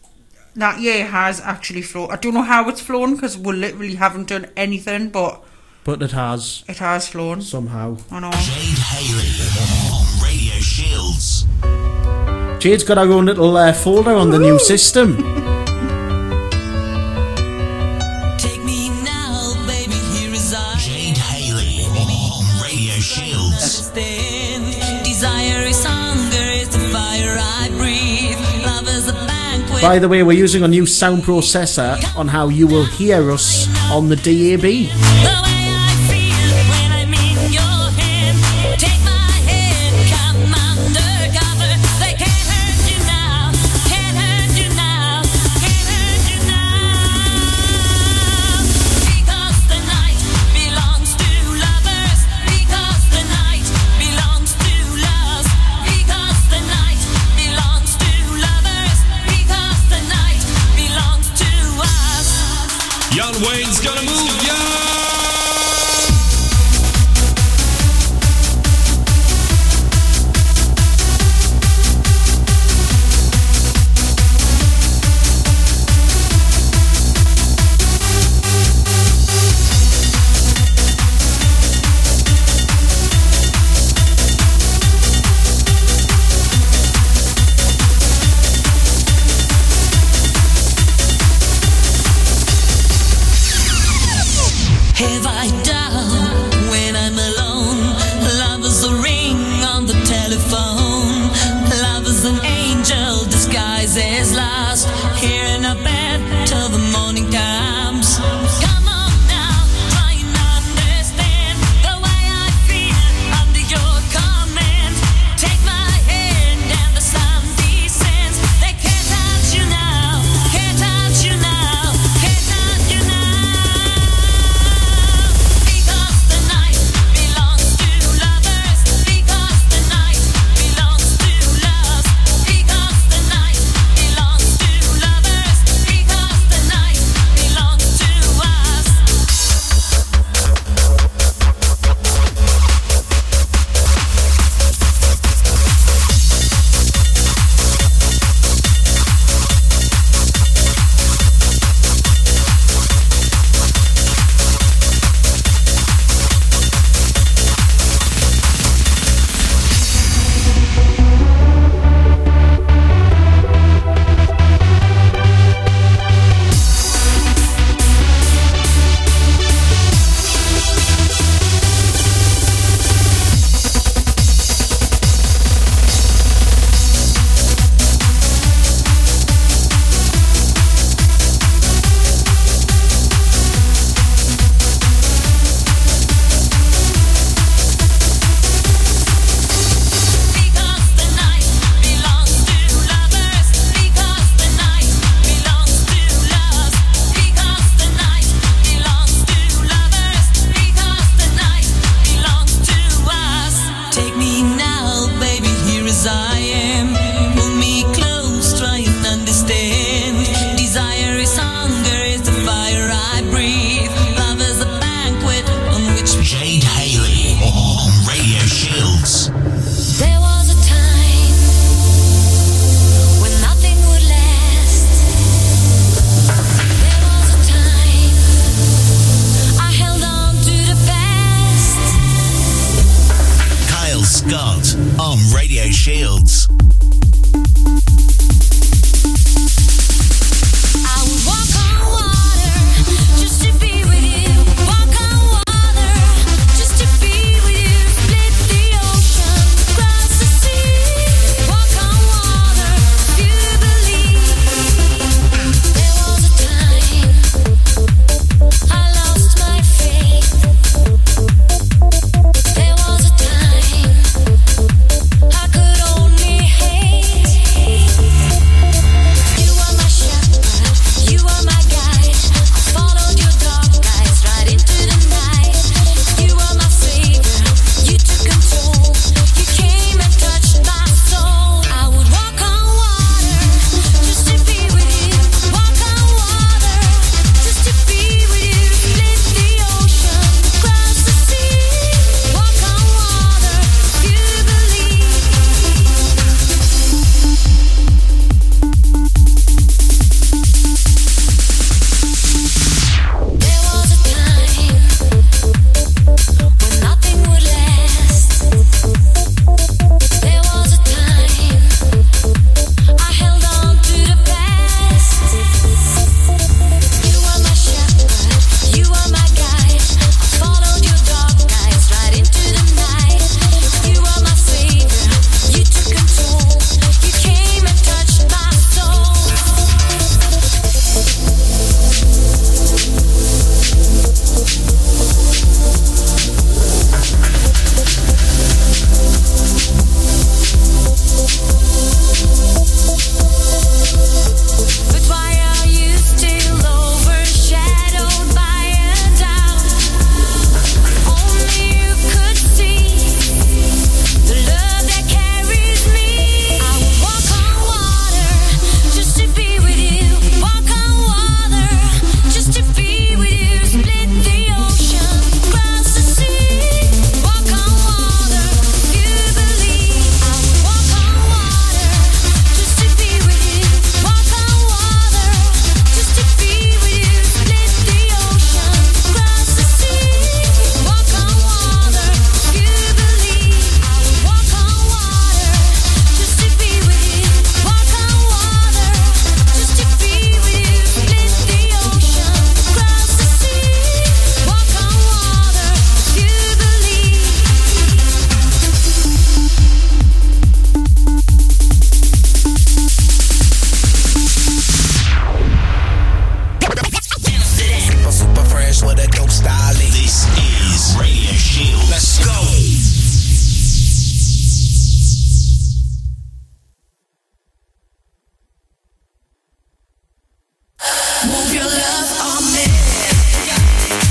that 0.56 0.80
year 0.80 1.06
has 1.06 1.40
actually 1.40 1.82
flown. 1.82 2.10
I 2.10 2.16
don't 2.16 2.34
know 2.34 2.42
how 2.42 2.68
it's 2.68 2.80
flown 2.80 3.14
because 3.14 3.38
we 3.38 3.52
literally 3.52 3.94
haven't 3.94 4.28
done 4.28 4.46
anything, 4.56 5.10
but 5.10 5.42
But 5.84 6.02
it 6.02 6.10
has. 6.12 6.64
it 6.68 6.78
has 6.78 7.06
flown 7.08 7.40
somehow. 7.42 7.98
I 8.10 8.18
know. 8.20 8.30
Jade 8.32 8.78
Haley 8.78 9.12
on 9.12 9.18
Radio 9.18 9.93
Shields. 11.14 11.46
Jade's 12.62 12.84
got 12.84 12.96
her 12.96 13.12
own 13.12 13.26
little 13.26 13.56
uh, 13.56 13.72
folder 13.72 14.14
on 14.14 14.30
the 14.30 14.38
new 14.38 14.58
system. 14.58 15.16
Take 18.38 18.62
me 18.64 18.88
now, 19.04 19.54
baby, 19.66 19.94
here 19.94 20.32
is 20.32 20.54
I. 20.56 20.74
Jade 20.78 21.16
Haley 21.16 21.84
on 21.84 22.62
Radio 22.62 22.94
Shields. 23.00 23.90
Desire 25.04 25.62
is 25.66 25.84
hunger, 25.84 26.50
is 26.52 26.68
the 26.70 26.78
fire 26.92 27.36
I 27.38 27.68
breathe. 27.76 28.38
Love 28.64 28.88
is 28.88 29.08
a 29.08 29.12
banquet. 29.12 29.82
By 29.82 29.98
the 29.98 30.08
way, 30.08 30.22
we're 30.22 30.32
using 30.38 30.62
a 30.64 30.68
new 30.68 30.86
sound 30.86 31.22
processor 31.22 31.96
on 32.16 32.28
how 32.28 32.48
you 32.48 32.66
will 32.66 32.86
hear 32.86 33.30
us 33.30 33.68
on 33.90 34.08
the 34.08 34.16
DAB. 34.16 35.53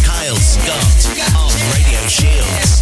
Kyle 0.04 0.36
Scott 0.36 1.10
on 1.36 1.52
Radio 1.74 2.08
Shields. 2.08 2.73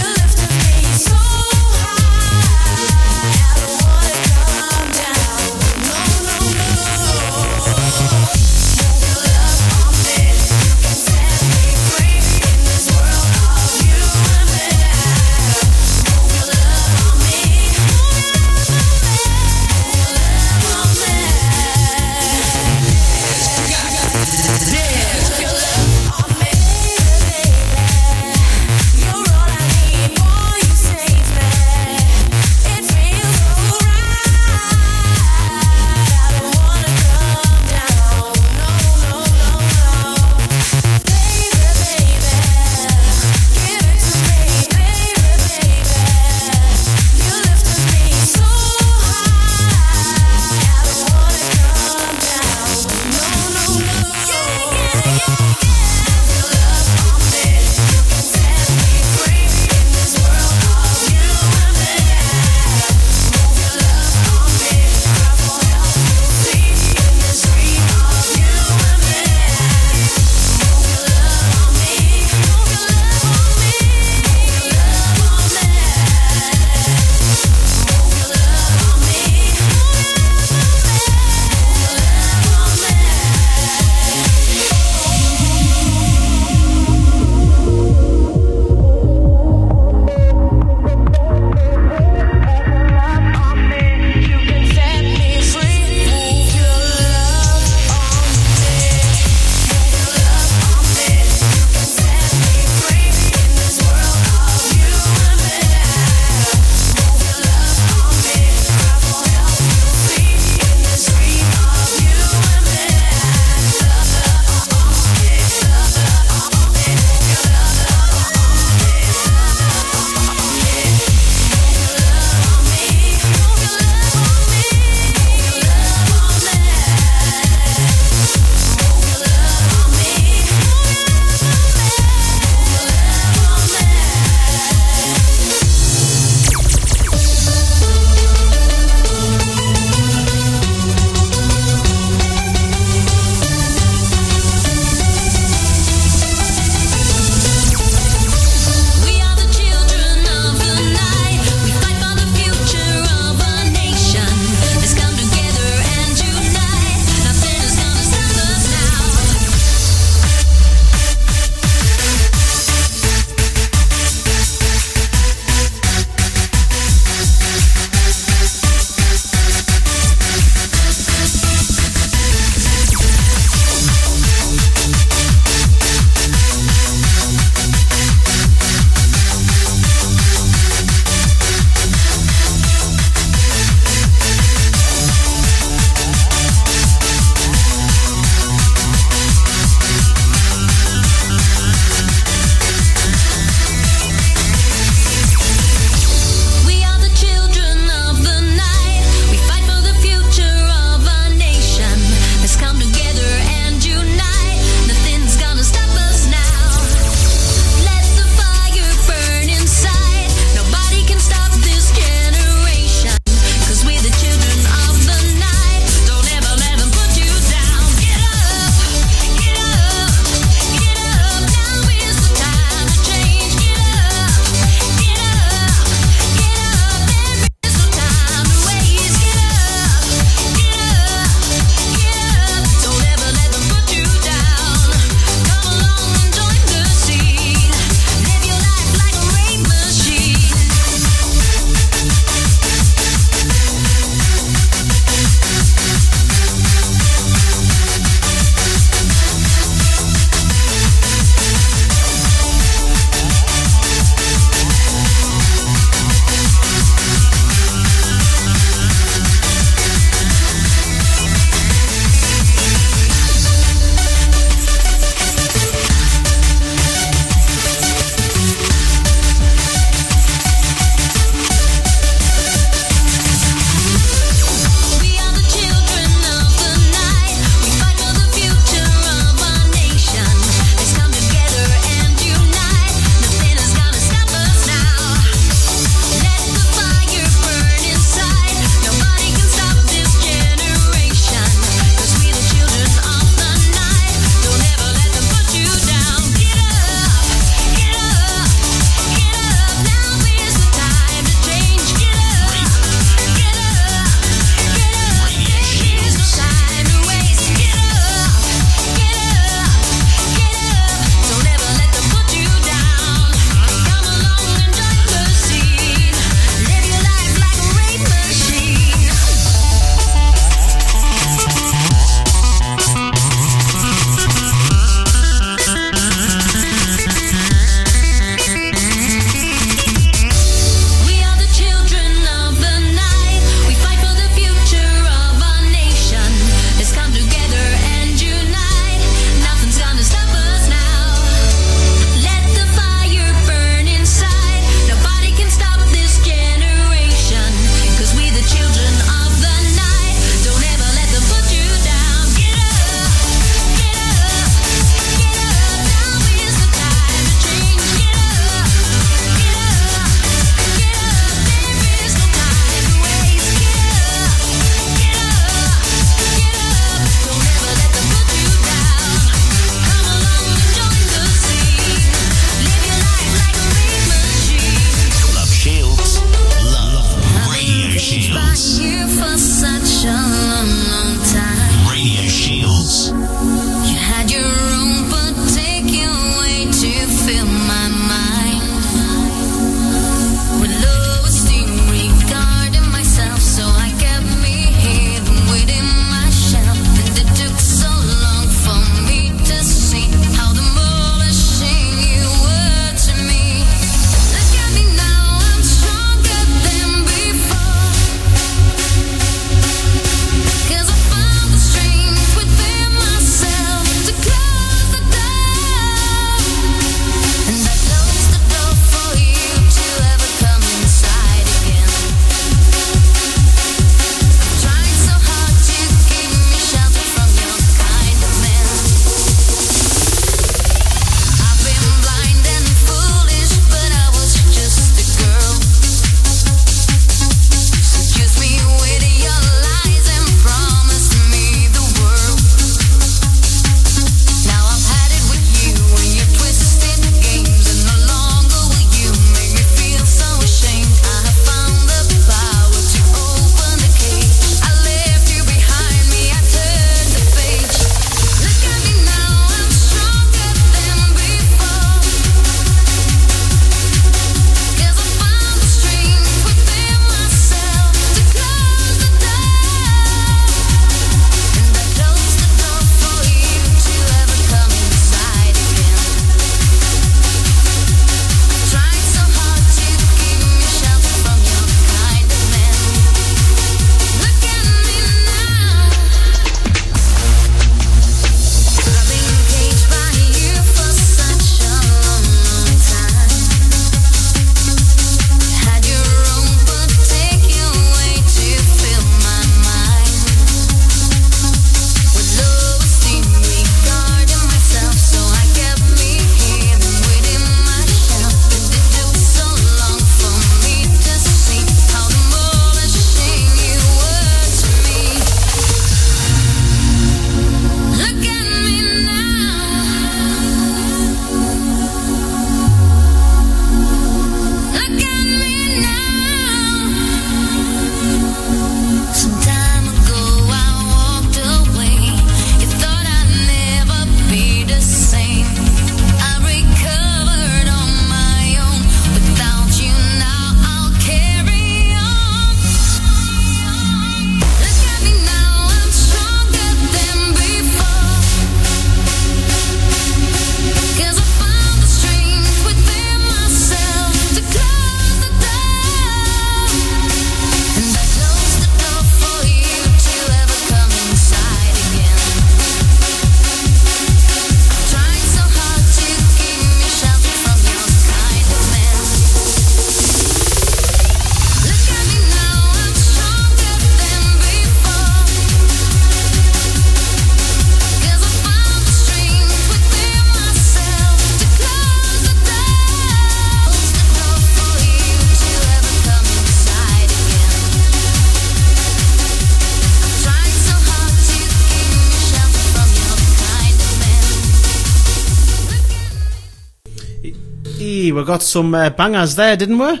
Got 598.26 598.42
some 598.42 598.74
uh, 598.74 598.90
bangers 598.90 599.36
there, 599.36 599.56
didn't 599.56 599.78
we? 599.78 600.00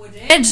We 0.00 0.08
Did. 0.08 0.46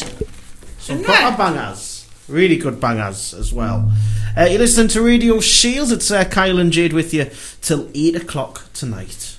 Some 0.79 1.03
proper 1.03 1.37
bangers. 1.37 2.09
Really 2.29 2.57
good 2.57 2.79
bangers 2.81 3.33
as 3.35 3.53
well. 3.53 3.91
Uh, 4.37 4.45
you're 4.45 4.59
listening 4.61 4.89
to 4.89 5.03
Radio 5.03 5.41
Shields. 5.41 5.91
It's 5.91 6.11
uh, 6.11 6.25
Kyle 6.25 6.59
and 6.59 6.71
Jade 6.71 6.93
with 6.93 7.13
you 7.15 7.31
till 7.63 7.89
8 7.95 8.17
o'clock 8.17 8.67
tonight. 8.75 9.39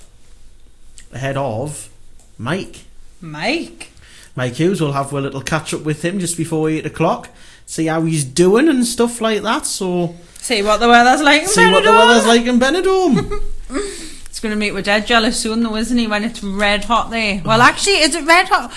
Ahead 1.12 1.36
of 1.36 1.88
Mike. 2.36 2.80
Mike. 3.20 3.92
Mike 4.34 4.54
Hughes. 4.54 4.80
We'll 4.80 4.92
have 4.92 5.12
a 5.12 5.20
little 5.20 5.40
catch 5.40 5.72
up 5.72 5.82
with 5.82 6.04
him 6.04 6.18
just 6.18 6.36
before 6.36 6.68
8 6.68 6.84
o'clock. 6.86 7.28
See 7.64 7.86
how 7.86 8.02
he's 8.02 8.24
doing 8.24 8.68
and 8.68 8.84
stuff 8.84 9.20
like 9.20 9.42
that. 9.42 9.66
So, 9.66 10.16
See 10.34 10.62
what 10.62 10.80
the 10.80 10.88
weather's 10.88 11.22
like 11.22 11.42
in 11.42 11.48
see 11.48 11.70
what 11.70 11.84
the 11.84 11.92
weather's 11.92 12.26
like 12.26 12.44
in 12.46 12.58
Benidorm. 12.58 13.42
It's 14.40 14.44
going 14.46 14.54
to 14.54 14.58
make 14.58 14.72
me 14.72 14.80
dead 14.80 15.06
jealous 15.06 15.38
soon, 15.38 15.62
though, 15.62 15.76
isn't 15.76 15.98
he? 15.98 16.06
When 16.06 16.24
it's 16.24 16.42
red 16.42 16.84
hot 16.84 17.10
there. 17.10 17.42
Well, 17.44 17.60
actually, 17.60 17.96
is 17.96 18.14
it 18.14 18.24
red 18.24 18.48
hot? 18.48 18.72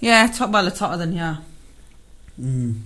Yeah, 0.00 0.26
it's 0.26 0.38
hot. 0.38 0.50
Well, 0.50 0.66
it's 0.68 0.78
hotter 0.78 0.96
than 0.96 1.12
here. 1.12 1.36
Mm. 2.40 2.80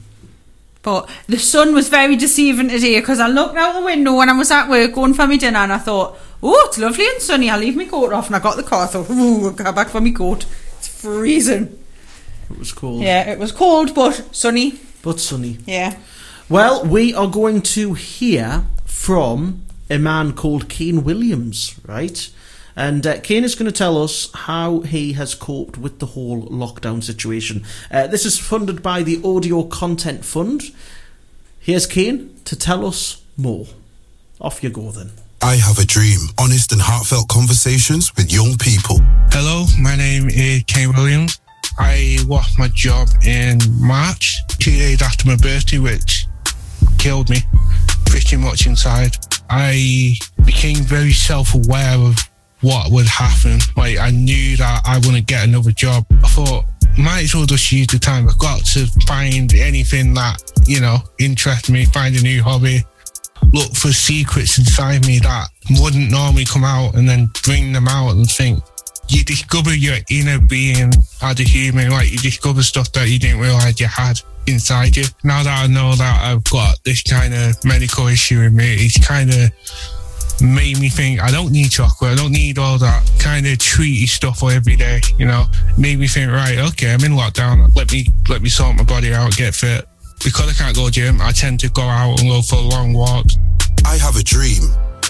But 0.83 1.09
the 1.29 1.39
sun 1.39 1.73
was 1.73 1.89
very 1.89 2.17
deceiving 2.17 2.69
today 2.69 2.99
because 2.99 3.21
I 3.21 3.29
looked 3.29 3.57
out 3.57 3.79
the 3.79 3.85
window 3.85 4.17
when 4.17 4.29
I 4.29 4.33
was 4.33 4.51
at 4.51 4.69
work 4.69 4.93
going 4.93 5.15
for 5.15 5.29
my 5.29 5.37
dinner 5.37 5.61
and 5.61 5.73
I 5.73 5.79
thought, 5.79 6.19
oh, 6.43 6.65
it's 6.67 6.79
lovely 6.79 7.07
and 7.07 7.23
sunny. 7.23 7.49
I'll 7.49 7.61
leave 7.61 7.77
my 7.77 7.85
coat 7.85 8.13
off. 8.13 8.27
And 8.27 8.35
I 8.35 8.41
got 8.41 8.57
the 8.57 8.65
car. 8.65 8.83
I 8.83 8.87
thought, 8.89 9.09
ooh, 9.09 9.45
I'll 9.47 9.53
go 9.53 9.71
back 9.71 9.91
for 9.91 10.01
my 10.01 10.11
coat. 10.11 10.47
It's 10.79 10.89
freezing. 10.89 11.79
It 12.51 12.59
was 12.59 12.73
cold. 12.73 13.03
Yeah, 13.03 13.31
it 13.31 13.39
was 13.39 13.53
cold, 13.53 13.95
but 13.95 14.35
sunny. 14.35 14.81
But 15.01 15.21
sunny. 15.21 15.59
Yeah. 15.65 15.97
Well, 16.49 16.85
we 16.85 17.15
are 17.15 17.29
going 17.29 17.63
to 17.63 17.95
hear 17.95 18.65
from 18.85 19.64
a 19.91 19.99
man 19.99 20.33
called 20.33 20.69
Kane 20.69 21.05
Williams, 21.05 21.79
right? 21.87 22.31
And 22.77 23.07
uh, 23.07 23.21
Kane 23.21 23.45
is 23.45 23.55
going 23.55 23.71
to 23.71 23.77
tell 23.77 24.03
us 24.03 24.31
how 24.35 24.81
he 24.81 25.13
has 25.13 25.35
coped 25.35 25.79
with 25.79 26.01
the 26.01 26.07
whole 26.07 26.47
lockdown 26.49 27.03
situation. 27.03 27.65
Uh, 27.91 28.07
this 28.09 28.25
is 28.25 28.39
funded 28.39 28.83
by 28.83 29.03
the 29.03 29.21
Audio 29.25 29.63
Content 29.63 30.25
Fund. 30.25 30.75
Here's 31.61 31.87
Kane 31.87 32.35
to 32.45 32.57
tell 32.57 32.85
us 32.85 33.23
more. 33.37 33.67
Off 34.41 34.63
you 34.63 34.71
go 34.71 34.91
then. 34.91 35.13
I 35.41 35.57
have 35.57 35.79
a 35.79 35.85
dream. 35.85 36.19
Honest 36.39 36.73
and 36.73 36.81
heartfelt 36.81 37.29
conversations 37.29 38.11
with 38.17 38.33
young 38.33 38.57
people. 38.59 38.99
Hello, 39.31 39.67
my 39.81 39.95
name 39.95 40.29
is 40.29 40.65
Kane 40.67 40.93
Williams. 40.93 41.39
I 41.79 42.19
lost 42.27 42.59
my 42.59 42.69
job 42.75 43.09
in 43.25 43.59
March, 43.79 44.37
two 44.59 44.71
days 44.71 45.03
after 45.03 45.27
my 45.27 45.37
birthday, 45.37 45.79
which 45.79 46.27
killed 46.99 47.29
me 47.31 47.39
pretty 48.07 48.37
much 48.37 48.67
inside. 48.67 49.17
I 49.51 50.17
became 50.45 50.77
very 50.77 51.13
self 51.13 51.55
aware 51.55 51.97
of 51.97 52.17
what 52.61 52.91
would 52.91 53.07
happen. 53.07 53.59
Like, 53.77 53.99
I 53.99 54.11
knew 54.11 54.57
that 54.57 54.83
I 54.87 54.99
wouldn't 54.99 55.27
get 55.27 55.47
another 55.47 55.71
job. 55.71 56.07
I 56.23 56.29
thought, 56.29 56.65
might 56.99 57.25
as 57.25 57.35
well 57.35 57.47
just 57.47 57.71
use 57.73 57.89
the 57.89 57.99
time. 57.99 58.29
I've 58.29 58.39
got 58.39 58.65
to 58.67 58.87
find 59.07 59.53
anything 59.55 60.15
that, 60.15 60.43
you 60.67 60.81
know, 60.81 60.99
interests 61.19 61.69
me, 61.69 61.85
find 61.85 62.17
a 62.17 62.23
new 62.23 62.43
hobby, 62.43 62.85
look 63.53 63.75
for 63.75 63.89
secrets 63.89 64.59
inside 64.59 65.07
me 65.07 65.19
that 65.21 65.49
wouldn't 65.81 66.11
normally 66.11 66.45
come 66.45 66.65
out 66.65 66.95
and 66.95 67.09
then 67.09 67.31
bring 67.43 67.73
them 67.73 67.89
out 67.89 68.13
and 68.13 68.31
think 68.31 68.63
you 69.09 69.25
discover 69.25 69.75
your 69.75 69.97
inner 70.11 70.39
being 70.39 70.93
as 71.23 71.41
a 71.41 71.43
human, 71.43 71.91
like 71.91 72.11
you 72.11 72.19
discover 72.19 72.63
stuff 72.63 72.91
that 72.93 73.09
you 73.09 73.19
didn't 73.19 73.41
realize 73.41 73.81
you 73.81 73.87
had 73.87 74.21
inside 74.47 74.97
you. 74.97 75.05
Now 75.23 75.43
that 75.43 75.65
I 75.65 75.67
know 75.67 75.95
that 75.95 76.23
I've 76.23 76.45
got 76.45 76.83
this 76.85 77.03
kind 77.03 77.35
of 77.35 77.65
medical 77.65 78.07
issue 78.09 78.41
in 78.41 78.57
me, 78.57 78.75
it's 78.75 79.05
kind 79.07 79.31
of 79.31 79.51
made 80.41 80.79
me 80.81 80.89
think 80.89 81.21
I 81.21 81.31
don't 81.31 81.53
need 81.53 81.71
chocolate. 81.71 82.13
I 82.13 82.15
don't 82.15 82.33
need 82.33 82.59
all 82.59 82.79
that 82.79 83.11
kind 83.19 83.47
of 83.47 83.59
treaty 83.59 84.07
stuff 84.07 84.41
for 84.41 84.51
every 84.51 84.77
day. 84.77 85.01
You 85.19 85.27
know, 85.27 85.47
made 85.79 85.99
me 85.99 86.07
think 86.07 86.31
right. 86.31 86.59
Okay, 86.73 86.93
I'm 86.93 87.05
in 87.05 87.13
lockdown. 87.13 87.75
Let 87.75 87.93
me 87.93 88.07
let 88.29 88.43
me 88.43 88.49
sort 88.49 88.77
my 88.77 88.85
body 88.85 89.13
out, 89.13 89.37
get 89.37 89.55
fit. 89.55 89.87
Because 90.23 90.49
I 90.49 90.65
can't 90.65 90.75
go 90.75 90.89
gym, 90.91 91.21
I 91.21 91.33
tend 91.33 91.61
to 91.61 91.69
go 91.71 91.83
out 91.83 92.21
and 92.21 92.31
go 92.31 92.41
for 92.41 92.57
long 92.57 92.95
walks. 92.95 93.37
I 93.85 93.97
have 93.97 94.17
a 94.17 94.23
dream. 94.23 94.63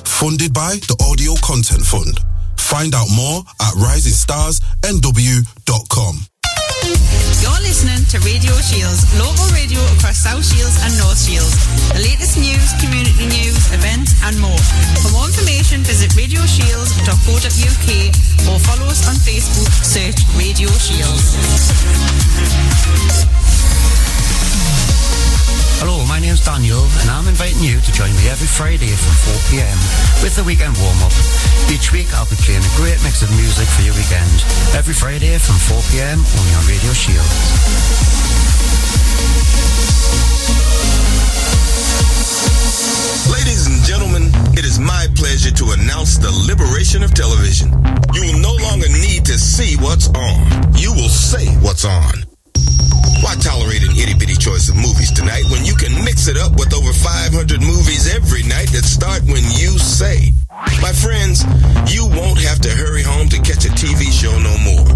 Funded 0.05 0.53
by 0.53 0.77
the 0.89 0.97
Audio 1.09 1.35
Content 1.43 1.85
Fund. 1.85 2.34
Find 2.65 2.95
out 2.95 3.09
more 3.15 3.43
at 3.61 3.75
risingstarsnw.com. 3.77 6.15
You're 7.45 7.61
listening 7.61 8.01
to 8.09 8.17
Radio 8.25 8.57
Shields, 8.65 9.05
local 9.21 9.45
radio 9.53 9.85
across 9.97 10.17
South 10.25 10.41
Shields 10.45 10.81
and 10.83 10.97
North 10.97 11.21
Shields. 11.21 11.53
The 11.93 12.01
latest 12.01 12.39
news, 12.41 12.73
community 12.81 13.27
news, 13.29 13.69
events, 13.73 14.17
and 14.25 14.41
more. 14.41 14.57
For 15.05 15.13
more 15.13 15.27
information, 15.29 15.83
visit 15.85 16.13
radioshields.co.uk 16.17 17.89
or 18.49 18.57
follow 18.59 18.87
us 18.89 19.05
on 19.09 19.15
Facebook. 19.21 19.69
Search 19.85 20.25
Radio 20.41 20.69
Shields. 20.81 21.37
Hello, 25.85 26.01
my 26.09 26.17
name's 26.17 26.41
Daniel, 26.41 26.81
and 27.05 27.13
I'm 27.13 27.29
inviting 27.29 27.61
you 27.61 27.77
to 27.77 27.93
join 27.93 28.09
me 28.17 28.33
every 28.33 28.49
Friday 28.49 28.89
from 28.89 29.37
4 29.37 29.53
pm 29.53 29.77
with 30.25 30.33
the 30.33 30.41
weekend 30.41 30.73
warm 30.81 30.97
up. 31.05 31.13
Each 31.69 31.93
week, 31.93 32.09
I'll 32.17 32.25
be 32.25 32.41
playing 32.41 32.65
a 32.65 32.73
great 32.81 32.97
mix 33.05 33.21
of 33.21 33.29
music 33.37 33.69
for 33.69 33.85
your 33.85 33.93
weekend. 33.93 34.33
Every 34.73 34.97
Friday 34.97 35.37
from 35.37 35.61
4 35.61 35.77
pm, 35.93 36.25
only 36.25 36.53
on 36.57 36.65
Radio 36.65 36.89
Shield. 36.97 37.21
Ladies 43.29 43.69
and 43.69 43.77
gentlemen, 43.85 44.33
it 44.57 44.65
is 44.65 44.81
my 44.81 45.05
pleasure 45.13 45.53
to 45.53 45.77
announce 45.77 46.17
the 46.17 46.33
liberation 46.49 47.05
of 47.05 47.13
television. 47.13 47.69
You 48.17 48.33
will 48.33 48.41
no 48.41 48.57
longer 48.73 48.89
need 48.89 49.29
to 49.29 49.37
see 49.37 49.77
what's 49.77 50.09
on. 50.17 50.49
You 50.81 50.97
will 50.97 51.13
say 51.13 51.45
what's 51.61 51.85
on. 51.85 52.34
Why 53.25 53.41
tolerate 53.41 53.81
an 53.81 53.97
itty 53.97 54.13
bitty 54.13 54.37
choice 54.37 54.69
of 54.69 54.77
movies 54.77 55.11
tonight 55.11 55.49
when 55.49 55.65
you 55.65 55.73
can 55.75 55.97
mix 56.05 56.29
it 56.29 56.37
up 56.37 56.61
with 56.61 56.77
over 56.77 56.93
500 56.93 57.57
movies 57.57 58.13
every 58.13 58.45
night 58.45 58.69
that 58.77 58.85
start 58.85 59.25
when 59.25 59.41
you 59.57 59.81
say? 59.81 60.37
My 60.85 60.93
friends, 60.93 61.41
you 61.89 62.05
won't 62.05 62.39
have 62.45 62.61
to 62.61 62.71
hurry 62.71 63.01
home 63.03 63.33
to 63.33 63.41
catch 63.41 63.65
a 63.65 63.73
TV 63.73 64.13
show 64.13 64.37
no 64.37 64.53
more. 64.61 64.87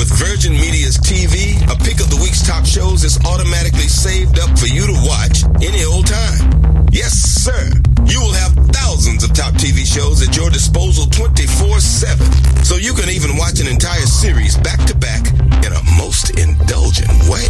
With 0.00 0.08
Virgin 0.16 0.56
Media's 0.56 0.96
TV, 0.96 1.60
a 1.68 1.76
pick 1.76 2.00
of 2.00 2.08
the 2.08 2.16
week's 2.24 2.40
top 2.40 2.64
shows 2.64 3.04
is 3.04 3.20
automatically 3.28 3.86
saved 3.92 4.40
up 4.40 4.56
for 4.58 4.66
you 4.66 4.88
to 4.88 4.96
watch 5.04 5.44
any 5.60 5.84
old 5.84 6.08
time. 6.08 6.88
Yes, 6.88 7.12
sir. 7.12 7.68
You 8.08 8.16
will 8.20 8.32
have 8.32 8.56
thousands 8.72 9.24
of 9.24 9.36
top 9.36 9.52
TV 9.60 9.84
shows 9.84 10.26
at 10.26 10.34
your 10.34 10.48
disposal 10.48 11.04
24-7. 11.12 12.64
So 12.64 12.76
you 12.76 12.94
can 12.94 13.10
even 13.12 13.36
watch 13.36 13.60
an 13.60 13.68
entire 13.68 14.08
series 14.08 14.56
back 14.56 14.80
to 14.88 14.96
back 14.96 15.28
in 15.60 15.72
a 15.72 15.82
most 16.00 16.30
indulgent 16.40 17.03
way. 17.30 17.46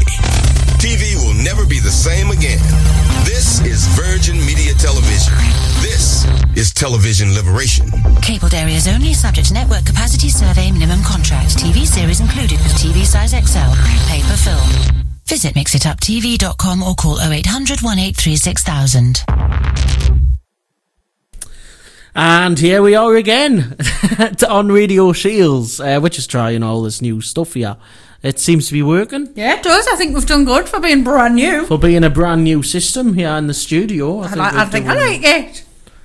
TV 0.78 1.16
will 1.16 1.34
never 1.42 1.66
be 1.66 1.80
the 1.80 1.90
same 1.90 2.30
again. 2.30 2.60
This 3.24 3.60
is 3.64 3.86
Virgin 3.96 4.36
Media 4.44 4.74
Television. 4.74 5.34
This 5.80 6.24
is 6.56 6.72
television 6.72 7.34
liberation. 7.34 7.90
Cabled 8.22 8.54
areas 8.54 8.86
only, 8.86 9.14
subject 9.14 9.48
to 9.48 9.54
network 9.54 9.86
capacity 9.86 10.28
survey, 10.28 10.70
minimum 10.70 11.02
contract. 11.02 11.56
TV 11.56 11.86
series 11.86 12.20
included 12.20 12.58
with 12.60 12.72
TV 12.74 13.04
size 13.04 13.32
XL. 13.32 13.72
Pay 14.08 14.22
per 14.22 14.36
film. 14.36 15.04
Visit 15.26 15.54
mixituptv.com 15.54 16.82
or 16.82 16.94
call 16.94 17.18
0800 17.20 17.80
183 17.80 18.36
6000. 18.36 19.24
And 22.16 22.58
here 22.58 22.80
we 22.80 22.94
are 22.94 23.16
again 23.16 23.76
on 24.48 24.70
Radio 24.70 25.12
Shields, 25.12 25.80
uh, 25.80 25.98
which 25.98 26.18
is 26.18 26.28
trying 26.28 26.62
all 26.62 26.82
this 26.82 27.02
new 27.02 27.20
stuff 27.20 27.54
here. 27.54 27.76
It 28.24 28.40
seems 28.40 28.66
to 28.68 28.72
be 28.72 28.82
working 28.82 29.28
Yeah, 29.36 29.56
it 29.58 29.62
does. 29.62 29.86
I 29.86 29.96
think 29.96 30.14
we've 30.14 30.26
done 30.26 30.44
good 30.46 30.66
for 30.68 30.80
being 30.80 31.04
brand 31.04 31.34
new. 31.34 31.66
for 31.66 31.78
being 31.78 32.02
a 32.04 32.10
brand 32.10 32.42
new 32.42 32.62
system 32.62 33.14
here 33.14 33.28
in 33.36 33.46
the 33.46 33.54
studio. 33.54 34.20
I, 34.20 34.26
think 34.28 34.38
like, 34.38 34.54
I 34.54 34.64
think 34.64 34.86
I 34.86 34.94
like 34.94 35.20
it. 35.22 35.64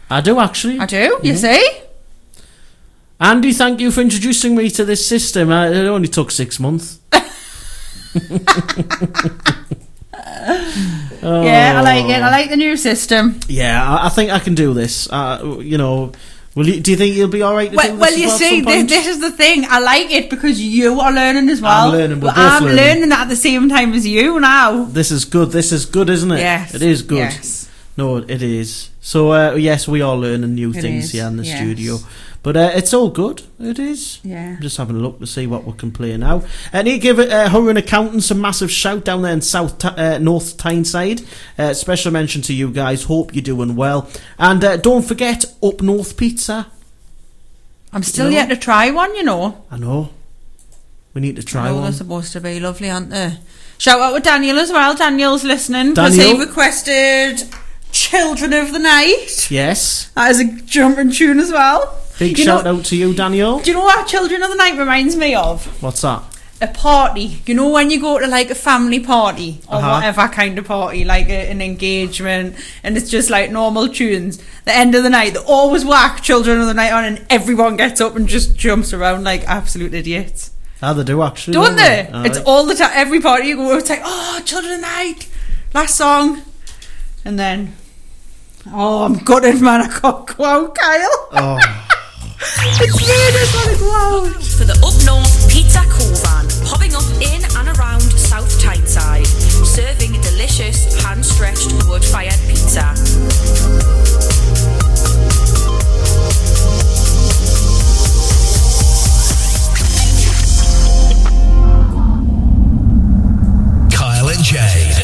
I 0.10 0.22
do 0.22 0.40
actually. 0.40 0.80
I 0.80 0.86
do. 0.86 1.18
You 1.24 1.34
Mhm. 1.34 1.38
see? 1.38 1.64
Andy, 3.22 3.54
thank 3.54 3.80
you 3.80 3.92
for 3.92 4.02
introducing 4.02 4.56
me 4.56 4.70
to 4.72 4.84
this 4.86 5.06
system. 5.06 5.50
It 5.52 5.88
only 5.88 6.08
took 6.10 6.32
six 6.32 6.60
months. 6.60 7.00
Yeah, 11.22 11.74
I 11.78 11.82
like 11.82 12.06
it. 12.06 12.22
I 12.22 12.30
like 12.32 12.50
the 12.50 12.56
new 12.56 12.78
system. 12.78 13.40
Yeah, 13.48 13.84
I, 13.84 14.06
I 14.08 14.10
think 14.10 14.32
I 14.32 14.40
can 14.40 14.56
do 14.56 14.74
this. 14.74 15.10
Uh, 15.12 15.58
you 15.62 15.78
know, 15.78 16.12
will 16.60 16.68
you? 16.68 16.82
Do 16.82 16.92
you 16.92 16.98
think 16.98 17.16
you'll 17.16 17.30
be 17.30 17.42
all 17.42 17.56
right? 17.56 17.72
Well, 17.72 17.96
well 17.96 18.16
you 18.16 18.30
see, 18.30 18.62
this, 18.62 18.88
this 18.90 19.08
is 19.08 19.20
the 19.22 19.32
thing. 19.32 19.66
I 19.68 19.80
like 19.80 20.12
it 20.12 20.30
because 20.30 20.62
you 20.62 21.00
are 21.00 21.12
learning 21.12 21.50
as 21.50 21.62
well. 21.62 21.88
I'm 21.88 21.92
learning, 21.98 22.20
both 22.20 22.34
I'm 22.36 22.64
learning. 22.64 22.78
learning 22.78 23.10
that 23.10 23.22
at 23.22 23.30
the 23.30 23.36
same 23.36 23.70
time 23.70 23.94
as 23.94 24.06
you 24.06 24.40
now. 24.40 24.84
This 24.84 25.10
is 25.10 25.24
good. 25.26 25.52
This 25.52 25.72
is 25.72 25.86
good, 25.86 26.10
isn't 26.10 26.32
it? 26.32 26.40
Yes, 26.40 26.76
It 26.76 26.82
is 26.82 27.02
good. 27.02 27.18
yes. 27.18 27.70
No, 27.96 28.18
it 28.18 28.42
is. 28.42 28.90
So, 29.02 29.32
uh, 29.32 29.56
yes, 29.56 29.88
we 29.88 30.02
are 30.02 30.16
learning 30.16 30.56
new 30.56 30.72
It 30.72 30.82
things 30.82 31.06
is, 31.06 31.12
here 31.12 31.28
in 31.28 31.38
the 31.38 31.44
yes. 31.46 31.58
studio. 31.58 31.98
But 32.42 32.56
uh, 32.56 32.72
it's 32.74 32.94
all 32.94 33.10
good. 33.10 33.42
It 33.60 33.80
is. 33.80 34.20
Yeah. 34.24 34.56
I'm 34.56 34.62
just 34.62 34.78
having 34.78 34.96
a 34.96 35.00
look 35.00 35.20
to 35.20 35.28
see 35.28 35.46
what 35.46 35.66
we 35.66 35.74
can 35.74 35.92
play 35.92 36.16
now. 36.16 36.44
And 36.72 36.88
he 36.88 36.98
give 36.98 37.20
uh, 37.20 37.50
Hurran 37.50 37.76
Accountants 37.78 38.32
a 38.32 38.36
massive 38.36 38.72
shout 38.72 39.04
down 39.04 39.24
there 39.24 39.34
in 39.34 39.42
South 39.42 39.84
uh, 39.84 40.18
North 40.20 40.56
Tyneside. 40.56 41.22
Uh, 41.58 41.74
special 41.74 42.12
mention 42.14 42.42
to 42.44 42.54
you 42.54 42.72
guys. 42.72 43.04
Hope 43.04 43.36
you're 43.36 43.42
doing 43.44 43.76
well. 43.76 44.10
And 44.38 44.64
uh, 44.64 44.78
don't 44.78 45.02
forget 45.04 45.46
Up 45.62 45.82
North 45.82 46.16
Pizza. 46.16 46.68
I'm 47.92 48.04
still 48.04 48.26
No. 48.26 48.32
yet 48.32 48.48
to 48.50 48.56
try 48.56 48.90
one, 48.92 49.14
you 49.16 49.24
know. 49.24 49.66
I 49.70 49.78
know. 49.78 50.10
We 51.14 51.22
need 51.22 51.36
to 51.38 51.44
try 51.44 51.70
Oh, 51.70 51.82
they're 51.82 51.92
supposed 51.92 52.32
to 52.34 52.40
be 52.40 52.60
lovely, 52.62 52.90
aren't 52.90 53.10
they? 53.10 53.38
Shout 53.80 54.00
out 54.00 54.14
to 54.16 54.22
Daniel 54.22 54.60
as 54.60 54.72
well. 54.72 54.96
Daniel's 54.96 55.44
listening 55.44 55.90
because 55.90 56.16
he 56.16 56.40
requested 56.40 57.44
"Children 57.92 58.54
of 58.54 58.72
the 58.72 58.80
Night." 58.80 59.50
Yes. 59.50 60.10
That 60.16 60.32
is 60.32 60.40
a 60.40 60.46
jumping 60.62 61.12
tune 61.12 61.40
as 61.40 61.52
well. 61.52 61.98
Big 62.20 62.38
You 62.38 62.44
shout 62.46 62.66
know- 62.66 62.78
out 62.78 62.86
to 62.86 62.96
you, 62.96 63.14
Daniel. 63.14 63.60
Do 63.60 63.72
you 63.72 63.78
know 63.78 63.84
what 63.84 64.06
"Children 64.08 64.44
of 64.44 64.50
the 64.50 64.56
Night" 64.56 64.78
reminds 64.78 65.16
me 65.16 65.34
of? 65.36 65.66
What's 65.82 66.02
that? 66.02 66.22
A 66.62 66.68
party. 66.68 67.42
You 67.46 67.56
know 67.56 67.70
when 67.70 67.90
you 67.90 68.02
go 68.02 68.20
to 68.20 68.28
like 68.28 68.50
a 68.52 68.56
family 68.56 69.00
party 69.00 69.62
or 69.70 69.78
Uh-huh. 69.78 69.92
whatever 69.94 70.28
kind 70.28 70.60
of 70.60 70.66
party, 70.66 71.06
like 71.06 71.30
a, 71.30 71.50
an 71.50 71.62
engagement, 71.62 72.58
and 72.84 72.98
it's 72.98 73.10
just 73.10 73.30
like 73.30 73.50
normal 73.50 73.88
tunes. 73.88 74.40
The 74.66 74.76
end 74.76 74.94
of 74.96 75.04
the 75.04 75.10
night, 75.10 75.34
they 75.36 75.40
always 75.40 75.86
whack 75.86 76.22
"Children 76.22 76.60
of 76.60 76.68
the 76.68 76.74
Night" 76.74 76.92
on, 76.92 77.06
and 77.06 77.26
everyone 77.30 77.78
gets 77.78 78.02
up 78.02 78.18
and 78.18 78.28
just 78.28 78.58
jumps 78.58 78.92
around 78.92 79.24
like 79.24 79.46
absolute 79.48 79.94
idiots. 79.94 80.52
Ah, 80.82 80.92
they 80.92 81.04
do 81.06 81.22
actually. 81.24 81.54
Don't 81.54 81.78
they? 81.78 82.10
Aye. 82.14 82.26
It's 82.26 82.40
all 82.40 82.66
the 82.66 82.76
time. 82.76 82.92
Every 82.94 83.22
party 83.22 83.48
you 83.48 83.56
go, 83.56 83.78
it's 83.78 83.90
like, 83.90 84.02
oh, 84.04 84.42
Children 84.44 84.74
of 84.74 84.82
the 84.82 84.88
Night, 84.88 85.28
last 85.74 85.96
song, 85.96 86.42
and 87.24 87.40
then, 87.40 87.74
oh, 88.74 89.04
I'm 89.04 89.16
gutted, 89.20 89.62
man. 89.62 89.82
I 89.84 89.88
can't 89.88 90.26
go 90.26 90.44
out, 90.44 90.76
Kyle. 90.76 91.28
Oh. 91.32 91.86
It's 92.42 93.00
me. 93.00 93.14
I 93.14 93.32
just 93.32 93.56
want 93.56 93.70
to 93.70 93.78
go. 93.78 94.40
For 94.58 94.66
the 94.66 94.74
Up 94.84 94.96
North 95.06 95.50
Pizza 95.50 95.80
Covan, 95.88 96.48
popping 96.68 96.96
up 96.96 97.04
in 97.22 97.44
and 97.58 97.78
around 97.78 98.02
South 98.02 98.60
Tyneside, 98.62 99.28
serving 99.28 100.12
delicious 100.22 101.02
hand-stretched 101.04 101.72
wood-fired 101.88 102.40
pizza. 102.48 102.94
Kyle 113.96 114.30
and 114.30 114.44
Jade. 114.44 114.96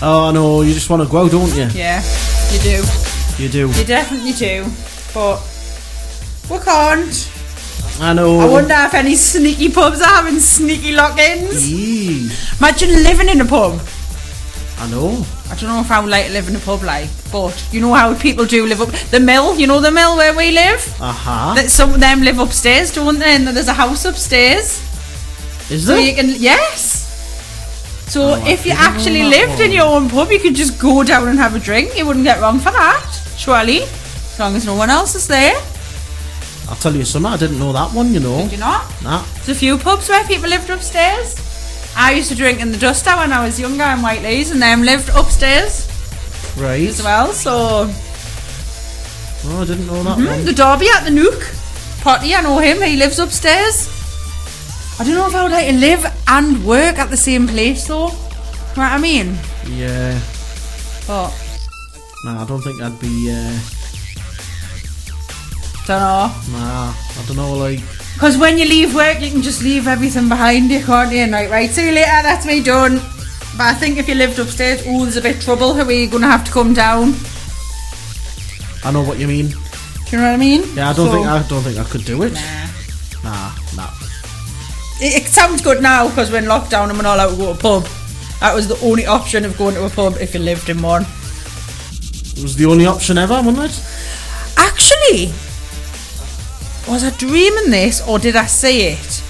Oh 0.00 0.30
no, 0.32 0.62
you 0.62 0.72
just 0.74 0.88
want 0.88 1.02
to 1.02 1.08
go, 1.08 1.24
out, 1.24 1.30
don't 1.30 1.54
you? 1.54 1.66
Yeah, 1.74 2.02
you 2.52 2.58
do. 2.60 2.84
You 3.38 3.48
do. 3.48 3.68
You 3.70 3.84
definitely 3.84 4.32
do. 4.32 4.64
But 5.14 5.40
we 6.50 6.58
can't. 6.58 7.30
I 8.00 8.12
know. 8.12 8.40
I 8.40 8.48
wonder 8.48 8.74
if 8.78 8.94
any 8.94 9.14
sneaky 9.16 9.70
pubs 9.70 10.00
are 10.00 10.08
having 10.22 10.38
sneaky 10.40 10.92
lock-ins. 10.92 11.70
Yee. 11.70 12.30
Imagine 12.58 12.90
living 13.02 13.28
in 13.28 13.40
a 13.40 13.44
pub. 13.44 13.80
I 14.78 14.88
know. 14.90 15.24
I 15.50 15.54
don't 15.56 15.70
know 15.70 15.80
if 15.80 15.90
I 15.90 15.98
would 16.00 16.10
like 16.10 16.26
to 16.26 16.32
live 16.32 16.48
in 16.48 16.54
a 16.56 16.60
pub 16.60 16.82
like, 16.82 17.08
but 17.32 17.56
you 17.72 17.80
know 17.80 17.94
how 17.94 18.14
people 18.18 18.44
do 18.44 18.66
live 18.66 18.80
up 18.80 18.90
the 19.10 19.18
mill. 19.18 19.58
You 19.58 19.66
know 19.66 19.80
the 19.80 19.90
mill 19.90 20.16
where 20.16 20.36
we 20.36 20.50
live. 20.52 20.80
Uh 21.00 21.12
huh. 21.12 21.54
That 21.54 21.70
some 21.70 21.94
of 21.94 22.00
them 22.00 22.20
live 22.22 22.38
upstairs, 22.38 22.92
don't 22.92 23.18
they? 23.18 23.34
And 23.36 23.46
there's 23.48 23.66
a 23.68 23.72
house 23.72 24.04
upstairs. 24.04 24.82
Is 25.70 25.86
So 25.86 25.94
there? 25.94 26.00
you 26.00 26.14
can 26.14 26.28
yes. 26.40 27.06
So 28.12 28.34
Oh, 28.34 28.44
if 28.46 28.64
you 28.64 28.72
actually 28.72 29.24
lived 29.24 29.60
in 29.60 29.70
your 29.72 29.86
own 29.86 30.08
pub, 30.08 30.30
you 30.30 30.38
could 30.38 30.54
just 30.54 30.78
go 30.78 31.02
down 31.02 31.28
and 31.28 31.38
have 31.38 31.54
a 31.56 31.58
drink. 31.58 31.96
You 31.96 32.06
wouldn't 32.06 32.24
get 32.24 32.40
wrong 32.40 32.58
for 32.60 32.70
that, 32.70 33.20
surely, 33.38 33.82
as 33.82 34.36
long 34.38 34.54
as 34.56 34.66
no 34.66 34.74
one 34.74 34.90
else 34.90 35.14
is 35.14 35.26
there. 35.26 35.54
I'll 36.68 36.76
tell 36.76 36.94
you 36.94 37.04
something. 37.04 37.32
I 37.32 37.36
didn't 37.38 37.58
know 37.58 37.72
that 37.72 37.92
one. 37.94 38.12
You 38.12 38.20
know. 38.20 38.42
Did 38.42 38.52
you 38.52 38.58
not? 38.58 38.84
Nah. 39.02 39.24
There's 39.36 39.48
a 39.48 39.54
few 39.54 39.78
pubs 39.78 40.08
where 40.08 40.22
people 40.26 40.50
lived 40.50 40.68
upstairs. 40.68 41.34
I 41.96 42.12
used 42.12 42.28
to 42.28 42.36
drink 42.36 42.60
in 42.60 42.70
the 42.72 42.78
Duster 42.78 43.16
when 43.16 43.32
I 43.32 43.44
was 43.44 43.58
younger 43.58 43.84
in 43.84 43.98
Whiteleas, 44.00 44.52
and 44.52 44.60
them 44.60 44.82
lived 44.82 45.08
upstairs 45.10 45.88
Right. 46.56 46.86
as 46.88 47.02
well. 47.02 47.32
So 47.32 47.90
Oh, 49.46 49.62
I 49.62 49.64
didn't 49.64 49.86
know 49.86 50.02
that 50.02 50.18
Mhm, 50.18 50.26
one. 50.26 50.44
the 50.44 50.52
Derby 50.52 50.88
at 50.94 51.04
the 51.04 51.10
Nook. 51.10 51.40
Potty, 52.02 52.34
I 52.34 52.40
know 52.42 52.58
him. 52.58 52.82
He 52.82 52.96
lives 52.96 53.18
upstairs. 53.18 53.88
I 55.00 55.04
don't 55.04 55.14
know 55.14 55.26
if 55.28 55.34
I 55.34 55.42
would 55.44 55.52
like 55.52 55.68
to 55.68 55.72
live 55.74 56.04
and 56.26 56.64
work 56.64 56.98
at 56.98 57.08
the 57.10 57.16
same 57.16 57.46
place 57.48 57.84
though. 57.84 58.08
You 58.10 58.76
know 58.76 58.82
what 58.82 58.92
I 58.92 58.98
mean? 58.98 59.38
Yeah. 59.74 60.18
But 61.06 61.32
Nah, 62.28 62.42
I 62.42 62.46
don't 62.46 62.60
think 62.60 62.82
I'd 62.82 63.00
be. 63.00 63.30
Uh, 63.32 63.58
don't 65.86 66.00
know. 66.00 66.28
nah, 66.58 66.92
I 66.92 67.24
don't 67.26 67.36
know. 67.36 67.54
Like, 67.54 67.80
Because 68.12 68.36
when 68.36 68.58
you 68.58 68.66
leave 68.68 68.94
work, 68.94 69.20
you 69.22 69.30
can 69.30 69.40
just 69.40 69.62
leave 69.62 69.88
everything 69.88 70.28
behind 70.28 70.70
you, 70.70 70.84
can't 70.84 71.10
you? 71.10 71.20
And 71.20 71.32
like, 71.32 71.48
right, 71.50 71.70
see 71.70 71.86
you 71.86 71.92
later. 71.92 72.20
That's 72.22 72.44
me 72.44 72.62
done. 72.62 72.96
But 73.56 73.66
I 73.72 73.74
think 73.74 73.96
if 73.96 74.08
you 74.08 74.14
lived 74.14 74.38
upstairs, 74.38 74.82
oh, 74.86 75.04
there's 75.04 75.16
a 75.16 75.22
bit 75.22 75.36
of 75.36 75.42
trouble. 75.42 75.72
How 75.72 75.84
are 75.84 75.90
you 75.92 76.06
going 76.06 76.20
to 76.22 76.28
have 76.28 76.44
to 76.44 76.52
come 76.52 76.74
down? 76.74 77.14
I 78.84 78.90
know 78.92 79.02
what 79.02 79.18
you 79.18 79.26
mean. 79.26 79.48
Do 79.48 79.56
you 80.12 80.18
know 80.18 80.24
what 80.24 80.34
I 80.34 80.36
mean? 80.36 80.62
Yeah, 80.74 80.90
I 80.90 80.92
don't 80.92 81.06
So- 81.06 81.12
think 81.12 81.26
I 81.26 81.42
don't 81.48 81.62
think 81.62 81.78
I 81.78 81.84
could 81.84 82.04
do 82.04 82.22
it. 82.24 82.34
Nah, 83.24 83.52
nah. 83.74 83.90
It, 85.00 85.22
it 85.22 85.26
sounds 85.28 85.62
good 85.62 85.80
now 85.82 86.08
because 86.08 86.30
we're 86.30 86.38
in 86.38 86.44
lockdown 86.44 86.90
and 86.90 86.98
we're 86.98 87.04
not 87.04 87.16
allowed 87.16 87.30
to 87.30 87.36
go 87.36 87.54
to 87.54 87.58
a 87.58 87.62
pub. 87.62 87.88
That 88.40 88.54
was 88.54 88.68
the 88.68 88.78
only 88.86 89.06
option 89.06 89.46
of 89.46 89.56
going 89.56 89.74
to 89.76 89.86
a 89.86 89.90
pub 89.90 90.16
if 90.20 90.34
you 90.34 90.40
lived 90.40 90.68
in 90.68 90.82
one. 90.82 91.06
It 92.38 92.42
was 92.42 92.54
the 92.54 92.66
only 92.66 92.86
option 92.86 93.18
ever, 93.18 93.42
wasn't 93.42 93.58
it? 93.58 93.82
Actually, 94.56 95.32
was 96.86 97.02
I 97.02 97.10
dreaming 97.18 97.70
this 97.70 98.06
or 98.06 98.20
did 98.20 98.36
I 98.36 98.46
see 98.46 98.82
it? 98.82 99.22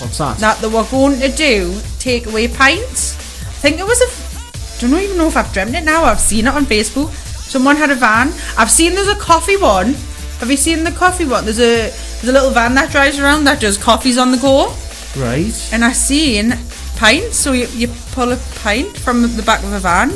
What's 0.00 0.18
that? 0.18 0.38
That 0.38 0.58
they 0.58 0.66
were 0.66 0.84
going 0.90 1.20
to 1.20 1.28
do 1.28 1.70
takeaway 2.02 2.52
pints. 2.52 3.14
I 3.46 3.52
think 3.62 3.78
it 3.78 3.86
was 3.86 4.00
a. 4.02 4.80
Don't 4.80 4.98
even 4.98 5.16
know 5.16 5.28
if 5.28 5.36
I've 5.36 5.52
dreamt 5.52 5.76
it 5.76 5.84
now. 5.84 6.02
I've 6.02 6.18
seen 6.18 6.48
it 6.48 6.54
on 6.54 6.64
Facebook. 6.64 7.10
Someone 7.12 7.76
had 7.76 7.90
a 7.90 7.94
van. 7.94 8.32
I've 8.58 8.70
seen 8.70 8.94
there's 8.94 9.06
a 9.06 9.14
coffee 9.14 9.56
one. 9.56 9.94
Have 10.40 10.50
you 10.50 10.56
seen 10.56 10.82
the 10.82 10.90
coffee 10.90 11.24
one? 11.24 11.44
There's 11.44 11.60
a 11.60 11.90
there's 11.90 12.28
a 12.28 12.32
little 12.32 12.50
van 12.50 12.74
that 12.74 12.90
drives 12.90 13.20
around 13.20 13.44
that 13.44 13.60
does 13.60 13.78
coffees 13.78 14.18
on 14.18 14.32
the 14.32 14.38
go. 14.38 14.74
Right. 15.16 15.54
And 15.72 15.84
I 15.84 15.92
seen 15.92 16.58
pints. 16.96 17.36
So 17.36 17.52
you, 17.52 17.68
you 17.68 17.86
pull 18.10 18.32
a 18.32 18.36
pint 18.56 18.96
from 18.96 19.36
the 19.36 19.42
back 19.44 19.62
of 19.62 19.72
a 19.72 19.78
van. 19.78 20.10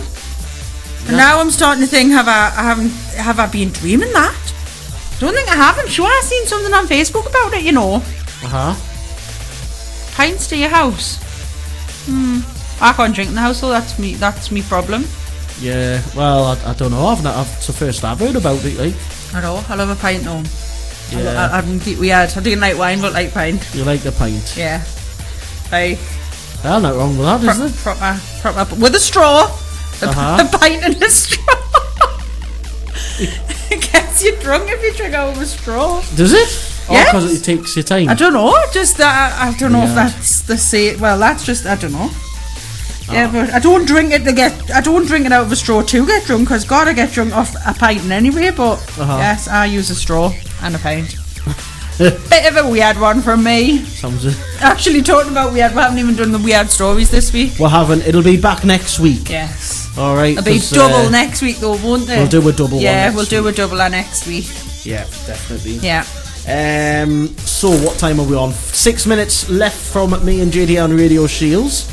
And 1.08 1.16
now 1.16 1.40
I'm 1.40 1.50
starting 1.50 1.82
to 1.84 1.88
think, 1.88 2.10
have 2.12 2.26
I, 2.28 2.52
I 2.56 2.62
haven't 2.62 2.90
have 3.14 3.38
I 3.38 3.46
been 3.46 3.70
dreaming 3.70 4.12
that? 4.12 4.34
Don't 5.20 5.32
think 5.34 5.48
I 5.48 5.54
have. 5.54 5.78
I'm 5.78 5.88
sure 5.88 6.06
I've 6.06 6.24
seen 6.24 6.44
something 6.46 6.74
on 6.74 6.86
Facebook 6.86 7.28
about 7.28 7.52
it. 7.54 7.62
You 7.62 7.72
know, 7.72 7.96
Uh 8.42 8.48
huh. 8.48 8.74
pints 10.14 10.46
to 10.48 10.56
your 10.56 10.68
house. 10.68 11.18
Hmm. 12.06 12.40
I 12.80 12.92
can't 12.92 13.14
drink 13.14 13.28
in 13.30 13.34
the 13.34 13.40
house, 13.40 13.58
so 13.60 13.68
that's 13.70 13.98
me. 13.98 14.14
That's 14.14 14.50
me 14.50 14.62
problem. 14.62 15.04
Yeah. 15.60 16.02
Well, 16.14 16.44
I, 16.44 16.70
I 16.70 16.74
don't 16.74 16.90
know. 16.90 17.06
I've 17.06 17.22
not. 17.22 17.34
I've, 17.36 17.48
it's 17.56 17.66
the 17.68 17.72
first 17.72 18.04
I've 18.04 18.18
heard 18.18 18.36
about 18.36 18.62
it. 18.64 18.76
Like, 18.76 18.94
I 19.34 19.40
know. 19.40 19.64
I 19.68 19.74
love 19.74 19.88
a 19.88 19.96
pint 19.96 20.24
though. 20.24 20.42
Yeah. 21.16 21.48
I, 21.52 21.58
I'm 21.58 21.78
deep 21.78 21.98
weird. 21.98 22.30
I 22.36 22.40
don't 22.40 22.60
like 22.60 22.76
wine, 22.76 23.00
but 23.00 23.12
like 23.12 23.32
pint. 23.32 23.62
you 23.74 23.84
like 23.84 24.00
the 24.02 24.12
pint. 24.12 24.54
Yeah. 24.56 24.84
Like 25.72 25.98
Yeah, 26.64 26.78
not 26.78 26.94
wrong 26.96 27.16
with 27.16 27.26
that, 27.26 27.40
is 27.42 27.82
pro- 27.82 27.94
there? 27.94 28.18
proper, 28.20 28.20
proper 28.64 28.74
with 28.80 28.94
a 28.94 29.00
straw. 29.00 29.46
A, 30.02 30.08
Uh-huh. 30.08 30.44
a 30.44 30.58
pint 30.58 30.82
and 30.84 31.02
a 31.02 31.08
straw. 31.10 31.54
it 33.70 33.90
gets 33.92 34.22
you 34.22 34.36
drunk 34.40 34.68
if 34.70 34.82
you 34.82 34.92
drink 34.94 35.14
out 35.14 35.30
of 35.36 35.40
a 35.42 35.46
straw. 35.46 36.02
Does 36.16 36.32
it? 36.32 36.72
Yeah. 36.90 37.04
because 37.06 37.32
it 37.40 37.42
takes 37.44 37.74
your 37.74 37.82
time. 37.82 38.08
I 38.08 38.14
don't 38.14 38.32
know. 38.32 38.54
Just 38.72 38.96
that 38.98 39.32
I 39.40 39.56
don't 39.58 39.72
know 39.72 39.82
if 39.84 39.94
that's 39.94 40.42
the 40.42 40.56
say. 40.56 40.94
Well, 40.96 41.18
that's 41.18 41.44
just 41.44 41.66
I 41.66 41.74
don't 41.76 41.92
know. 41.92 42.10
Ah. 43.08 43.12
Yeah, 43.12 43.30
but 43.32 43.50
I 43.50 43.58
don't 43.58 43.86
drink 43.86 44.12
it 44.12 44.24
to 44.24 44.32
get. 44.32 44.52
I 44.70 44.80
don't 44.80 45.06
drink 45.06 45.26
it 45.26 45.32
out 45.32 45.46
of 45.46 45.52
a 45.52 45.56
straw 45.56 45.82
to 45.82 46.06
get 46.06 46.24
drunk. 46.26 46.48
Cause 46.48 46.64
God, 46.64 46.86
I 46.88 46.92
get 46.92 47.12
drunk 47.12 47.34
off 47.34 47.54
a 47.66 47.74
pint 47.74 48.08
anyway. 48.10 48.50
But 48.56 48.78
Uh-huh. 48.98 49.16
yes, 49.18 49.48
I 49.48 49.66
use 49.66 49.90
a 49.90 49.94
straw 49.96 50.32
and 50.62 50.76
a 50.76 50.78
pint. 50.78 51.16
Bit 51.98 52.46
of 52.52 52.56
a 52.66 52.68
weird 52.70 52.98
one 53.00 53.22
from 53.22 53.42
me. 53.42 53.78
Sounds. 53.84 54.26
Actually, 54.60 55.00
talking 55.02 55.32
about 55.32 55.52
weird, 55.54 55.72
we 55.72 55.78
haven't 55.80 55.98
even 55.98 56.14
done 56.14 56.30
the 56.30 56.38
weird 56.38 56.68
stories 56.70 57.10
this 57.10 57.32
week. 57.32 57.58
We 57.58 57.68
haven't. 57.70 58.02
It'll 58.06 58.22
be 58.22 58.36
back 58.40 58.64
next 58.64 59.00
week. 59.00 59.30
Yes. 59.30 59.75
All 59.98 60.14
right. 60.14 60.36
It'll 60.36 60.44
be 60.44 60.60
double 60.70 61.06
uh, 61.06 61.10
next 61.10 61.42
week 61.42 61.56
though, 61.56 61.76
won't 61.76 62.08
it? 62.08 62.18
we'll 62.18 62.28
do 62.28 62.48
a 62.48 62.52
double 62.52 62.76
one 62.76 62.82
Yeah, 62.82 63.14
we'll 63.14 63.24
do 63.24 63.46
a 63.46 63.52
double 63.52 63.76
next 63.76 64.26
week. 64.26 64.46
Yeah, 64.84 65.04
definitely. 65.26 65.76
Yeah. 65.76 66.04
Um. 66.48 67.28
So, 67.38 67.70
what 67.70 67.98
time 67.98 68.20
are 68.20 68.26
we 68.26 68.36
on? 68.36 68.52
Six 68.52 69.06
minutes 69.06 69.48
left 69.48 69.78
from 69.78 70.24
me 70.24 70.40
and 70.42 70.52
JD 70.52 70.82
on 70.82 70.94
Radio 70.96 71.26
Shields. 71.26 71.92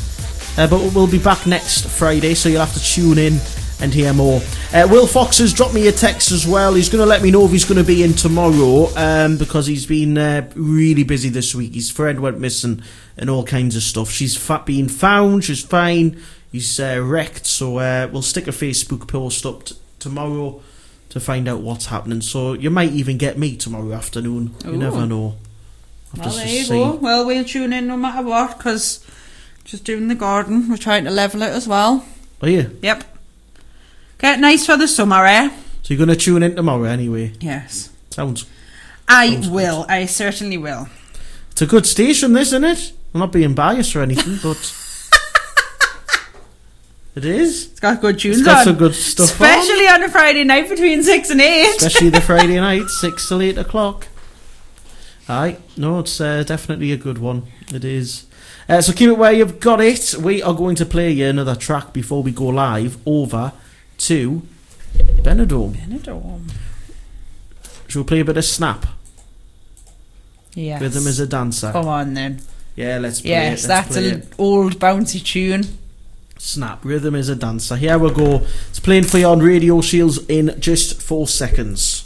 Uh, 0.58 0.68
but 0.68 0.94
we'll 0.94 1.08
be 1.08 1.18
back 1.18 1.48
next 1.48 1.88
Friday, 1.88 2.36
so 2.36 2.48
you'll 2.50 2.64
have 2.64 2.74
to 2.74 2.84
tune 2.84 3.18
in 3.18 3.40
and 3.80 3.92
hear 3.94 4.14
more. 4.14 4.40
Uh, 4.72 4.88
Will 4.90 5.08
Fox 5.08 5.40
has 5.40 5.52
dropped 5.52 5.74
me 5.74 5.88
a 5.88 5.92
text 5.92 6.32
as 6.32 6.48
well. 6.48 6.74
He's 6.76 6.90
going 6.90 7.02
to 7.02 7.08
let 7.08 7.24
me 7.24 7.32
know 7.32 7.46
if 7.46 7.52
he's 7.52 7.66
going 7.66 7.80
to 7.80 7.84
be 7.84 8.04
in 8.04 8.14
tomorrow 8.14 8.88
um, 8.96 9.38
because 9.38 9.66
he's 9.66 9.86
been 9.88 10.18
uh, 10.18 10.50
really 10.56 11.04
busy 11.04 11.30
this 11.30 11.56
week. 11.56 11.74
His 11.74 11.90
friend 11.90 12.20
went 12.20 12.40
missing 12.40 12.84
and 13.18 13.30
all 13.30 13.44
kinds 13.44 13.76
of 13.76 13.82
stuff. 13.82 14.12
She's 14.12 14.38
fa- 14.38 14.64
been 14.66 14.88
found, 14.88 15.44
she's 15.44 15.64
fine. 15.64 16.22
He's 16.54 16.80
uh, 16.80 17.02
wrecked, 17.04 17.48
so 17.48 17.80
uh, 17.80 18.08
we'll 18.12 18.22
stick 18.22 18.48
a 18.48 18.52
Facebook 18.52 19.08
post 19.08 19.44
up 19.44 19.66
t- 19.66 19.76
tomorrow 19.98 20.62
to 21.10 21.20
find 21.20 21.48
out 21.48 21.62
what's 21.62 21.88
happening. 21.88 22.22
So 22.22 22.54
you 22.54 22.70
might 22.70 22.92
even 22.92 23.18
get 23.18 23.40
me 23.40 23.58
tomorrow 23.58 23.92
afternoon. 23.92 24.54
You 24.64 24.78
never 24.78 25.08
know. 25.08 25.36
Well, 26.16 26.30
there 26.30 26.48
you 26.48 26.64
see. 26.64 26.70
go. 26.70 26.92
Well, 26.98 27.26
we'll 27.26 27.44
tune 27.44 27.74
in 27.74 27.88
no 27.88 27.98
matter 27.98 28.22
what, 28.22 28.56
because 28.56 29.04
just 29.64 29.84
doing 29.84 30.10
the 30.10 30.16
garden, 30.16 30.70
we're 30.70 30.78
trying 30.78 31.06
to 31.06 31.10
level 31.10 31.42
it 31.42 31.50
as 31.50 31.68
well. 31.68 32.06
Are 32.40 32.50
you? 32.50 32.78
Yep. 32.84 33.04
Get 34.20 34.40
nice 34.40 34.68
for 34.68 34.78
the 34.78 34.88
summer, 34.88 35.26
eh? 35.26 35.50
So 35.82 35.94
you're 35.96 36.06
going 36.06 36.16
to 36.16 36.24
tune 36.24 36.44
in 36.44 36.56
tomorrow 36.56 36.84
anyway? 36.84 37.34
Yes. 37.40 37.90
Sounds. 38.12 38.46
I 39.08 39.42
will. 39.50 39.88
I 39.90 40.06
certainly 40.06 40.60
will. 40.60 40.88
It's 41.52 41.64
a 41.64 41.66
good 41.66 41.88
station, 41.88 42.34
this, 42.34 42.50
isn't 42.50 42.64
it? 42.64 42.94
I'm 43.16 43.22
not 43.22 43.32
being 43.32 43.56
biased 43.56 43.96
or 43.96 44.02
anything, 44.04 44.38
but 44.44 44.58
it 47.16 47.26
is. 47.26 47.72
It's 47.72 47.80
got 47.80 48.02
good 48.02 48.20
tunes 48.20 48.38
It's 48.40 48.46
got 48.46 48.60
on. 48.60 48.64
some 48.66 48.76
good 48.78 48.96
stuff 48.96 49.40
on. 49.42 49.48
Especially 49.48 49.88
on. 49.88 50.04
a 50.04 50.10
Friday 50.10 50.44
night 50.44 50.70
between 50.70 51.04
6 51.04 51.30
and 51.30 51.42
8. 51.42 51.76
Especially 51.78 52.10
the 52.10 52.22
Friday 52.32 52.60
night, 52.60 52.88
six 52.88 53.28
till 53.28 53.42
eight 53.42 53.58
o'clock. 53.58 54.08
Aye, 55.30 55.58
no, 55.78 56.00
it's 56.00 56.20
uh, 56.20 56.44
definitely 56.44 56.92
a 56.92 56.98
good 56.98 57.18
one. 57.18 57.44
It 57.74 57.86
is. 57.86 58.26
Uh, 58.68 58.82
so 58.82 58.92
keep 58.94 59.10
it 59.10 59.18
where 59.18 59.32
you've 59.32 59.60
got 59.60 59.80
it. 59.80 60.16
We 60.20 60.42
are 60.42 60.54
going 60.54 60.76
to 60.76 60.86
play 60.86 61.12
you 61.12 61.28
another 61.28 61.56
track 61.56 61.94
before 61.94 62.24
we 62.24 62.32
go 62.32 62.46
live 62.48 62.98
over 63.06 63.54
to 64.00 64.42
Benidorm. 64.98 65.76
Benidorm. 65.76 66.52
Shall 67.88 68.02
we 68.04 68.08
play 68.08 68.20
a 68.22 68.26
bit 68.26 68.38
of 68.38 68.46
Snap? 68.46 68.86
Yes. 70.56 70.82
Rhythm 70.82 71.08
is 71.08 71.20
a 71.20 71.28
dancer. 71.28 71.72
Come 71.72 71.88
on 71.88 72.14
then. 72.14 72.42
Yeah, 72.76 72.98
let's 73.00 73.22
play 73.22 73.32
Yes, 73.32 73.66
it. 73.66 73.68
Let's 73.70 73.88
that's 73.88 73.98
an 73.98 74.28
old 74.38 74.80
bouncy 74.80 75.24
tune. 75.24 75.66
Snap. 76.46 76.84
Rhythm 76.84 77.16
is 77.16 77.30
a 77.30 77.38
dancer. 77.38 77.78
Here 77.78 77.98
we 77.98 78.12
go. 78.12 78.42
It's 78.70 78.80
playing 78.82 79.06
for 79.06 79.18
you 79.18 79.28
on 79.28 79.40
Radio 79.40 79.80
Shields 79.80 80.20
in 80.28 80.54
just 80.60 81.02
four 81.02 81.26
seconds. 81.26 82.04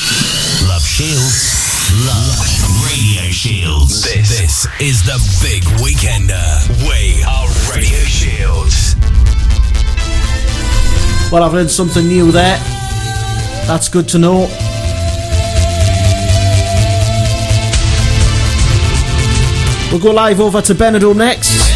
Love 0.67 0.83
Shields. 0.83 1.89
Love 2.05 2.85
Radio 2.85 3.31
Shields. 3.31 4.03
This, 4.03 4.29
this 4.29 4.67
is 4.79 5.03
the 5.03 5.17
big 5.41 5.63
weekender. 5.81 6.69
We 6.87 7.23
are 7.23 7.47
Radio 7.75 7.97
Shields. 8.05 8.95
Well, 11.31 11.41
I've 11.41 11.53
learned 11.53 11.71
something 11.71 12.07
new 12.07 12.31
there. 12.31 12.59
That's 13.65 13.89
good 13.89 14.07
to 14.09 14.19
know. 14.19 14.47
We'll 19.91 19.99
go 19.99 20.11
live 20.11 20.39
over 20.39 20.61
to 20.61 20.75
Benidorm 20.75 21.17
next. 21.17 21.66